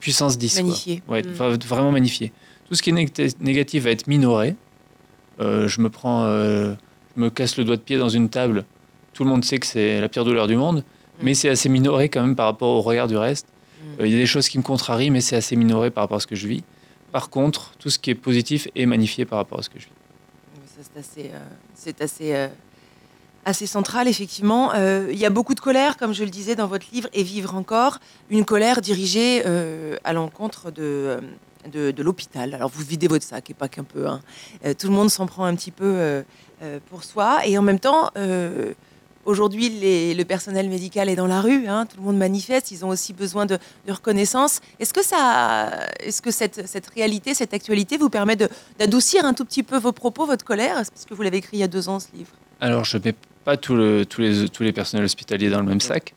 puissance 0.00 0.38
10. 0.38 0.54
quoi. 0.54 0.62
Magnifié. 0.62 1.02
Ouais, 1.08 1.22
Mm. 1.22 1.32
va 1.32 1.48
être 1.50 1.66
vraiment 1.66 1.92
magnifié. 1.92 2.32
Tout 2.68 2.74
ce 2.74 2.82
qui 2.82 2.90
est 2.90 2.92
nég- 2.92 3.34
négatif 3.40 3.84
va 3.84 3.90
être 3.90 4.06
minoré. 4.06 4.56
Euh, 5.40 5.68
je 5.68 5.80
me 5.80 5.88
prends, 5.90 6.24
euh, 6.24 6.74
je 7.16 7.20
me 7.22 7.30
casse 7.30 7.56
le 7.56 7.64
doigt 7.64 7.76
de 7.76 7.82
pied 7.82 7.98
dans 7.98 8.08
une 8.08 8.28
table. 8.28 8.64
Tout 9.12 9.24
le 9.24 9.30
monde 9.30 9.44
sait 9.44 9.58
que 9.58 9.66
c'est 9.66 10.00
la 10.00 10.08
pire 10.08 10.24
douleur 10.24 10.46
du 10.46 10.56
monde, 10.56 10.84
mais 11.22 11.34
c'est 11.34 11.48
assez 11.48 11.68
minoré 11.68 12.08
quand 12.08 12.22
même 12.22 12.36
par 12.36 12.46
rapport 12.46 12.68
au 12.70 12.80
regard 12.82 13.08
du 13.08 13.16
reste. 13.16 13.46
Mm. 13.98 14.04
Il 14.06 14.12
y 14.12 14.14
a 14.14 14.18
des 14.18 14.26
choses 14.26 14.48
qui 14.48 14.58
me 14.58 14.62
contrarient, 14.62 15.10
mais 15.10 15.20
c'est 15.20 15.36
assez 15.36 15.56
minoré 15.56 15.90
par 15.90 16.04
rapport 16.04 16.16
à 16.16 16.20
ce 16.20 16.26
que 16.26 16.36
je 16.36 16.46
vis. 16.48 16.62
Par 17.12 17.28
contre, 17.30 17.72
tout 17.78 17.90
ce 17.90 17.98
qui 17.98 18.10
est 18.10 18.14
positif 18.14 18.68
est 18.74 18.86
magnifié 18.86 19.24
par 19.26 19.38
rapport 19.38 19.58
à 19.58 19.62
ce 19.62 19.68
que 19.68 19.78
je 19.78 19.84
vis. 19.86 19.92
C'est 21.74 22.00
assez, 22.00 22.48
assez 23.44 23.66
central, 23.66 24.08
effectivement. 24.08 24.72
Euh, 24.74 25.08
Il 25.10 25.18
y 25.18 25.26
a 25.26 25.30
beaucoup 25.30 25.54
de 25.54 25.60
colère, 25.60 25.96
comme 25.96 26.12
je 26.12 26.24
le 26.24 26.30
disais 26.30 26.54
dans 26.54 26.66
votre 26.66 26.86
livre, 26.92 27.08
et 27.12 27.22
vivre 27.22 27.54
encore, 27.54 27.98
une 28.30 28.44
colère 28.44 28.80
dirigée 28.80 29.42
euh, 29.46 29.96
à 30.04 30.12
l'encontre 30.12 30.70
de, 30.70 30.82
euh, 30.82 31.20
de, 31.70 31.90
de 31.90 32.02
l'hôpital. 32.02 32.54
Alors 32.54 32.70
vous 32.70 32.84
videz 32.84 33.08
votre 33.08 33.24
sac, 33.24 33.50
et 33.50 33.54
pas 33.54 33.68
qu'un 33.68 33.84
peu. 33.84 34.06
hein. 34.06 34.20
Tout 34.78 34.88
le 34.88 34.94
monde 34.94 35.10
s'en 35.10 35.26
prend 35.26 35.44
un 35.44 35.54
petit 35.54 35.70
peu 35.70 36.24
pour 36.90 37.04
soi, 37.04 37.46
et 37.46 37.58
en 37.58 37.62
même 37.62 37.80
temps... 37.80 38.10
Aujourd'hui, 39.24 39.70
le 40.16 40.24
personnel 40.24 40.68
médical 40.68 41.08
est 41.08 41.14
dans 41.14 41.28
la 41.28 41.40
rue, 41.40 41.68
hein, 41.68 41.86
tout 41.86 41.96
le 41.98 42.02
monde 42.02 42.16
manifeste, 42.16 42.72
ils 42.72 42.84
ont 42.84 42.88
aussi 42.88 43.12
besoin 43.12 43.46
de, 43.46 43.56
reconnaissance. 43.88 44.58
Est-ce 44.80 44.92
que, 44.92 45.04
ça, 45.04 45.70
est-ce 46.00 46.20
que 46.20 46.32
cette, 46.32 46.66
cette 46.66 46.88
réalité, 46.88 47.32
cette 47.32 47.54
actualité 47.54 47.98
vous 47.98 48.10
permet 48.10 48.34
d'adoucir 48.34 49.24
un 49.24 49.32
tout 49.32 49.44
petit 49.44 49.62
peu 49.62 49.78
vos 49.78 49.92
propos, 49.92 50.26
votre 50.26 50.44
colère? 50.44 50.74
Parce 50.74 51.04
que 51.08 51.14
vous 51.14 51.22
l'avez 51.22 51.36
écrit 51.36 51.58
il 51.58 51.60
y 51.60 51.62
a 51.62 51.68
deux 51.68 51.88
ans, 51.88 52.00
ce 52.00 52.08
livre. 52.12 52.32
Alors, 52.60 52.84
je 52.84 52.98
pas 53.44 53.56
tout 53.56 53.74
le- 53.74 54.04
tous, 54.06 54.20
les, 54.20 54.48
tous 54.48 54.62
les 54.62 54.72
personnels 54.72 55.04
hospitaliers 55.04 55.50
dans 55.50 55.60
le 55.60 55.66
même 55.66 55.80
sac. 55.80 56.14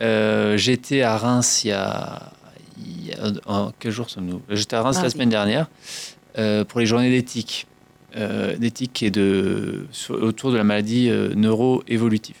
Euh, 0.00 0.56
J'étais 0.56 1.02
à 1.02 1.16
Reims 1.16 1.64
il 1.64 1.68
y 1.68 1.72
a. 1.72 2.32
il 2.78 3.06
y 3.06 3.12
a- 3.12 3.32
en- 3.46 3.72
quel 3.78 3.92
jour 3.92 4.10
sommes-nous? 4.10 4.42
J'étais 4.50 4.76
à 4.76 4.82
Reims 4.82 5.00
la 5.02 5.10
semaine 5.10 5.28
dernière 5.28 5.68
euh, 6.38 6.64
pour 6.64 6.80
les 6.80 6.86
journées 6.86 7.10
d'éthique. 7.10 7.66
Euh, 8.16 8.56
d'éthique 8.56 9.02
est 9.02 9.10
de, 9.10 9.86
sur- 9.90 10.20
autour 10.22 10.52
de 10.52 10.56
la 10.56 10.64
maladie 10.64 11.10
neuro-évolutive. 11.34 12.36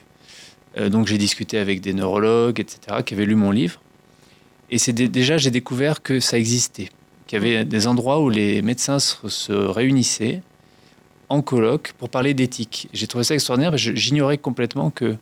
Donc, 0.90 1.06
j'ai 1.06 1.18
discuté 1.18 1.58
avec 1.58 1.82
des 1.82 1.92
neurologues, 1.92 2.58
etc., 2.58 3.02
qui 3.04 3.12
avaient 3.12 3.26
lu 3.26 3.34
mon 3.34 3.50
livre. 3.50 3.80
Et 4.70 4.78
c'est 4.78 4.94
déjà, 4.94 5.36
j'ai 5.36 5.50
découvert 5.50 6.00
que 6.02 6.18
ça 6.18 6.38
existait. 6.38 6.88
Qu'il 7.26 7.38
y 7.38 7.42
avait 7.46 7.64
des 7.66 7.86
endroits 7.86 8.20
où 8.22 8.30
les 8.30 8.62
médecins 8.62 8.98
se, 8.98 9.28
se 9.28 9.52
réunissaient 9.52 10.40
en 11.32 11.40
colloque 11.40 11.94
pour 11.98 12.10
parler 12.10 12.34
d'éthique. 12.34 12.88
J'ai 12.92 13.06
trouvé 13.06 13.24
ça 13.24 13.32
extraordinaire 13.34 13.70
parce 13.70 13.82
que 13.82 13.96
j'ignorais 13.96 14.36
complètement 14.36 14.90
que 14.90 15.16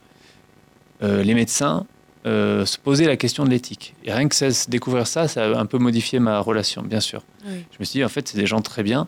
euh, 1.03 1.23
les 1.23 1.35
médecins 1.35 1.87
euh, 2.27 2.67
se 2.67 2.79
posaient 2.79 3.07
la 3.07 3.17
question 3.17 3.45
de 3.45 3.51
l'éthique. 3.51 3.95
Et 4.05 4.13
rien 4.13 4.29
que 4.29 4.35
ça, 4.35 4.49
découvrir 4.69 5.07
ça, 5.07 5.29
ça 5.29 5.45
a 5.45 5.59
un 5.59 5.67
peu 5.67 5.79
modifié 5.79 6.19
ma 6.19 6.41
relation, 6.41 6.83
bien 6.83 6.99
sûr. 6.99 7.23
Oui. 7.47 7.65
Je 7.71 7.77
me 7.79 7.85
suis 7.85 8.01
dit, 8.01 8.05
en 8.05 8.09
fait, 8.09 8.27
c'est 8.27 8.39
des 8.39 8.47
gens 8.47 8.61
très 8.61 8.83
bien. 8.83 9.07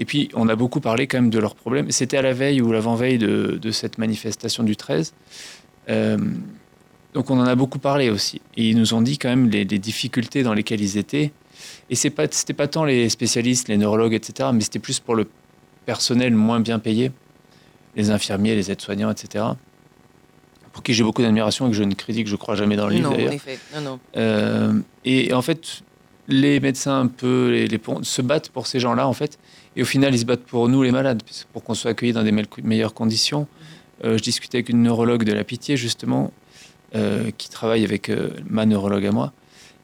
Et 0.00 0.04
puis, 0.04 0.28
on 0.34 0.48
a 0.48 0.56
beaucoup 0.56 0.80
parlé 0.80 1.06
quand 1.06 1.18
même 1.18 1.30
de 1.30 1.38
leurs 1.38 1.54
problèmes. 1.54 1.92
C'était 1.92 2.16
à 2.16 2.22
la 2.22 2.32
veille 2.32 2.60
ou 2.60 2.72
l'avant-veille 2.72 3.18
de, 3.18 3.56
de 3.62 3.70
cette 3.70 3.98
manifestation 3.98 4.64
du 4.64 4.74
13. 4.74 5.14
Euh, 5.88 6.18
donc, 7.14 7.30
on 7.30 7.38
en 7.38 7.46
a 7.46 7.54
beaucoup 7.54 7.78
parlé 7.78 8.10
aussi. 8.10 8.40
Et 8.56 8.70
ils 8.70 8.76
nous 8.76 8.92
ont 8.92 9.02
dit 9.02 9.18
quand 9.18 9.28
même 9.28 9.48
les, 9.48 9.64
les 9.64 9.78
difficultés 9.78 10.42
dans 10.42 10.52
lesquelles 10.52 10.80
ils 10.80 10.98
étaient. 10.98 11.30
Et 11.90 11.94
c'est 11.94 12.10
pas, 12.10 12.26
c'était 12.28 12.54
pas 12.54 12.66
tant 12.66 12.84
les 12.84 13.08
spécialistes, 13.08 13.68
les 13.68 13.76
neurologues, 13.76 14.14
etc., 14.14 14.48
mais 14.52 14.62
c'était 14.62 14.80
plus 14.80 14.98
pour 14.98 15.14
le 15.14 15.28
personnel 15.86 16.34
moins 16.34 16.60
bien 16.60 16.78
payé, 16.78 17.12
les 17.96 18.10
infirmiers, 18.10 18.54
les 18.54 18.70
aides-soignants, 18.70 19.10
etc., 19.10 19.44
pour 20.72 20.82
qui 20.82 20.92
j'ai 20.92 21.04
beaucoup 21.04 21.22
d'admiration 21.22 21.66
et 21.68 21.70
que 21.70 21.76
je 21.76 21.84
ne 21.84 21.94
critique, 21.94 22.26
je 22.26 22.34
crois, 22.34 22.56
jamais 22.56 22.74
dans 22.74 22.88
le 22.88 22.94
livre 22.96 23.10
d'ailleurs. 23.12 23.32
Non, 23.76 23.80
non. 23.80 24.00
Euh, 24.16 24.80
et 25.04 25.32
en 25.32 25.40
fait, 25.40 25.82
les 26.26 26.58
médecins 26.58 27.00
un 27.02 27.06
peu 27.06 27.50
les, 27.52 27.68
les 27.68 27.80
se 28.02 28.22
battent 28.22 28.48
pour 28.48 28.66
ces 28.66 28.80
gens-là, 28.80 29.06
en 29.06 29.12
fait. 29.12 29.38
Et 29.76 29.82
au 29.82 29.84
final, 29.84 30.12
ils 30.14 30.18
se 30.18 30.24
battent 30.24 30.42
pour 30.42 30.68
nous, 30.68 30.82
les 30.82 30.90
malades, 30.90 31.22
pour 31.52 31.62
qu'on 31.62 31.74
soit 31.74 31.92
accueillis 31.92 32.12
dans 32.12 32.24
des 32.24 32.32
me- 32.32 32.42
meilleures 32.64 32.92
conditions. 32.94 33.46
Euh, 34.04 34.18
je 34.18 34.22
discutais 34.24 34.58
avec 34.58 34.68
une 34.68 34.82
neurologue 34.82 35.22
de 35.22 35.32
la 35.32 35.44
Pitié, 35.44 35.76
justement, 35.76 36.32
euh, 36.96 37.30
qui 37.38 37.48
travaille 37.50 37.84
avec 37.84 38.08
euh, 38.08 38.30
ma 38.48 38.66
neurologue 38.66 39.06
à 39.06 39.12
moi, 39.12 39.32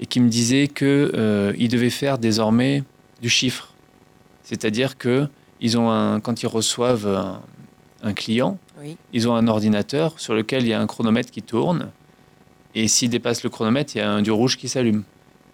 et 0.00 0.06
qui 0.06 0.18
me 0.18 0.28
disait 0.28 0.66
que 0.66 1.54
ils 1.56 1.68
devaient 1.68 1.90
faire 1.90 2.18
désormais 2.18 2.82
du 3.22 3.28
chiffre. 3.28 3.74
C'est-à-dire 4.42 4.98
que 4.98 5.28
ils 5.60 5.78
ont 5.78 5.90
un, 5.90 6.20
quand 6.20 6.42
ils 6.42 6.46
reçoivent 6.46 7.06
un, 7.06 7.42
un 8.02 8.12
client, 8.14 8.58
Oui. 8.80 8.96
ils 9.12 9.28
ont 9.28 9.34
un 9.34 9.46
ordinateur 9.48 10.18
sur 10.18 10.34
lequel 10.34 10.62
il 10.62 10.68
y 10.68 10.72
a 10.72 10.80
un 10.80 10.86
chronomètre 10.86 11.30
qui 11.30 11.42
tourne. 11.42 11.90
Et 12.74 12.88
s'il 12.88 13.10
dépasse 13.10 13.42
le 13.42 13.50
chronomètre, 13.50 13.94
il 13.96 13.98
y 13.98 14.02
a 14.02 14.10
un 14.10 14.22
du 14.22 14.30
rouge 14.30 14.56
qui 14.56 14.68
s'allume. 14.68 15.02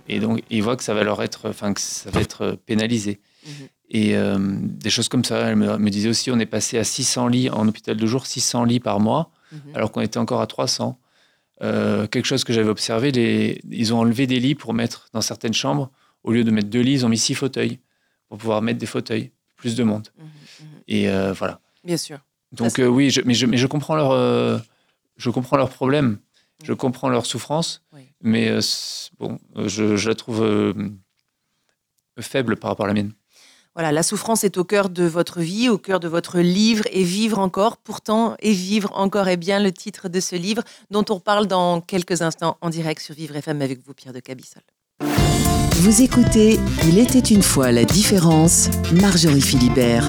Et 0.08 0.20
donc, 0.20 0.42
ils 0.50 0.62
voient 0.62 0.76
que 0.76 0.84
ça 0.84 0.94
va 0.94 1.02
leur 1.02 1.22
être, 1.22 1.48
enfin, 1.48 1.72
que 1.74 1.80
ça 1.80 2.10
va 2.10 2.20
être 2.20 2.58
pénalisé. 2.66 3.20
Mhm. 3.46 3.52
Et 3.90 4.16
euh, 4.16 4.36
des 4.40 4.90
choses 4.90 5.08
comme 5.08 5.24
ça. 5.24 5.38
Elle 5.48 5.56
me, 5.56 5.78
me 5.78 5.90
disait 5.90 6.08
aussi, 6.08 6.30
on 6.30 6.38
est 6.38 6.46
passé 6.46 6.76
à 6.78 6.84
600 6.84 7.28
lits 7.28 7.50
en 7.50 7.66
hôpital 7.66 7.96
de 7.96 8.06
jour, 8.06 8.26
600 8.26 8.64
lits 8.64 8.80
par 8.80 9.00
mois, 9.00 9.30
Mhm. 9.52 9.60
alors 9.74 9.92
qu'on 9.92 10.00
était 10.00 10.18
encore 10.18 10.40
à 10.40 10.46
300. 10.46 10.98
Euh, 11.62 12.06
quelque 12.06 12.26
chose 12.26 12.44
que 12.44 12.52
j'avais 12.52 12.68
observé, 12.68 13.12
les, 13.12 13.60
ils 13.70 13.94
ont 13.94 13.98
enlevé 14.00 14.26
des 14.26 14.38
lits 14.40 14.54
pour 14.54 14.74
mettre 14.74 15.08
dans 15.12 15.20
certaines 15.22 15.54
chambres. 15.54 15.90
Au 16.24 16.32
lieu 16.32 16.44
de 16.44 16.50
mettre 16.50 16.68
deux 16.68 16.80
lits, 16.80 16.92
ils 16.94 17.06
ont 17.06 17.08
mis 17.08 17.16
six 17.18 17.34
fauteuils 17.34 17.78
pour 18.28 18.38
pouvoir 18.38 18.60
mettre 18.60 18.78
des 18.78 18.86
fauteuils, 18.86 19.30
plus 19.66 19.74
de 19.76 19.82
monde. 19.84 20.08
Mhm, 20.16 20.24
mhm. 20.60 20.66
Et 20.86 21.08
euh, 21.08 21.32
voilà. 21.32 21.60
Bien 21.82 21.96
sûr. 21.96 22.18
Donc 22.52 22.78
euh, 22.78 22.86
oui, 22.86 23.10
je, 23.10 23.20
mais, 23.24 23.34
je, 23.34 23.46
mais 23.46 23.56
je 23.56 23.66
comprends 23.66 23.96
leur, 23.96 24.12
euh, 24.12 24.58
je 25.16 25.30
comprends 25.30 25.56
leurs 25.56 25.70
problèmes, 25.70 26.18
je 26.62 26.72
Oui. 26.72 26.78
comprends 26.78 27.08
leur 27.08 27.26
souffrance, 27.26 27.82
Oui. 27.92 28.02
mais 28.22 28.52
bon, 29.18 29.38
je, 29.56 29.96
je 29.96 30.08
la 30.08 30.14
trouve 30.14 30.40
faible 32.20 32.56
par 32.56 32.70
rapport 32.70 32.86
à 32.86 32.88
la 32.88 32.94
mienne. 32.94 33.12
Voilà, 33.74 33.90
la 33.92 34.02
souffrance 34.04 34.42
est 34.44 34.56
au 34.56 34.64
cœur 34.64 34.88
de 34.88 35.04
votre 35.04 35.40
vie, 35.40 35.68
au 35.68 35.76
cœur 35.78 35.98
de 36.00 36.08
votre 36.08 36.38
livre, 36.40 36.84
et 36.92 37.02
vivre 37.02 37.38
encore. 37.40 37.76
Pourtant, 37.76 38.34
et 38.38 38.52
vivre 38.52 38.90
encore 38.94 39.28
est 39.28 39.36
bien 39.36 39.60
le 39.60 39.70
titre 39.72 40.08
de 40.08 40.20
ce 40.20 40.34
livre, 40.36 40.62
dont 40.90 41.04
on 41.10 41.18
parle 41.20 41.46
dans 41.46 41.80
quelques 41.82 42.22
instants 42.22 42.56
en 42.62 42.70
direct 42.70 43.02
sur 43.02 43.14
Vivre 43.14 43.36
FM 43.36 43.60
avec 43.60 43.84
vous, 43.84 43.92
Pierre 43.92 44.14
de 44.14 44.20
Cabissol. 44.20 44.62
Vous 45.80 46.02
écoutez 46.02 46.58
Il 46.88 46.98
était 46.98 47.18
une 47.18 47.42
fois 47.42 47.70
la 47.72 47.84
différence, 47.84 48.68
Marjorie 48.92 49.40
Philibert. 49.40 50.06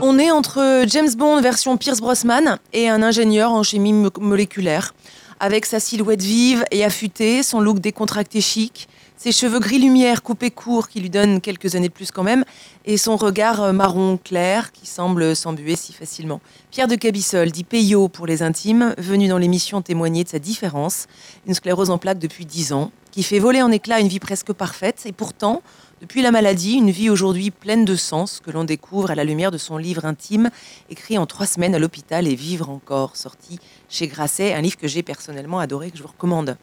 On 0.00 0.18
est 0.18 0.30
entre 0.30 0.84
James 0.88 1.08
Bond 1.16 1.40
version 1.40 1.76
Pierce 1.76 2.00
Brosnan 2.00 2.58
et 2.72 2.88
un 2.88 3.02
ingénieur 3.02 3.52
en 3.52 3.62
chimie 3.62 3.92
mo- 3.92 4.10
moléculaire. 4.20 4.94
Avec 5.40 5.66
sa 5.66 5.80
silhouette 5.80 6.22
vive 6.22 6.64
et 6.70 6.84
affûtée, 6.84 7.42
son 7.42 7.60
look 7.60 7.78
décontracté 7.80 8.40
chic, 8.40 8.88
ses 9.18 9.32
cheveux 9.32 9.58
gris 9.58 9.80
lumière 9.80 10.22
coupés 10.22 10.52
courts 10.52 10.88
qui 10.88 11.00
lui 11.00 11.10
donnent 11.10 11.40
quelques 11.40 11.74
années 11.74 11.88
de 11.88 11.92
plus 11.92 12.12
quand 12.12 12.22
même, 12.22 12.44
et 12.84 12.96
son 12.96 13.16
regard 13.16 13.60
euh, 13.60 13.72
marron 13.72 14.16
clair 14.16 14.70
qui 14.70 14.86
semble 14.86 15.34
s'embuer 15.34 15.74
si 15.74 15.92
facilement. 15.92 16.40
Pierre 16.70 16.86
de 16.86 16.94
Cabissol, 16.94 17.50
dit 17.50 17.64
Peyo 17.64 18.06
pour 18.06 18.26
les 18.26 18.42
intimes, 18.42 18.94
venu 18.96 19.26
dans 19.26 19.38
l'émission 19.38 19.82
témoigner 19.82 20.22
de 20.22 20.28
sa 20.28 20.38
différence, 20.38 21.08
une 21.48 21.54
sclérose 21.54 21.90
en 21.90 21.98
plaques 21.98 22.20
depuis 22.20 22.46
10 22.46 22.72
ans, 22.72 22.92
qui 23.10 23.24
fait 23.24 23.40
voler 23.40 23.60
en 23.60 23.72
éclats 23.72 23.98
une 23.98 24.06
vie 24.06 24.20
presque 24.20 24.52
parfaite, 24.52 25.02
et 25.04 25.12
pourtant, 25.12 25.62
depuis 26.00 26.22
la 26.22 26.30
maladie, 26.30 26.74
une 26.74 26.92
vie 26.92 27.10
aujourd'hui 27.10 27.50
pleine 27.50 27.84
de 27.84 27.96
sens 27.96 28.38
que 28.38 28.52
l'on 28.52 28.62
découvre 28.62 29.10
à 29.10 29.16
la 29.16 29.24
lumière 29.24 29.50
de 29.50 29.58
son 29.58 29.78
livre 29.78 30.04
intime, 30.04 30.48
écrit 30.90 31.18
en 31.18 31.26
trois 31.26 31.46
semaines 31.46 31.74
à 31.74 31.80
l'hôpital 31.80 32.28
et 32.28 32.36
vivre 32.36 32.70
encore, 32.70 33.16
sorti 33.16 33.58
chez 33.88 34.06
Grasset, 34.06 34.54
un 34.54 34.60
livre 34.60 34.76
que 34.76 34.86
j'ai 34.86 35.02
personnellement 35.02 35.58
adoré, 35.58 35.90
que 35.90 35.98
je 35.98 36.02
vous 36.02 36.08
recommande. 36.08 36.56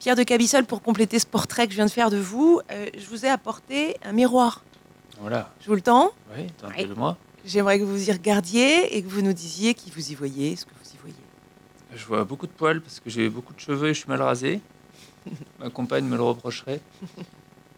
Pierre 0.00 0.16
de 0.16 0.22
Cabissol, 0.22 0.64
pour 0.64 0.80
compléter 0.80 1.18
ce 1.18 1.26
portrait 1.26 1.66
que 1.66 1.72
je 1.72 1.76
viens 1.76 1.84
de 1.84 1.90
faire 1.90 2.08
de 2.08 2.16
vous, 2.16 2.62
euh, 2.72 2.86
je 2.96 3.06
vous 3.06 3.26
ai 3.26 3.28
apporté 3.28 3.98
un 4.02 4.12
miroir. 4.12 4.64
Voilà. 5.20 5.50
Je 5.60 5.66
vous 5.66 5.74
le 5.74 5.82
tends. 5.82 6.12
Oui, 6.34 6.46
tendez-le-moi. 6.58 7.18
J'aimerais 7.44 7.78
que 7.78 7.84
vous 7.84 8.08
y 8.08 8.10
regardiez 8.10 8.96
et 8.96 9.02
que 9.02 9.08
vous 9.08 9.20
nous 9.20 9.34
disiez 9.34 9.74
qui 9.74 9.90
vous 9.90 10.10
y 10.10 10.14
voyez, 10.14 10.56
ce 10.56 10.64
que 10.64 10.70
vous 10.70 10.90
y 10.94 10.96
voyez. 10.98 11.16
Je 11.94 12.06
vois 12.06 12.24
beaucoup 12.24 12.46
de 12.46 12.52
poils 12.52 12.80
parce 12.80 12.98
que 12.98 13.10
j'ai 13.10 13.28
beaucoup 13.28 13.52
de 13.52 13.60
cheveux 13.60 13.90
et 13.90 13.94
je 13.94 13.98
suis 13.98 14.08
mal 14.08 14.22
rasé. 14.22 14.62
Ma 15.58 15.68
compagne 15.68 16.06
me 16.06 16.16
le 16.16 16.22
reprocherait. 16.22 16.80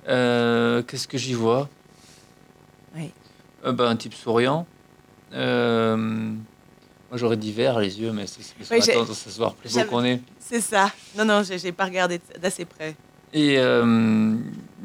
Euh, 0.06 0.85
Qu'est-ce 0.85 1.08
que 1.08 1.18
j'y 1.18 1.35
vois? 1.35 1.68
Oui. 2.94 3.11
Euh, 3.64 3.72
ben, 3.72 3.87
Un 3.87 3.96
type 3.96 4.14
souriant. 4.14 4.64
Euh, 5.32 6.32
moi, 7.12 7.18
j'aurais 7.18 7.37
dit 7.37 7.53
vert 7.53 7.79
les 7.79 8.01
yeux, 8.01 8.11
mais 8.11 8.25
c'est 8.27 8.42
à 8.75 9.05
se 9.05 9.37
voir 9.37 9.53
plus 9.53 9.75
beau 9.75 9.85
qu'on 9.85 10.03
est. 10.03 10.18
C'est 10.38 10.62
ça. 10.62 10.90
Non, 11.14 11.27
non, 11.27 11.42
j'ai 11.42 11.70
pas 11.70 11.85
regardé 11.85 12.22
d'assez 12.40 12.64
près. 12.64 12.96
Et 13.35 13.59
euh, 13.59 13.85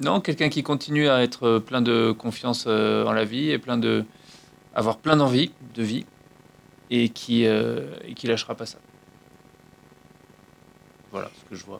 non, 0.01 0.19
quelqu'un 0.19 0.49
qui 0.49 0.61
continue 0.61 1.07
à 1.07 1.23
être 1.23 1.59
plein 1.59 1.81
de 1.81 2.11
confiance 2.11 2.65
euh, 2.67 3.05
en 3.05 3.13
la 3.13 3.23
vie 3.23 3.49
et 3.51 3.57
plein 3.57 3.77
de 3.77 4.03
avoir 4.75 4.97
plein 4.97 5.15
d'envie 5.15 5.53
de 5.73 5.83
vie 5.83 6.05
et 6.89 7.07
qui 7.07 7.45
euh, 7.45 7.95
et 8.05 8.13
qui 8.13 8.27
lâchera 8.27 8.55
pas 8.55 8.65
ça. 8.65 8.77
Voilà 11.13 11.31
ce 11.33 11.49
que 11.49 11.55
je 11.55 11.63
vois. 11.65 11.79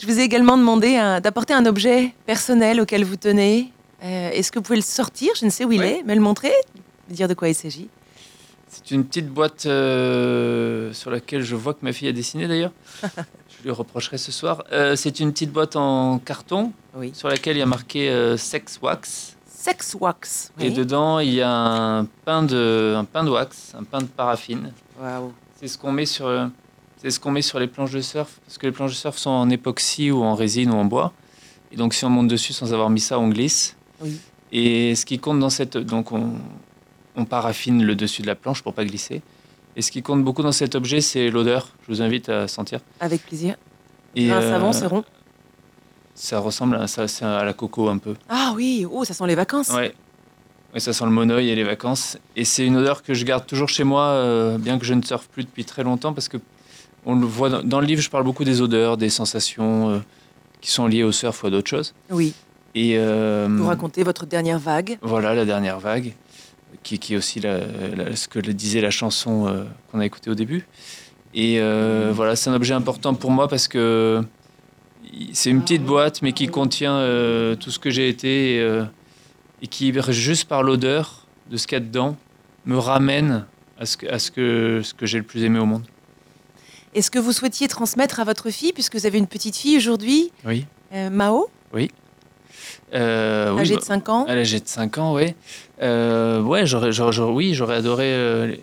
Je 0.00 0.06
vous 0.06 0.20
ai 0.20 0.22
également 0.22 0.56
demandé 0.56 0.96
euh, 0.96 1.18
d'apporter 1.18 1.54
un 1.54 1.66
objet 1.66 2.14
personnel 2.24 2.80
auquel 2.80 3.02
vous 3.02 3.16
tenez. 3.16 3.72
Euh, 4.04 4.30
Est-ce 4.30 4.52
que 4.52 4.60
vous 4.60 4.62
pouvez 4.62 4.78
le 4.78 4.82
sortir? 4.82 5.32
Je 5.40 5.44
ne 5.44 5.50
sais 5.50 5.64
où 5.64 5.72
il 5.72 5.82
est, 5.82 6.04
me 6.04 6.14
le 6.14 6.20
montrer, 6.20 6.52
dire 7.08 7.26
de 7.26 7.34
quoi 7.34 7.48
il 7.48 7.54
s'agit? 7.56 7.88
C'est 8.72 8.90
une 8.94 9.04
petite 9.04 9.28
boîte 9.28 9.66
euh, 9.66 10.94
sur 10.94 11.10
laquelle 11.10 11.42
je 11.42 11.54
vois 11.54 11.74
que 11.74 11.80
ma 11.82 11.92
fille 11.92 12.08
a 12.08 12.12
dessiné 12.12 12.48
d'ailleurs. 12.48 12.72
je 13.02 13.62
lui 13.62 13.70
reprocherai 13.70 14.16
ce 14.16 14.32
soir. 14.32 14.64
Euh, 14.72 14.96
c'est 14.96 15.20
une 15.20 15.30
petite 15.32 15.52
boîte 15.52 15.76
en 15.76 16.18
carton 16.18 16.72
Oui. 16.96 17.12
sur 17.14 17.28
laquelle 17.28 17.56
il 17.56 17.60
y 17.60 17.62
a 17.62 17.66
marqué 17.66 18.08
euh, 18.08 18.38
Sex 18.38 18.78
Wax. 18.80 19.36
Sex 19.46 19.94
wax. 20.00 20.52
Et 20.58 20.68
Oui. 20.68 20.72
dedans, 20.72 21.18
il 21.18 21.34
y 21.34 21.42
a 21.42 21.50
un 21.52 22.06
pain 22.24 22.42
de, 22.42 22.94
un 22.96 23.04
pain 23.04 23.24
de 23.24 23.30
wax, 23.30 23.74
un 23.78 23.84
pain 23.84 23.98
de 24.00 24.06
paraffine. 24.06 24.72
C'est 25.60 25.68
ce 25.68 25.76
qu'on 25.76 25.92
met 25.92 26.06
sur, 26.06 26.50
c'est 26.96 27.10
ce 27.10 27.20
qu'on 27.20 27.30
met 27.30 27.42
sur 27.42 27.60
les 27.60 27.66
planches 27.68 27.92
de 27.92 28.00
surf, 28.00 28.40
parce 28.46 28.56
que 28.58 28.66
les 28.66 28.72
planches 28.72 28.92
de 28.92 28.96
surf 28.96 29.18
sont 29.18 29.30
en 29.30 29.50
époxy 29.50 30.10
ou 30.10 30.24
en 30.24 30.34
résine 30.34 30.70
ou 30.70 30.76
en 30.76 30.84
bois. 30.86 31.12
Et 31.70 31.76
donc, 31.76 31.92
si 31.94 32.04
on 32.04 32.10
monte 32.10 32.28
dessus 32.28 32.52
sans 32.54 32.72
avoir 32.72 32.90
mis 32.90 33.00
ça, 33.00 33.18
on 33.20 33.28
glisse. 33.28 33.76
Oui. 34.00 34.18
Et 34.50 34.94
ce 34.96 35.04
qui 35.06 35.18
compte 35.18 35.38
dans 35.38 35.50
cette, 35.50 35.76
donc 35.76 36.10
on, 36.10 36.32
on 37.16 37.24
paraffine 37.24 37.82
le 37.84 37.94
dessus 37.94 38.22
de 38.22 38.26
la 38.26 38.34
planche 38.34 38.62
pour 38.62 38.74
pas 38.74 38.84
glisser. 38.84 39.22
Et 39.76 39.82
ce 39.82 39.90
qui 39.90 40.02
compte 40.02 40.22
beaucoup 40.22 40.42
dans 40.42 40.52
cet 40.52 40.74
objet, 40.74 41.00
c'est 41.00 41.30
l'odeur. 41.30 41.68
Je 41.82 41.94
vous 41.94 42.02
invite 42.02 42.28
à 42.28 42.46
sentir. 42.48 42.80
Avec 43.00 43.24
plaisir. 43.24 43.56
Et 44.14 44.30
un 44.30 44.36
euh, 44.42 44.50
savon, 44.52 44.72
c'est 44.72 44.86
rond. 44.86 45.04
ça 46.14 46.38
ressemble 46.38 46.76
à 46.76 46.86
ça, 46.86 47.38
à 47.38 47.44
la 47.44 47.52
coco 47.54 47.88
un 47.88 47.98
peu. 47.98 48.14
Ah 48.28 48.52
oui, 48.54 48.86
oh, 48.90 49.04
ça 49.04 49.14
sent 49.14 49.26
les 49.26 49.34
vacances. 49.34 49.70
Ouais. 49.70 49.94
Ouais, 50.74 50.80
ça 50.80 50.92
sent 50.92 51.04
le 51.04 51.10
monoeil 51.10 51.48
et 51.50 51.54
les 51.54 51.64
vacances. 51.64 52.18
Et 52.36 52.44
c'est 52.44 52.66
une 52.66 52.76
odeur 52.76 53.02
que 53.02 53.14
je 53.14 53.24
garde 53.24 53.46
toujours 53.46 53.68
chez 53.68 53.84
moi, 53.84 54.04
euh, 54.08 54.58
bien 54.58 54.78
que 54.78 54.84
je 54.84 54.94
ne 54.94 55.02
surfe 55.02 55.28
plus 55.28 55.44
depuis 55.44 55.64
très 55.64 55.82
longtemps, 55.82 56.12
parce 56.12 56.28
que 56.28 56.38
on 57.04 57.14
le 57.14 57.26
voit 57.26 57.48
dans, 57.48 57.62
dans 57.62 57.80
le 57.80 57.86
livre, 57.86 58.00
je 58.00 58.10
parle 58.10 58.24
beaucoup 58.24 58.44
des 58.44 58.60
odeurs, 58.60 58.96
des 58.96 59.10
sensations 59.10 59.90
euh, 59.90 59.98
qui 60.60 60.70
sont 60.70 60.86
liées 60.86 61.02
au 61.02 61.12
surf 61.12 61.42
ou 61.42 61.46
à 61.46 61.50
d'autres 61.50 61.68
choses. 61.68 61.94
Oui. 62.10 62.34
Et 62.74 62.96
Vous 62.98 63.66
racontez 63.66 64.02
votre 64.02 64.24
dernière 64.24 64.58
vague. 64.58 64.98
voilà 65.02 65.34
la 65.34 65.44
dernière 65.44 65.78
vague, 65.78 66.14
qui, 66.82 66.98
qui 66.98 67.14
est 67.14 67.16
aussi 67.16 67.40
la- 67.40 67.60
la- 67.96 68.16
ce 68.16 68.28
que 68.28 68.38
le 68.38 68.52
disait 68.54 68.80
la 68.80 68.90
chanson 68.90 69.46
euh, 69.46 69.64
qu'on 69.90 70.00
a 70.00 70.06
écoutée 70.06 70.30
au 70.30 70.34
début. 70.34 70.66
Et 71.34 71.60
euh, 71.60 72.12
voilà, 72.14 72.36
c'est 72.36 72.50
un 72.50 72.54
objet 72.54 72.74
important 72.74 73.14
pour 73.14 73.30
moi 73.30 73.48
parce 73.48 73.66
que 73.68 74.22
c'est 75.32 75.50
une 75.50 75.62
petite 75.62 75.82
boîte, 75.84 76.22
mais 76.22 76.32
qui 76.32 76.46
contient 76.48 76.94
euh, 76.96 77.54
tout 77.56 77.70
ce 77.70 77.78
que 77.78 77.90
j'ai 77.90 78.08
été 78.08 78.56
et, 78.56 78.82
et 79.62 79.66
qui, 79.66 79.92
juste 80.08 80.46
par 80.48 80.62
l'odeur 80.62 81.26
de 81.50 81.56
ce 81.56 81.66
qu'il 81.66 81.76
y 81.76 81.80
a 81.80 81.84
dedans, 81.84 82.16
me 82.66 82.76
ramène 82.78 83.46
à 83.78 83.86
ce 83.86 83.96
que, 83.96 84.06
à 84.06 84.18
ce 84.18 84.30
que, 84.30 84.80
ce 84.82 84.94
que 84.94 85.06
j'ai 85.06 85.18
le 85.18 85.24
plus 85.24 85.42
aimé 85.44 85.58
au 85.58 85.66
monde. 85.66 85.84
Est-ce 86.94 87.10
que 87.10 87.18
vous 87.18 87.32
souhaitiez 87.32 87.68
transmettre 87.68 88.20
à 88.20 88.24
votre 88.24 88.50
fille, 88.50 88.72
puisque 88.74 88.94
vous 88.96 89.06
avez 89.06 89.18
une 89.18 89.26
petite 89.26 89.56
fille 89.56 89.76
aujourd'hui, 89.78 90.30
Oui. 90.44 90.66
Mao, 91.10 91.48
Euh, 92.94 93.52
oui, 93.54 93.60
âgée 93.60 93.74
bah, 93.74 93.80
de 93.80 93.84
5 93.84 94.08
ans 94.08 94.24
À 94.28 94.34
l'âge 94.34 94.52
de 94.52 94.60
5 94.64 94.98
ans, 94.98 95.14
ouais. 95.14 95.34
Euh, 95.82 96.40
ouais, 96.42 96.66
j'aurais, 96.66 96.90
oui, 97.22 97.54
j'aurais 97.54 97.76
adoré 97.76 98.04
euh, 98.06 98.54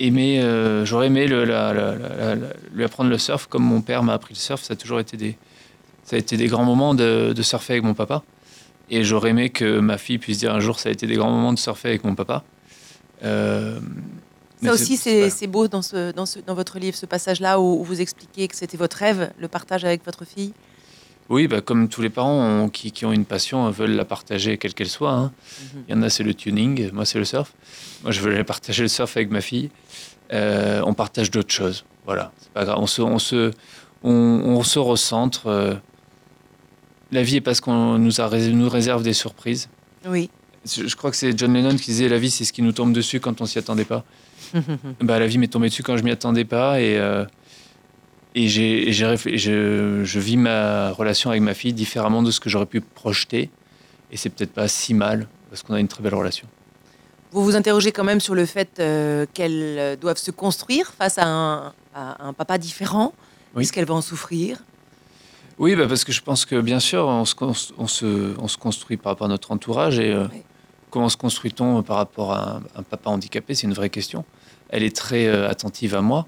aimer, 0.00 0.42
euh, 0.42 0.84
j'aurais 0.84 1.06
aimé 1.06 1.26
le- 1.26 1.44
la- 1.44 1.72
la- 1.72 1.94
la- 1.96 2.34
la- 2.34 2.46
lui 2.72 2.84
apprendre 2.84 3.10
le 3.10 3.18
surf 3.18 3.46
comme 3.46 3.64
mon 3.64 3.80
père 3.80 4.02
m'a 4.02 4.12
appris 4.14 4.34
le 4.34 4.38
surf. 4.38 4.62
Ça 4.62 4.74
a 4.74 4.76
toujours 4.76 5.00
été 5.00 5.16
des, 5.16 5.36
ça 6.04 6.16
a 6.16 6.18
été 6.18 6.36
des 6.36 6.46
grands 6.48 6.64
moments 6.64 6.94
de, 6.94 7.32
de 7.34 7.42
surfer 7.42 7.74
avec 7.74 7.84
mon 7.84 7.94
papa. 7.94 8.22
Et 8.90 9.02
j'aurais 9.02 9.30
aimé 9.30 9.50
que 9.50 9.80
ma 9.80 9.98
fille 9.98 10.18
puisse 10.18 10.38
dire 10.38 10.54
un 10.54 10.60
jour, 10.60 10.78
ça 10.78 10.90
a 10.90 10.92
été 10.92 11.06
des 11.06 11.16
grands 11.16 11.30
moments 11.30 11.52
de 11.52 11.58
surfer 11.58 11.88
avec 11.88 12.04
mon 12.04 12.14
papa. 12.14 12.44
Euh, 13.24 13.80
Ça 14.62 14.72
aussi, 14.72 14.96
c'est 14.96 15.46
beau 15.46 15.68
dans, 15.68 15.82
ce, 15.82 16.12
dans, 16.12 16.26
ce, 16.26 16.38
dans 16.40 16.54
votre 16.54 16.78
livre, 16.78 16.96
ce 16.96 17.06
passage-là 17.06 17.58
où, 17.60 17.80
où 17.80 17.84
vous 17.84 18.00
expliquez 18.00 18.46
que 18.46 18.54
c'était 18.54 18.76
votre 18.76 18.96
rêve, 18.98 19.32
le 19.38 19.48
partage 19.48 19.84
avec 19.84 20.04
votre 20.04 20.24
fille. 20.24 20.52
Oui, 21.28 21.48
bah, 21.48 21.60
comme 21.60 21.88
tous 21.88 22.02
les 22.02 22.10
parents 22.10 22.62
on- 22.64 22.68
qui, 22.68 22.92
qui 22.92 23.04
ont 23.04 23.12
une 23.12 23.24
passion 23.24 23.68
veulent 23.70 23.96
la 23.96 24.04
partager 24.04 24.58
quelle 24.58 24.74
qu'elle 24.74 24.88
soit. 24.88 25.12
hein. 25.12 25.32
Il 25.88 25.94
y 25.94 25.98
en 25.98 26.02
a, 26.02 26.08
c'est 26.10 26.22
le 26.22 26.34
tuning, 26.34 26.90
moi, 26.92 27.04
c'est 27.04 27.18
le 27.18 27.24
surf. 27.24 27.52
Moi, 28.04 28.12
je 28.12 28.20
veux 28.20 28.44
partager 28.44 28.82
le 28.82 28.88
surf 28.88 29.16
avec 29.16 29.30
ma 29.30 29.40
fille. 29.40 29.70
Euh, 30.32 30.80
on 30.84 30.94
partage 30.94 31.30
d'autres 31.30 31.52
choses. 31.52 31.84
Voilà, 32.04 32.32
c'est 32.40 32.50
pas 32.52 32.64
grave. 32.64 32.76
On 32.78 32.86
se, 32.86 33.02
on 33.02 33.18
se, 33.18 33.50
on, 34.04 34.10
on 34.12 34.62
se 34.62 34.78
recentre. 34.78 35.48
euh. 35.48 35.74
La 37.12 37.22
vie 37.22 37.36
est 37.36 37.40
parce 37.40 37.60
qu'on 37.60 37.98
nous, 37.98 38.20
a, 38.20 38.28
nous 38.30 38.68
réserve 38.68 39.02
des 39.02 39.12
surprises. 39.12 39.68
Oui. 40.06 40.30
Je, 40.64 40.86
je 40.88 40.96
crois 40.96 41.10
que 41.10 41.16
c'est 41.16 41.36
John 41.38 41.52
Lennon 41.54 41.76
qui 41.76 41.86
disait 41.86 42.08
La 42.08 42.18
vie, 42.18 42.30
c'est 42.30 42.44
ce 42.44 42.52
qui 42.52 42.62
nous 42.62 42.72
tombe 42.72 42.92
dessus 42.92 43.20
quand 43.20 43.40
on 43.40 43.46
s'y 43.46 43.58
attendait 43.58 43.84
pas. 43.84 44.04
bah, 45.00 45.18
la 45.18 45.26
vie 45.26 45.38
m'est 45.38 45.46
tombée 45.48 45.68
dessus 45.68 45.82
quand 45.82 45.96
je 45.96 46.02
m'y 46.04 46.10
attendais 46.12 46.44
pas. 46.44 46.80
Et, 46.80 46.96
euh, 46.98 47.24
et, 48.36 48.48
j'ai, 48.48 48.88
et 48.88 48.92
je, 48.92 50.02
je 50.04 50.18
vis 50.20 50.36
ma 50.36 50.90
relation 50.92 51.30
avec 51.30 51.42
ma 51.42 51.54
fille 51.54 51.72
différemment 51.72 52.22
de 52.22 52.30
ce 52.30 52.38
que 52.38 52.48
j'aurais 52.48 52.66
pu 52.66 52.80
projeter. 52.80 53.50
Et 54.12 54.16
c'est 54.16 54.30
peut-être 54.30 54.52
pas 54.52 54.68
si 54.68 54.94
mal, 54.94 55.26
parce 55.50 55.62
qu'on 55.62 55.74
a 55.74 55.80
une 55.80 55.88
très 55.88 56.02
belle 56.02 56.14
relation. 56.14 56.46
Vous 57.32 57.42
vous 57.42 57.56
interrogez 57.56 57.90
quand 57.90 58.04
même 58.04 58.20
sur 58.20 58.34
le 58.34 58.46
fait 58.46 58.78
euh, 58.78 59.26
qu'elles 59.34 59.98
doivent 60.00 60.16
se 60.16 60.30
construire 60.30 60.92
face 60.96 61.18
à 61.18 61.26
un, 61.26 61.72
à 61.94 62.24
un 62.28 62.32
papa 62.32 62.56
différent. 62.56 63.12
Oui. 63.54 63.62
Est-ce 63.62 63.72
qu'elle 63.72 63.84
va 63.86 63.94
en 63.94 64.00
souffrir? 64.00 64.62
Oui, 65.58 65.74
bah 65.74 65.86
parce 65.88 66.04
que 66.04 66.12
je 66.12 66.22
pense 66.22 66.44
que 66.44 66.60
bien 66.60 66.80
sûr, 66.80 67.06
on 67.06 67.24
se, 67.24 67.34
cons- 67.34 67.72
on 67.78 67.86
se, 67.86 68.34
on 68.38 68.46
se 68.46 68.58
construit 68.58 68.96
par 68.98 69.12
rapport 69.12 69.26
à 69.26 69.30
notre 69.30 69.50
entourage. 69.50 69.98
Et 69.98 70.12
euh, 70.12 70.28
Oui. 70.32 70.42
comment 70.90 71.08
se 71.08 71.16
construit-on 71.16 71.82
par 71.82 71.96
rapport 71.96 72.32
à 72.32 72.56
un, 72.56 72.62
un 72.76 72.82
papa 72.82 73.10
handicapé? 73.10 73.54
C'est 73.54 73.66
une 73.66 73.74
vraie 73.74 73.90
question. 73.90 74.24
Elle 74.68 74.82
est 74.82 74.94
très 74.94 75.26
euh, 75.26 75.48
attentive 75.48 75.94
à 75.94 76.02
moi. 76.02 76.26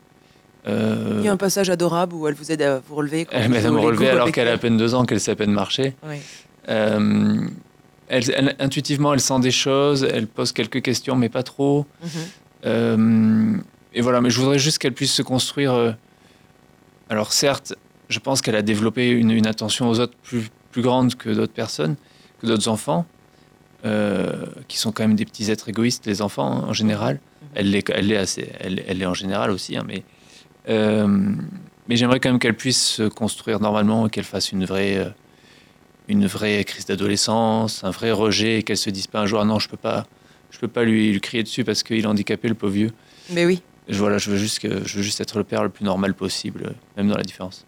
Euh, 0.66 1.16
Il 1.20 1.24
y 1.24 1.28
a 1.28 1.32
un 1.32 1.36
passage 1.36 1.70
adorable 1.70 2.14
où 2.14 2.26
elle 2.28 2.34
vous 2.34 2.50
aide 2.52 2.62
à 2.62 2.80
vous 2.80 2.94
relever. 2.96 3.24
quand 3.24 3.36
elle 3.36 3.48
m'aide 3.50 3.64
à 3.66 3.70
me 3.70 3.78
relever 3.78 4.08
alors 4.10 4.30
qu'elle 4.32 4.48
a 4.48 4.50
à 4.50 4.54
elle. 4.54 4.60
peine 4.60 4.76
deux 4.76 4.94
ans, 4.94 5.04
qu'elle 5.04 5.20
sait 5.20 5.30
à 5.30 5.36
peine 5.36 5.52
marcher. 5.52 5.94
Oui. 6.04 6.16
Euh, 6.68 7.46
elle, 8.08 8.22
elle- 8.34 8.56
intuitivement, 8.58 9.14
elle 9.14 9.20
sent 9.20 9.40
des 9.40 9.50
choses, 9.50 10.02
elle 10.04 10.26
pose 10.26 10.52
quelques 10.52 10.82
questions, 10.82 11.14
mais 11.16 11.28
pas 11.28 11.42
trop. 11.42 11.86
Mhm. 12.02 12.08
Euh, 12.66 13.56
et 13.94 14.00
voilà, 14.00 14.20
mais 14.20 14.30
je 14.30 14.40
voudrais 14.40 14.58
juste 14.58 14.78
qu'elle 14.78 14.92
puisse 14.94 15.12
se 15.12 15.22
construire. 15.22 15.96
alors 17.08 17.32
certes, 17.32 17.74
je 18.08 18.18
pense 18.18 18.42
qu'elle 18.42 18.56
a 18.56 18.62
développé 18.62 19.08
une, 19.10 19.30
une 19.30 19.46
attention 19.46 19.88
aux 19.88 20.00
autres 20.00 20.14
plus, 20.22 20.48
plus 20.72 20.82
grande 20.82 21.14
que 21.14 21.30
d'autres 21.30 21.52
personnes, 21.52 21.96
que 22.40 22.46
d'autres 22.46 22.68
enfants, 22.68 23.06
euh, 23.84 24.44
qui 24.66 24.76
sont 24.78 24.92
quand 24.92 25.04
même 25.04 25.14
des 25.16 25.24
petits 25.24 25.50
êtres 25.50 25.68
égoïstes, 25.68 26.04
les 26.06 26.20
enfants 26.20 26.64
en 26.68 26.72
général. 26.72 27.20
Elle 27.54 27.70
l'est, 27.70 27.88
elle 27.90 28.08
l'est 28.08 28.16
assez, 28.16 28.50
elle, 28.60 28.82
elle 28.86 28.98
l'est 28.98 29.06
en 29.06 29.14
général 29.14 29.50
aussi, 29.50 29.76
hein, 29.76 29.84
mais 29.86 30.02
mais 30.68 31.96
j'aimerais 31.96 32.20
quand 32.20 32.30
même 32.30 32.38
qu'elle 32.38 32.56
puisse 32.56 32.82
se 32.82 33.08
construire 33.08 33.60
normalement 33.60 34.06
et 34.06 34.10
qu'elle 34.10 34.24
fasse 34.24 34.52
une 34.52 34.64
vraie 34.64 34.98
euh, 34.98 35.08
une 36.08 36.26
vraie 36.26 36.64
crise 36.64 36.86
d'adolescence, 36.86 37.84
un 37.84 37.90
vrai 37.90 38.10
rejet, 38.10 38.58
et 38.58 38.62
qu'elle 38.62 38.78
se 38.78 38.90
dise 38.90 39.06
pas 39.06 39.20
un 39.20 39.26
jour, 39.26 39.40
ah 39.40 39.44
non, 39.44 39.58
je 39.58 39.68
peux 39.68 39.76
pas, 39.76 40.06
je 40.50 40.58
peux 40.58 40.68
pas 40.68 40.82
lui, 40.82 41.12
lui 41.12 41.20
crier 41.20 41.42
dessus 41.42 41.64
parce 41.64 41.82
qu'il 41.82 41.98
est 41.98 42.06
handicapé, 42.06 42.48
le 42.48 42.54
pauvre 42.54 42.72
vieux. 42.72 42.90
Mais 43.30 43.44
oui. 43.44 43.62
Je, 43.88 43.98
voilà, 43.98 44.18
je 44.18 44.30
veux 44.30 44.38
juste 44.38 44.58
que, 44.58 44.86
je 44.86 44.96
veux 44.96 45.02
juste 45.02 45.20
être 45.20 45.36
le 45.38 45.44
père 45.44 45.62
le 45.62 45.68
plus 45.68 45.84
normal 45.84 46.14
possible, 46.14 46.62
euh, 46.66 46.72
même 46.96 47.08
dans 47.08 47.16
la 47.16 47.22
différence. 47.24 47.64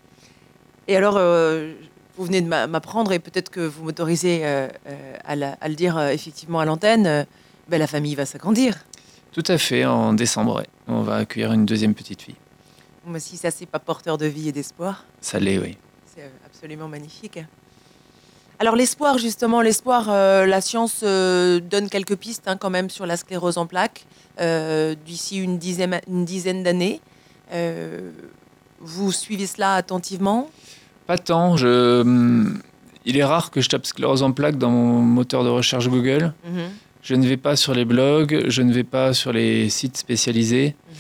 Et 0.88 0.96
alors, 0.96 1.16
euh, 1.18 1.72
vous 2.16 2.24
venez 2.24 2.40
de 2.40 2.48
m'a- 2.48 2.66
m'apprendre, 2.66 3.12
et 3.12 3.18
peut-être 3.18 3.50
que 3.50 3.60
vous 3.60 3.84
m'autorisez 3.84 4.40
euh, 4.44 4.68
euh, 4.88 5.16
à, 5.24 5.68
le 5.68 5.74
dire 5.74 5.98
euh, 5.98 6.08
effectivement 6.08 6.60
à 6.60 6.64
l'antenne, 6.64 7.06
euh, 7.06 7.24
ben, 7.68 7.78
la 7.78 7.86
famille 7.86 8.14
va 8.14 8.24
s'agrandir. 8.24 8.74
Tout 9.32 9.44
à 9.46 9.58
fait, 9.58 9.84
en 9.84 10.14
décembre, 10.14 10.62
on 10.88 11.02
va 11.02 11.16
accueillir 11.16 11.52
une 11.52 11.66
deuxième 11.66 11.94
petite 11.94 12.22
fille. 12.22 12.36
Ben, 13.06 13.18
si 13.18 13.36
ça, 13.36 13.50
c'est 13.50 13.66
pas 13.66 13.78
porteur 13.78 14.18
de 14.18 14.26
vie 14.26 14.48
et 14.48 14.52
d'espoir, 14.52 15.04
Ça 15.20 15.38
l'est, 15.40 15.58
oui. 15.58 15.76
c'est 16.14 16.22
euh, 16.22 16.28
absolument 16.46 16.86
magnifique. 16.88 17.38
Alors 18.58 18.76
l'espoir, 18.76 19.16
justement, 19.16 19.62
l'espoir, 19.62 20.08
euh, 20.10 20.44
la 20.44 20.60
science 20.60 21.00
euh, 21.02 21.60
donne 21.60 21.88
quelques 21.88 22.16
pistes 22.16 22.42
hein, 22.46 22.56
quand 22.58 22.68
même 22.68 22.90
sur 22.90 23.06
la 23.06 23.16
sclérose 23.16 23.56
en 23.56 23.66
plaques 23.66 24.04
euh, 24.38 24.94
d'ici 25.06 25.38
une 25.38 25.56
dizaine, 25.58 25.98
une 26.08 26.26
dizaine 26.26 26.62
d'années. 26.62 27.00
Euh, 27.52 28.10
vous 28.80 29.12
suivez 29.12 29.46
cela 29.46 29.74
attentivement? 29.76 30.50
Pas 31.06 31.16
tant. 31.18 31.56
Je... 31.56 32.02
hum, 32.02 32.60
Il 33.06 33.16
est 33.16 33.24
rare 33.24 33.50
que 33.50 33.62
je 33.62 33.68
tape 33.70 33.86
sclérose 33.86 34.22
en 34.22 34.32
plaques 34.32 34.58
dans 34.58 34.70
mon 34.70 35.00
moteur 35.00 35.42
de 35.42 35.48
recherche 35.48 35.88
Google. 35.88 36.34
Mhm, 36.44 36.68
Je 37.02 37.14
ne 37.14 37.26
vais 37.26 37.38
pas 37.38 37.56
sur 37.56 37.72
les 37.72 37.86
blogs, 37.86 38.44
je 38.48 38.60
ne 38.60 38.72
vais 38.74 38.84
pas 38.84 39.14
sur 39.14 39.32
les 39.32 39.70
sites 39.70 39.96
spécialisés, 39.96 40.76
mhm. 40.86 40.94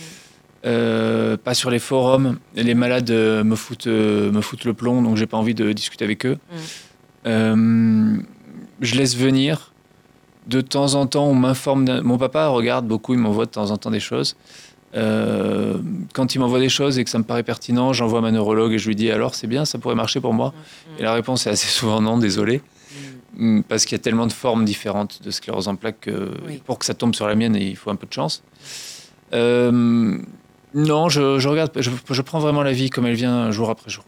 Euh, 0.66 1.36
pas 1.36 1.54
sur 1.54 1.70
les 1.70 1.78
forums. 1.78 2.38
Les 2.54 2.74
malades 2.74 3.10
euh, 3.10 3.44
me 3.44 3.56
foutent, 3.56 3.86
euh, 3.86 4.30
me 4.30 4.40
foutent 4.40 4.64
le 4.64 4.74
plomb, 4.74 5.02
donc 5.02 5.16
j'ai 5.16 5.26
pas 5.26 5.36
envie 5.36 5.54
de 5.54 5.72
discuter 5.72 6.04
avec 6.04 6.26
eux. 6.26 6.38
Mm. 7.24 8.20
Je 8.80 8.94
laisse 8.94 9.16
venir. 9.16 9.72
De 10.46 10.62
temps 10.62 10.94
en 10.94 11.06
temps, 11.06 11.26
on 11.26 11.34
m'informe. 11.34 12.00
Mon 12.00 12.18
papa 12.18 12.48
regarde 12.48 12.86
beaucoup, 12.86 13.12
il 13.14 13.20
m'envoie 13.20 13.44
de 13.44 13.50
temps 13.50 13.70
en 13.70 13.76
temps 13.76 13.90
des 13.90 14.00
choses. 14.00 14.36
Quand 14.94 16.34
il 16.34 16.38
m'envoie 16.38 16.58
des 16.58 16.68
choses 16.70 16.98
et 16.98 17.04
que 17.04 17.10
ça 17.10 17.18
me 17.18 17.24
paraît 17.24 17.42
pertinent, 17.42 17.92
j'envoie 17.92 18.20
ma 18.20 18.32
neurologue 18.32 18.72
et 18.72 18.78
je 18.78 18.88
lui 18.88 18.96
dis 18.96 19.10
alors 19.10 19.34
c'est 19.34 19.46
bien, 19.46 19.64
ça 19.64 19.78
pourrait 19.78 19.94
marcher 19.94 20.20
pour 20.20 20.32
moi. 20.34 20.48
Mm. 20.48 21.00
Et 21.00 21.02
la 21.02 21.12
réponse 21.12 21.46
est 21.46 21.50
assez 21.50 21.68
souvent 21.68 22.00
non, 22.00 22.18
désolé. 22.18 22.62
Mm, 23.36 23.62
Parce 23.62 23.84
qu'il 23.84 23.96
y 23.96 24.00
a 24.00 24.02
tellement 24.02 24.26
de 24.26 24.32
formes 24.32 24.64
différentes 24.64 25.22
de 25.22 25.30
sclérose 25.30 25.68
en 25.68 25.76
plaques 25.76 26.00
que 26.00 26.30
Oui. 26.46 26.60
pour 26.64 26.78
que 26.78 26.84
ça 26.84 26.94
tombe 26.94 27.14
sur 27.14 27.28
la 27.28 27.34
mienne, 27.36 27.54
il 27.54 27.76
faut 27.76 27.90
un 27.90 27.96
peu 27.96 28.06
de 28.06 28.12
chance. 28.12 28.42
Euh, 29.32 30.18
non, 30.74 31.08
je, 31.08 31.38
je 31.38 31.48
regarde, 31.48 31.72
je, 31.76 31.90
je 32.10 32.22
prends 32.22 32.38
vraiment 32.38 32.62
la 32.62 32.72
vie 32.72 32.90
comme 32.90 33.06
elle 33.06 33.14
vient 33.14 33.50
jour 33.50 33.70
après 33.70 33.90
jour. 33.90 34.04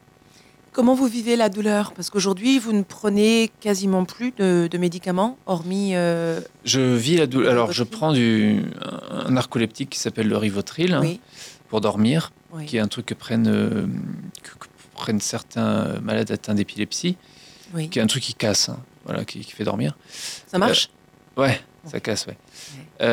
Comment 0.73 0.95
vous 0.95 1.07
vivez 1.07 1.37
la 1.37 1.51
douleur? 1.51 1.93
Parce 1.93 2.09
qu'aujourd'hui, 2.09 2.59
vous 2.59 2.73
ne 2.73 2.83
prenez 2.83 3.51
quasiment 3.61 4.07
plus 4.07 4.33
de, 4.33 4.69
de 4.71 4.79
médicaments, 4.79 5.37
hormis... 5.45 5.95
euh, 5.95 6.41
Je 6.65 6.81
vis 6.81 7.19
la 7.19 7.27
douleur. 7.27 7.53
Alors, 7.53 7.73
je 7.73 7.85
prends 7.85 8.13
du, 8.13 8.63
un 9.11 9.33
narcoleptique 9.33 9.91
qui 9.91 9.99
s'appelle 9.99 10.29
le 10.29 10.37
Rivotril 10.39 10.95
hein, 10.95 11.03
pour 11.69 11.83
dormir, 11.83 12.33
oui. 12.53 12.65
qui 12.65 12.79
est 12.79 12.81
un 12.81 12.89
truc 12.89 13.05
que 13.05 13.13
prennent, 13.13 13.49
euh, 13.49 13.87
que, 14.43 14.51
que 14.59 14.67
prennent 14.95 15.21
certains 15.21 16.01
malades 16.01 16.31
atteints 16.31 16.55
d'épilepsie, 16.55 17.19
oui. 17.75 17.91
qui 17.91 17.99
est 17.99 18.03
un 18.03 18.07
truc 18.07 18.23
qui 18.23 18.33
casse, 18.33 18.71
hein, 18.71 18.79
voilà, 19.05 19.27
qui, 19.27 19.41
qui 19.41 19.53
fait 19.53 19.65
dormir. 19.65 19.95
Ça 20.47 20.57
marche? 20.57 20.89
Ouais, 21.37 21.61
ça 21.85 22.01
casse, 22.01 22.27
ouais. 22.27 22.39
Ouais. 23.01 23.07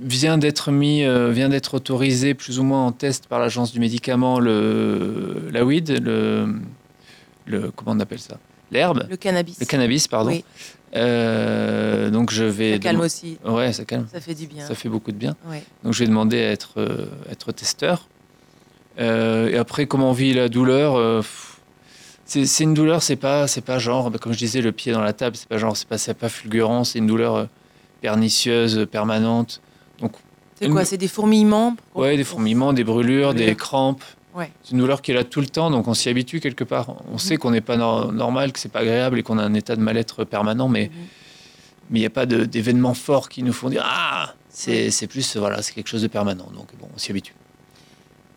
Vient 0.00 0.36
d'être 0.36 0.70
mis, 0.72 1.04
euh, 1.04 1.30
vient 1.30 1.48
d'être 1.48 1.74
autorisé 1.74 2.34
plus 2.34 2.58
ou 2.58 2.64
moins 2.64 2.84
en 2.84 2.92
test 2.92 3.28
par 3.28 3.40
l'agence 3.40 3.72
du 3.72 3.80
médicament, 3.80 4.38
le, 4.38 5.48
la 5.50 5.64
weed, 5.64 6.02
le, 6.04 6.54
le, 7.46 7.70
comment 7.70 7.92
on 7.92 8.00
appelle 8.00 8.18
ça? 8.18 8.38
L'herbe? 8.70 9.06
Le 9.08 9.16
cannabis. 9.16 9.58
Le 9.58 9.64
cannabis, 9.64 10.06
pardon. 10.06 10.32
Oui. 10.32 10.44
Euh, 10.94 12.10
donc 12.10 12.30
je 12.30 12.44
vais... 12.44 12.74
Ça 12.74 12.78
calme 12.78 13.00
aussi. 13.00 13.38
Ouais, 13.44 13.72
ça 13.72 13.84
calme. 13.86 14.06
Ça 14.12 14.20
fait 14.20 14.34
du 14.34 14.46
bien. 14.46 14.66
Ça 14.66 14.74
fait 14.74 14.90
beaucoup 14.90 15.12
de 15.12 15.16
bien. 15.16 15.34
Ouais. 15.48 15.62
Donc 15.82 15.94
je 15.94 16.00
vais 16.00 16.08
demander 16.08 16.42
à 16.42 16.50
être, 16.50 16.74
euh, 16.76 17.06
être 17.30 17.52
testeur. 17.52 18.08
Et 18.98 19.56
après, 19.58 19.86
comment 19.86 20.10
on 20.10 20.14
vit 20.14 20.32
la 20.34 20.48
douleur 20.48 21.22
c'est 22.24 22.64
une 22.64 22.74
douleur, 22.74 23.02
c'est 23.02 23.14
pas, 23.14 23.46
c'est 23.46 23.60
pas 23.60 23.78
genre, 23.78 24.10
bah, 24.10 24.18
comme 24.18 24.32
je 24.32 24.38
disais, 24.38 24.60
le 24.60 24.72
pied 24.72 24.90
dans 24.92 25.00
la 25.00 25.12
table, 25.12 25.36
c'est 25.36 25.48
pas 25.48 25.58
genre, 25.58 25.76
c'est 25.76 25.86
pas, 25.86 25.96
pas 26.14 26.28
fulgurant, 26.28 26.82
c'est 26.82 26.98
une 26.98 27.06
douleur 27.06 27.46
pernicieuse, 28.00 28.86
permanente. 28.90 29.60
C'est 30.60 30.68
quoi 30.70 30.84
C'est 30.84 30.96
des 30.96 31.08
fourmillements 31.08 31.76
Ouais, 31.94 32.16
des 32.16 32.24
fourmillements, 32.24 32.72
des 32.72 32.84
brûlures, 32.84 33.34
des 33.34 33.54
crampes. 33.54 34.02
Ouais. 34.34 34.50
C'est 34.62 34.72
une 34.72 34.78
douleur 34.78 35.00
qui 35.00 35.12
est 35.12 35.14
là 35.14 35.24
tout 35.24 35.40
le 35.40 35.46
temps, 35.46 35.70
donc 35.70 35.88
on 35.88 35.94
s'y 35.94 36.08
habitue 36.10 36.40
quelque 36.40 36.64
part. 36.64 36.96
On 37.10 37.16
sait 37.18 37.36
qu'on 37.38 37.50
n'est 37.50 37.60
pas 37.62 37.76
nor- 37.76 38.12
normal, 38.12 38.52
que 38.52 38.58
c'est 38.58 38.68
pas 38.70 38.80
agréable 38.80 39.18
et 39.18 39.22
qu'on 39.22 39.38
a 39.38 39.42
un 39.42 39.54
état 39.54 39.76
de 39.76 39.80
mal-être 39.80 40.24
permanent, 40.24 40.68
mais 40.68 40.90
Mhm. 40.92 41.06
mais 41.90 41.98
il 41.98 42.02
n'y 42.02 42.06
a 42.06 42.10
pas 42.10 42.26
d'événements 42.26 42.94
forts 42.94 43.28
qui 43.30 43.42
nous 43.42 43.52
font 43.54 43.70
dire 43.70 43.82
ah 43.86 44.34
c'est 44.50 44.90
c'est 44.90 45.06
plus 45.06 45.36
voilà 45.36 45.62
c'est 45.62 45.72
quelque 45.74 45.88
chose 45.88 46.02
de 46.02 46.08
permanent 46.08 46.50
donc 46.54 46.66
bon 46.80 46.88
on 46.94 46.98
s'y 46.98 47.10
habitue 47.12 47.34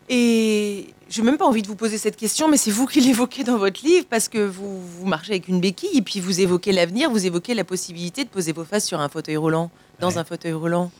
Et 0.08 0.88
j'ai 1.08 1.22
même 1.22 1.36
pas 1.36 1.46
envie 1.46 1.62
de 1.62 1.66
vous 1.68 1.76
poser 1.76 1.98
cette 1.98 2.16
question, 2.16 2.48
mais 2.48 2.56
c'est 2.56 2.70
vous 2.70 2.86
qui 2.86 3.00
l'évoquez 3.08 3.44
dans 3.44 3.58
votre 3.58 3.84
livre 3.84 4.06
parce 4.08 4.28
que 4.28 4.38
vous, 4.38 4.80
vous 4.80 5.06
marchez 5.06 5.32
avec 5.32 5.48
une 5.48 5.60
béquille 5.60 5.96
et 5.98 6.02
puis 6.02 6.20
vous 6.20 6.40
évoquez 6.40 6.72
l'avenir, 6.72 7.10
vous 7.10 7.26
évoquez 7.26 7.54
la 7.54 7.64
possibilité 7.64 8.24
de 8.24 8.28
poser 8.28 8.52
vos 8.52 8.64
faces 8.64 8.86
sur 8.86 9.00
un 9.00 9.08
fauteuil 9.08 9.36
roulant, 9.36 9.70
dans 10.00 10.08
Ouais. 10.10 10.18
un 10.18 10.24
fauteuil 10.24 10.52
roulant. 10.52 10.90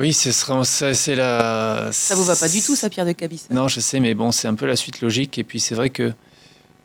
Oui 0.00 0.12
ce 0.12 0.32
sera 0.32 0.64
ça 0.64 0.92
c'est 0.94 1.14
la 1.14 1.90
Ça 1.92 2.14
vous 2.16 2.24
va 2.24 2.34
pas 2.34 2.48
du 2.48 2.60
tout, 2.62 2.74
ça, 2.74 2.88
Pierre 2.90 3.06
de 3.06 3.12
Cabis? 3.12 3.44
Non 3.50 3.68
je 3.68 3.78
sais 3.80 4.00
mais 4.00 4.14
bon 4.14 4.32
c'est 4.32 4.48
un 4.48 4.54
peu 4.54 4.66
la 4.66 4.76
suite 4.76 5.00
logique 5.00 5.38
et 5.38 5.44
puis 5.44 5.60
c'est 5.60 5.74
vrai 5.76 5.90
que 5.90 6.12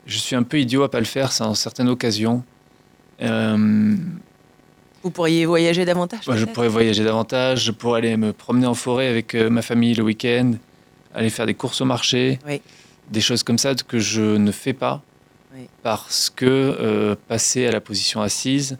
je 0.05 0.17
suis 0.19 0.35
un 0.35 0.43
peu 0.43 0.59
idiot 0.59 0.83
à 0.83 0.91
pas 0.91 0.99
le 0.99 1.05
faire 1.05 1.31
ça 1.31 1.47
en 1.47 1.55
certaines 1.55 1.89
occasions 1.89 2.43
Euh, 3.21 3.95
Vous 5.03 5.09
pourriez 5.09 5.45
voyager 5.45 5.85
davantage 5.85 6.27
Moi, 6.27 6.35
je 6.35 6.43
peut-être? 6.43 6.53
pourrais 6.53 6.67
voyager 6.67 7.03
davantage, 7.05 7.63
je 7.63 7.71
pourrais 7.71 7.99
aller 7.99 8.17
me 8.17 8.33
promener 8.33 8.67
en 8.67 8.73
forêt 8.75 9.07
avec 9.07 9.33
euh, 9.35 9.49
ma 9.49 9.61
famille 9.61 9.93
le 9.93 10.03
week-end, 10.03 10.51
aller 11.13 11.29
faire 11.29 11.45
des 11.45 11.53
courses 11.53 11.79
au 11.79 11.85
marché, 11.85 12.39
Oui. 12.45 12.61
des 13.09 13.21
choses 13.21 13.41
comme 13.43 13.57
ça 13.57 13.73
que 13.73 13.99
je 13.99 14.35
ne 14.35 14.51
fais 14.51 14.73
pas 14.73 15.01
Oui. 15.55 15.67
parce 15.81 16.29
que 16.29 16.45
euh, 16.45 17.15
passer 17.29 17.65
à 17.67 17.71
la 17.71 17.79
position 17.79 18.19
assise 18.21 18.77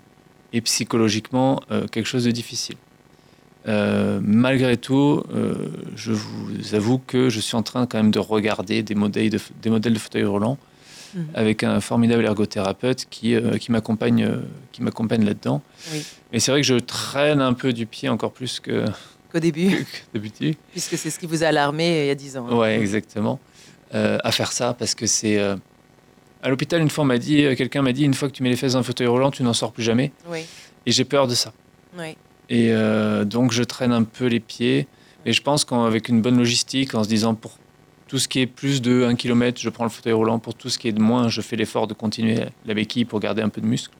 est 0.51 0.61
psychologiquement 0.61 1.61
quelque 1.93 2.05
chose 2.07 2.25
de 2.25 2.31
difficile. 2.31 2.75
Euh, 3.67 4.19
malgré 4.21 4.77
tout, 4.77 5.23
euh, 5.33 5.55
je 5.95 6.11
vous 6.11 6.75
avoue 6.75 6.99
que 6.99 7.29
je 7.29 7.39
suis 7.39 7.55
en 7.55 7.63
train 7.63 7.87
quand 7.87 7.97
même 7.97 8.11
de 8.11 8.19
regarder 8.19 8.83
des 8.83 8.93
modèles 8.95 9.29
de, 9.31 9.39
des 9.61 9.69
modèles 9.71 9.93
de 9.93 9.99
fauteuils 9.99 10.25
roulants 10.25 10.57
Mhm. 11.15 11.27
avec 11.33 11.63
un 11.63 11.79
formidable 11.79 12.25
ergothérapeute 12.25 13.07
qui, 13.09 13.35
euh, 13.35 13.57
qui 13.57 13.71
m'accompagne 13.71 14.29
qui 14.73 14.83
m'accompagne 14.83 15.23
là-dedans. 15.23 15.61
Oui. 15.93 16.03
Mais 16.33 16.39
c'est 16.39 16.51
vrai 16.51 16.59
que 16.61 16.67
je 16.67 16.75
traîne 16.75 17.39
un 17.41 17.53
peu 17.53 17.71
du 17.71 17.85
pied 17.85 18.09
encore 18.09 18.33
plus 18.33 18.59
que, 18.59 18.83
Qu'au 19.31 19.39
début, 19.39 19.85
que 20.13 20.17
puisque 20.73 20.97
c'est 20.97 21.09
ce 21.09 21.17
qui 21.17 21.25
vous 21.25 21.43
a 21.43 21.47
alarmé 21.47 22.01
il 22.03 22.07
y 22.07 22.09
a 22.09 22.15
10 22.15 22.37
ans. 22.37 22.47
hein. 22.49 22.55
Ouais, 22.55 22.77
exactement. 22.77 23.39
À 23.93 24.31
faire 24.33 24.51
ça 24.51 24.73
parce 24.77 24.93
que 24.93 25.05
c'est. 25.05 25.39
À 26.43 26.49
l'hôpital, 26.49 26.81
une 26.81 26.89
fois, 26.89 27.05
on 27.05 27.07
m'a 27.07 27.17
dit, 27.17 27.37
quelqu'un 27.55 27.81
m'a 27.81 27.93
dit, 27.93 28.03
une 28.03 28.13
fois 28.13 28.27
que 28.27 28.33
tu 28.33 28.43
mets 28.43 28.49
les 28.49 28.55
fesses 28.57 28.73
dans 28.73 28.79
un 28.79 28.83
fauteuil 28.83 29.07
roulant, 29.07 29.31
tu 29.31 29.41
n'en 29.41 29.53
sors 29.53 29.71
plus 29.71 29.83
jamais. 29.83 30.11
Oui, 30.29 30.41
Et 30.85 30.91
j'ai 30.91 31.05
peur 31.05 31.27
de 31.27 31.33
ça. 31.33 31.53
oui. 31.97 32.17
Et 32.49 32.69
euh, 32.71 33.25
donc, 33.25 33.51
je 33.51 33.63
traîne 33.63 33.91
un 33.91 34.03
peu 34.03 34.25
les 34.27 34.39
pieds. 34.39 34.87
Et 35.25 35.33
je 35.33 35.41
pense 35.41 35.65
qu'avec 35.65 36.09
une 36.09 36.21
bonne 36.21 36.37
logistique, 36.37 36.93
en 36.93 37.03
se 37.03 37.09
disant 37.09 37.33
pour 37.33 37.57
tout 38.07 38.19
ce 38.19 38.27
qui 38.27 38.39
est 38.41 38.45
plus 38.47 38.81
de 38.81 39.03
1 39.03 39.15
km, 39.15 39.59
je 39.59 39.69
prends 39.69 39.83
le 39.83 39.89
fauteuil 39.89 40.13
roulant. 40.13 40.37
Pour 40.39 40.53
tout 40.53 40.69
ce 40.69 40.77
qui 40.77 40.87
est 40.87 40.91
de 40.91 41.01
moins, 41.01 41.27
je 41.27 41.41
fais 41.41 41.55
l'effort 41.55 41.87
de 41.87 41.93
continuer 41.95 42.39
la 42.65 42.73
béquille 42.75 43.05
pour 43.05 43.19
garder 43.19 43.41
un 43.41 43.49
peu 43.49 43.61
de 43.61 43.65
muscle. 43.65 43.93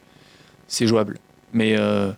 C'est 0.68 0.86
jouable. 0.88 1.18
Mais 1.54 1.76
euh, 1.78 2.12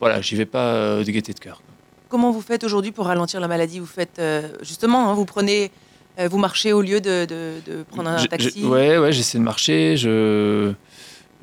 voilà, 0.00 0.20
j'y 0.20 0.34
vais 0.36 0.44
pas 0.46 0.74
euh, 0.74 1.04
de 1.04 1.10
gaieté 1.10 1.32
de 1.32 1.38
cœur. 1.38 1.62
Comment 2.10 2.30
vous 2.32 2.40
faites 2.42 2.64
aujourd'hui 2.64 2.92
pour 2.92 3.06
ralentir 3.06 3.40
la 3.40 3.48
maladie? 3.48 3.78
Vous 3.78 3.86
faites 3.86 4.18
euh, 4.18 4.48
justement, 4.62 5.10
hein, 5.10 5.14
vous 5.14 5.24
prenez, 5.24 5.70
euh, 6.18 6.28
vous 6.28 6.38
marchez 6.38 6.72
au 6.72 6.82
lieu 6.82 7.00
de, 7.00 7.24
de- 7.24 7.54
de 7.66 7.82
prendre 7.84 8.10
un 8.10 8.18
Je- 8.18 8.26
taxi? 8.26 8.60
je- 8.62 8.66
ouais, 8.66 8.98
ouais, 8.98 9.12
j'essaie 9.12 9.38
de 9.38 9.42
marcher. 9.44 9.96
Je, 9.96 10.72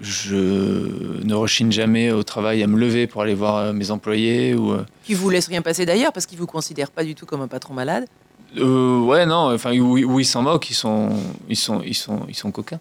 je 0.02 1.24
ne 1.24 1.34
rechigne 1.34 1.72
jamais 1.72 2.12
au 2.12 2.24
travail 2.24 2.64
à 2.64 2.68
me 2.68 2.78
lever 2.78 3.08
pour 3.08 3.22
aller 3.22 3.34
voir 3.34 3.58
euh, 3.58 3.74
mes 3.74 3.92
employés. 3.92 4.54
Ou, 4.56 4.74
euh, 4.74 4.86
Qui 5.04 5.14
vous 5.14 5.30
laisse 5.30 5.48
rien 5.48 5.62
passer 5.62 5.86
d'ailleurs 5.86 6.14
parce 6.14 6.26
qu'ils 6.26 6.38
vous 6.38 6.48
considèrent 6.48 6.92
pas 6.92 7.04
du 7.04 7.16
tout 7.16 7.26
comme 7.26 7.42
un 7.42 7.48
patron 7.48 7.74
malade. 7.74 8.06
euh, 8.58 9.00
ouais, 9.00 9.26
non, 9.26 9.54
enfin, 9.54 9.78
où 9.78 10.20
ils 10.20 10.26
s'en 10.26 10.42
moquent, 10.42 10.70
ils 10.70 10.74
sont, 10.74 11.10
ils 11.50 11.56
sont, 11.58 11.82
ils 11.86 11.94
sont, 11.96 12.22
ils 12.30 12.36
sont 12.36 12.52
coquins. 12.52 12.80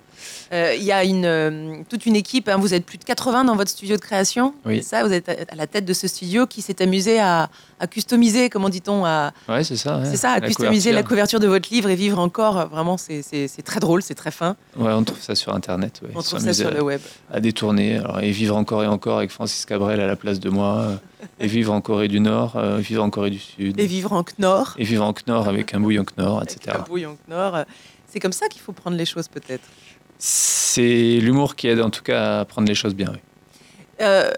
Euh, 0.53 0.75
Il 0.77 0.83
y 0.85 0.93
a 0.93 1.05
une, 1.05 1.25
euh, 1.25 1.77
toute 1.89 2.07
une 2.07 2.17
équipe, 2.17 2.49
hein, 2.49 2.57
vous 2.59 2.75
êtes 2.75 2.85
plus 2.87 2.99
de 2.99 3.05
80 3.05 3.45
dans 3.45 3.57
votre 3.57 3.71
studio 3.71 3.97
de 3.97 4.01
création, 4.01 4.55
Oui. 4.65 4.83
ça 4.83 5.05
Vous 5.05 5.13
êtes 5.13 5.29
à, 5.29 5.55
la 5.55 5.67
tête 5.67 5.85
de 5.85 5.93
ce 5.93 6.07
studio 6.09 6.47
qui 6.47 6.63
s'est 6.63 6.81
amusé 6.83 7.19
à, 7.19 7.49
à 7.81 7.87
customiser, 7.87 8.49
comment 8.51 8.69
dit-on 8.69 9.05
à, 9.05 9.33
Ouais, 9.49 9.65
c'est 9.65 9.77
ça. 9.77 9.99
ouais. 9.99 10.05
C'est 10.07 10.17
ça, 10.17 10.33
à 10.33 10.41
La 10.41 10.47
customiser 10.47 10.91
la 10.93 11.03
couverture. 11.03 11.39
couverture 11.39 11.41
de 11.41 11.47
votre 11.49 11.69
livre 11.73 11.89
et 11.91 11.97
vivre 11.97 12.19
encore. 12.19 12.69
Vraiment, 12.69 12.97
c'est- 12.97 13.23
très 13.65 13.81
drôle, 13.81 14.03
c'est 14.03 14.15
très 14.15 14.31
fin. 14.31 14.57
Ouais, 14.77 14.93
on 14.93 15.03
trouve 15.05 15.21
ça 15.21 15.35
sur 15.35 15.55
Internet. 15.55 16.01
Ouais. 16.03 16.11
On 16.15 16.23
trouve 16.23 16.39
ça 16.41 16.53
sur 16.53 16.69
à- 16.69 16.71
le 16.71 16.83
web. 16.83 17.01
à 17.33 17.41
détourner. 17.41 17.97
Alors, 17.99 18.21
et 18.21 18.31
vivre 18.31 18.57
encore 18.57 18.83
et 18.85 18.87
encore 18.87 19.19
avec 19.19 19.31
Francis 19.31 19.65
Cabrel 19.67 20.01
à 20.01 20.07
la 20.07 20.17
place 20.17 20.41
de 20.41 20.49
moi. 20.51 20.79
euh, 20.83 20.97
et 21.41 21.47
vivre 21.49 21.73
en 21.73 21.81
Corée 21.81 22.09
du 22.09 22.21
Nord, 22.21 22.57
euh, 22.57 22.79
vivre 22.79 23.03
en 23.03 23.11
Corée 23.11 23.31
du 23.31 23.39
Sud. 23.39 23.81
Et 23.81 23.87
vivre 23.87 24.13
en 24.13 24.23
Knorr, 24.23 24.75
et 24.79 24.85
vivre 24.85 25.05
en 25.05 25.13
Knorr 25.13 25.49
avec 25.49 25.75
un 25.75 25.81
bouillon 25.81 26.05
Knorr, 26.05 26.39
avec 26.39 26.53
etc. 26.53 26.77
un 26.79 26.83
bouillon 26.83 27.17
Knorr. 27.29 27.65
C'est 28.07 28.21
comme 28.21 28.33
ça 28.33 28.49
qu'il 28.49 28.61
faut 28.63 28.73
prendre 28.73 28.97
les 28.97 29.05
choses 29.07 29.27
peut-être. 29.29 29.65
C'est 30.19 31.19
l'humour 31.21 31.57
qui 31.57 31.69
aide 31.69 31.81
en 31.81 31.91
tout 31.91 32.03
cas 32.03 32.41
à 32.41 32.45
prendre 32.45 32.69
les 32.69 32.75
choses 32.75 32.95
bien. 32.95 33.13
Euh, 34.01 34.31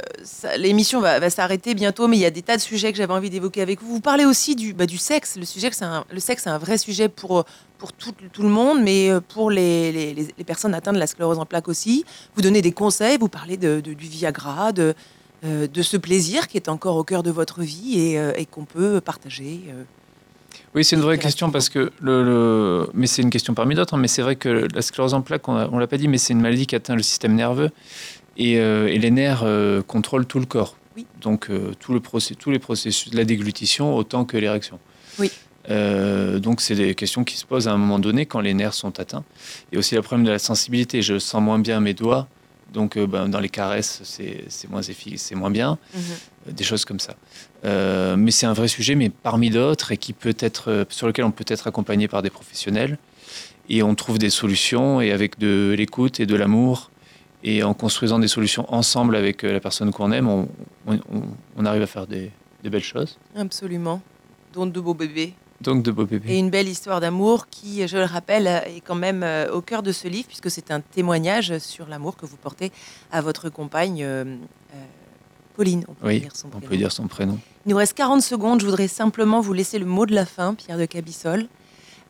l'émission 0.57 1.01
va, 1.01 1.31
s'arrêter 1.31 1.75
bientôt, 1.75 2.07
mais 2.07 2.17
il 2.17 2.21
y 2.21 2.27
a 2.27 2.31
des 2.31 2.43
tas 2.43 2.57
de 2.57 2.61
sujets 2.61 2.93
que 2.93 2.99
j'avais 2.99 3.13
envie 3.13 3.31
d'évoquer 3.31 3.61
avec 3.61 3.83
vous. 3.83 3.95
Vous 3.95 4.01
parlez 4.01 4.25
aussi 4.25 4.55
du, 4.55 4.73
bah, 4.73 4.87
du 4.87 4.99
sexe. 4.99 5.37
Le, 5.37 5.45
sujet 5.45 5.71
le 6.11 6.21
sexe, 6.21 6.45
c'est 6.45 6.51
un 6.51 6.59
vrai 6.59 6.79
sujet 6.79 7.09
pour, 7.09 7.45
pour 7.79 7.93
tout, 7.93 8.13
le 8.39 8.49
monde, 8.49 8.81
mais 8.83 9.11
euh, 9.11 9.21
pour 9.21 9.51
les, 9.51 10.15
les, 10.15 10.45
personnes 10.45 10.75
atteintes 10.75 10.95
de 10.95 11.01
la 11.01 11.09
sclérose 11.09 11.39
en 11.39 11.47
plaques 11.47 11.69
aussi. 11.69 12.05
Vous 12.37 12.43
donnez 12.43 12.63
des 12.63 12.73
conseils, 12.73 13.19
vous 13.19 13.29
parlez 13.29 13.57
de, 13.57 13.81
du 13.81 13.95
Viagra, 13.95 14.71
de, 14.73 14.95
euh, 15.45 15.67
de 15.67 15.83
ce 15.83 15.97
plaisir 15.97 16.47
qui 16.47 16.57
est 16.57 16.69
encore 16.69 16.97
au 16.97 17.05
cœur 17.05 17.25
de 17.25 17.31
votre 17.33 17.63
vie 17.63 18.01
et 18.01 18.47
qu'on 18.47 18.65
peut 18.65 19.01
partager. 19.01 19.63
Oui, 20.79 20.85
c'est 20.85 20.95
une 20.95 21.03
vraie 21.03 21.19
question 21.19 21.51
parce 21.51 21.71
que 21.71 21.91
le, 22.01 22.89
mais 22.95 23.09
c'est 23.09 23.23
une 23.23 23.31
question 23.31 23.53
parmi 23.53 23.75
d'autres. 23.75 23.95
Hein, 23.95 23.99
mais 23.99 24.07
c'est 24.07 24.23
vrai 24.23 24.37
que 24.37 24.69
la 24.73 24.81
sclérose 24.81 25.13
en 25.13 25.23
plaques, 25.23 25.49
on, 25.49 25.55
ne 25.55 25.81
l'a 25.81 25.89
pas 25.89 25.97
dit, 25.97 26.07
mais 26.07 26.19
c'est 26.19 26.35
une 26.35 26.41
maladie 26.41 26.69
qui 26.69 26.77
atteint 26.77 26.95
le 26.95 27.03
système 27.03 27.35
nerveux 27.35 27.71
euh, 28.39 28.87
et, 28.87 28.97
les 28.97 29.11
nerfs 29.11 29.43
euh, 29.43 29.83
contrôlent 29.83 30.25
tout 30.25 30.39
le 30.39 30.47
corps. 30.47 30.77
Donc 31.21 31.51
euh, 31.51 31.73
tout 31.81 31.93
le 31.95 32.01
tous 32.39 32.53
les 32.53 32.61
processus 32.61 33.11
de 33.11 33.17
la 33.17 33.25
déglutition 33.25 33.97
autant 33.97 34.25
que 34.25 34.37
l'érection. 34.37 34.79
Oui. 35.19 35.33
donc 35.69 36.61
c'est 36.61 36.77
des 36.77 36.95
questions 36.95 37.25
qui 37.25 37.37
se 37.37 37.45
posent 37.45 37.67
à 37.67 37.73
un 37.73 37.77
moment 37.77 37.99
donné 37.99 38.25
quand 38.27 38.41
les 38.41 38.55
nerfs 38.55 38.75
sont 38.75 39.01
atteints. 39.01 39.25
Et 39.73 39.79
aussi 39.79 39.97
le 39.97 40.03
problème 40.03 40.27
de 40.27 40.31
la 40.31 40.39
sensibilité. 40.39 41.03
Je 41.03 41.19
sens 41.19 41.43
moins 41.43 41.59
bien 41.59 41.81
mes 41.81 41.95
doigts, 41.95 42.29
donc 42.73 42.99
ben, 42.99 43.29
dans 43.29 43.41
les 43.41 43.49
caresses 43.49 44.01
c'est 44.05 44.69
moins 44.69 44.83
c'est 44.83 45.35
moins 45.35 45.51
bien, 45.51 45.79
mhm. 45.95 46.55
des 46.55 46.65
choses 46.65 46.85
comme 46.85 47.01
ça. 47.01 47.15
mais 47.65 48.31
c'est 48.31 48.47
un 48.47 48.53
vrai 48.53 48.69
sujet, 48.69 48.95
mais 48.95 49.11
parmi 49.11 49.51
d'autres 49.51 49.93
et 49.93 49.97
qui 49.97 50.13
peut 50.13 50.37
être 50.39 50.87
sur 50.91 51.07
lequel 51.07 51.25
on 51.25 51.31
peut 51.31 51.47
être 51.49 51.67
accompagné 51.67 52.09
par 52.09 52.23
des 52.23 52.31
professionnels. 52.31 52.99
Et 53.71 53.83
on 53.83 53.95
trouve 53.95 54.19
des 54.19 54.31
solutions 54.31 55.03
et 55.03 55.13
avec 55.13 55.39
de 55.39 55.75
l'écoute 55.77 56.21
et 56.21 56.27
de 56.27 56.35
l'amour 56.35 56.91
et 57.45 57.63
en 57.63 57.75
construisant 57.75 58.19
des 58.19 58.29
solutions 58.29 58.73
ensemble 58.73 59.17
avec 59.17 59.45
euh, 59.45 59.53
la 59.53 59.61
personne 59.61 59.93
qu'on 59.93 60.11
aime, 60.13 60.29
on, 60.29 60.49
on, 60.87 61.65
arrive 61.65 61.83
à 61.83 61.87
faire 61.87 62.07
des, 62.07 62.33
belles 62.65 62.83
choses. 62.83 63.19
Absolument. 63.37 64.03
Donc 64.53 64.73
de 64.73 64.81
beaux 64.81 64.95
bébés. 64.95 65.35
Donc 65.61 65.83
de 65.83 65.91
beaux 65.91 66.07
bébés. 66.07 66.33
Et 66.33 66.39
une 66.39 66.51
belle 66.51 66.69
histoire 66.69 67.01
d'amour 67.01 67.49
qui, 67.49 67.87
je 67.89 67.97
le 67.97 68.05
rappelle, 68.05 68.47
est 68.47 68.81
quand 68.81 68.95
même 68.95 69.23
euh, 69.23 69.53
au 69.53 69.61
cœur 69.61 69.83
de 69.83 69.91
ce 69.91 70.07
livre, 70.07 70.29
puisque 70.29 70.51
c'est 70.51 70.71
un 70.71 70.81
témoignage 70.81 71.59
sur 71.59 71.89
l'amour 71.89 72.17
que 72.17 72.27
vous 72.27 72.37
portez 72.37 72.71
à 73.11 73.21
votre 73.21 73.49
compagne 73.49 74.03
euh, 74.03 74.37
Pauline. 75.57 75.85
On 75.89 75.95
peut, 75.95 76.13
dire, 76.13 76.37
son 76.37 76.49
on 76.55 76.61
peut 76.61 76.77
dire 76.77 76.93
son 76.93 77.09
prénom. 77.09 77.39
Il 77.67 77.71
nous 77.71 77.77
reste 77.77 77.95
40 77.95 78.23
secondes. 78.23 78.61
Je 78.61 78.67
voudrais 78.67 78.89
simplement 78.89 79.41
vous 79.41 79.53
laisser 79.53 79.79
le 79.79 79.87
mot 79.87 80.07
de 80.07 80.15
la 80.15 80.27
fin, 80.27 80.55
Pierre 80.55 80.79
de 80.79 80.85
Cabissol, 80.85 81.47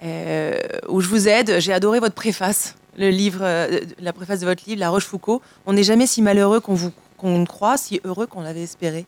où 0.03 1.01
je 1.01 1.09
vous 1.09 1.29
aide. 1.29 1.59
J'ai 1.59 1.73
adoré 1.73 2.01
votre 2.01 2.15
préface 2.15 2.75
le 2.99 3.11
livre, 3.11 3.41
euh, 3.43 3.81
la 4.01 4.13
préface 4.13 4.41
de 4.41 4.47
votre 4.47 4.63
livre, 4.67 4.81
La 4.81 4.91
Rochefoucauld. 4.91 5.41
On 5.67 5.73
n'est 5.73 5.85
jamais 5.85 6.07
si 6.07 6.21
malheureux 6.21 6.61
qu'on 6.61 6.75
vous 6.75 6.93
qu'on 7.17 7.45
croit, 7.47 7.77
si 7.77 8.01
heureux 8.05 8.27
qu'on 8.27 8.43
l'avait 8.43 8.63
espéré. 8.63 9.05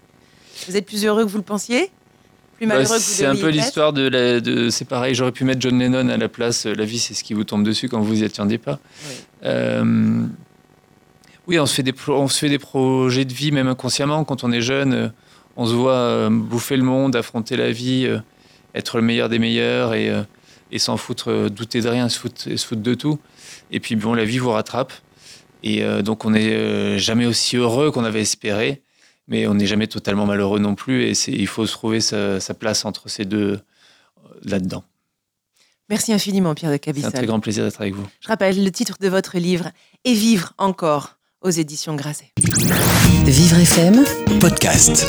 Vous 0.67 0.77
êtes 0.77 0.87
plus 0.87 1.05
heureux 1.05 1.25
que 1.25 1.31
vous 1.31 1.37
le 1.37 1.45
pensiez? 1.45 1.91
Plus 2.61 2.67
bah, 2.67 2.75
malheureux 2.75 2.97
que 2.97 3.01
vous 3.01 3.07
C'est 3.07 3.27
un 3.27 3.35
peu 3.35 3.49
l'histoire 3.49 3.93
de, 3.93 4.09
de 4.39 4.69
c'est 4.69 4.85
pareil, 4.85 5.15
j'aurais 5.15 5.33
pu 5.33 5.45
mettre 5.45 5.61
John 5.61 5.79
Lennon 5.79 6.09
à 6.11 6.17
la 6.19 6.29
place. 6.29 6.67
La 6.67 6.85
vie, 6.85 6.99
c'est 6.99 7.15
ce 7.15 7.25
qui 7.25 7.33
vous 7.33 7.45
tombe 7.45 7.65
dessus 7.65 7.89
quand 7.89 8.01
vous 8.01 8.23
y 8.23 8.25
attendez 8.25 8.59
pas. 8.59 8.79
Oui. 9.09 9.15
Euh, 9.45 10.27
oui, 11.47 11.59
on 11.59 11.67
se, 11.67 11.75
fait 11.75 11.83
des 11.83 11.95
on 12.09 12.29
se 12.29 12.39
fait 12.39 12.51
des 12.51 12.59
projets 12.59 13.25
de 13.25 13.33
vie, 13.33 13.51
même 13.51 13.69
inconsciemment. 13.69 14.25
Quand 14.25 14.45
on 14.45 14.53
est 14.53 14.61
jeune, 14.61 14.93
euh, 14.93 15.09
on 15.57 15.67
se 15.67 15.73
voit 15.73 16.29
bouffer 16.31 16.77
le 16.77 16.85
monde, 16.85 17.17
affronter 17.17 17.57
la 17.57 17.73
vie, 17.73 18.09
être 18.75 18.99
le 18.99 19.03
meilleur 19.03 19.29
des 19.29 19.39
meilleurs 19.39 19.95
et, 19.95 20.13
et 20.71 20.79
s'en 20.79 20.97
foutre, 20.97 21.51
douter 21.51 21.81
de 21.81 21.89
rien, 21.89 22.09
se 22.09 22.19
foutre, 22.19 22.43
se 22.43 22.67
foutre 22.67 22.83
de 22.83 22.95
tout. 22.95 23.19
Et 23.71 23.81
puis, 23.81 23.97
bon, 23.97 24.15
la 24.15 24.25
vie 24.25 24.39
vous 24.39 24.51
rattrape. 24.51 24.93
Et 25.63 25.83
euh, 25.83 26.03
donc, 26.03 26.25
on 26.25 26.31
n'est 26.31 26.53
euh, 26.53 26.99
jamais 26.99 27.27
aussi 27.27 27.57
heureux 27.57 27.91
qu'on 27.91 28.05
avait 28.05 28.23
espéré, 28.23 28.83
mais 29.31 29.47
on 29.47 29.55
n'est 29.55 29.67
jamais 29.67 29.87
totalement 29.87 30.27
malheureux 30.27 30.59
non 30.59 30.75
plus. 30.75 31.05
Et 31.05 31.13
il 31.29 31.47
faut 31.47 31.65
se 31.65 31.73
trouver 31.73 32.01
sa, 32.01 32.41
place 32.59 32.85
entre 32.85 33.09
ces 33.09 33.25
deux 33.25 33.53
euh, 33.53 33.61
là-dedans. 34.45 34.85
Merci 35.89 36.13
infiniment, 36.13 36.55
Pierre 36.55 36.71
de 36.71 36.77
Cabissal. 36.77 37.11
C'est 37.11 37.17
un 37.17 37.21
très 37.21 37.27
grand 37.27 37.41
plaisir 37.41 37.65
d'être 37.65 37.81
avec 37.81 37.95
vous. 37.95 38.07
Je 38.21 38.29
rappelle 38.29 38.63
le 38.63 38.71
titre 38.71 38.97
de 39.01 39.09
votre 39.09 39.39
livre 39.39 39.71
Et 40.05 40.13
vivre 40.13 40.53
encore 40.59 41.17
aux 41.41 41.51
éditions 41.51 41.95
Grasset. 41.95 42.33
Vivre 43.25 43.59
FM, 43.59 44.05
podcast. 44.41 45.07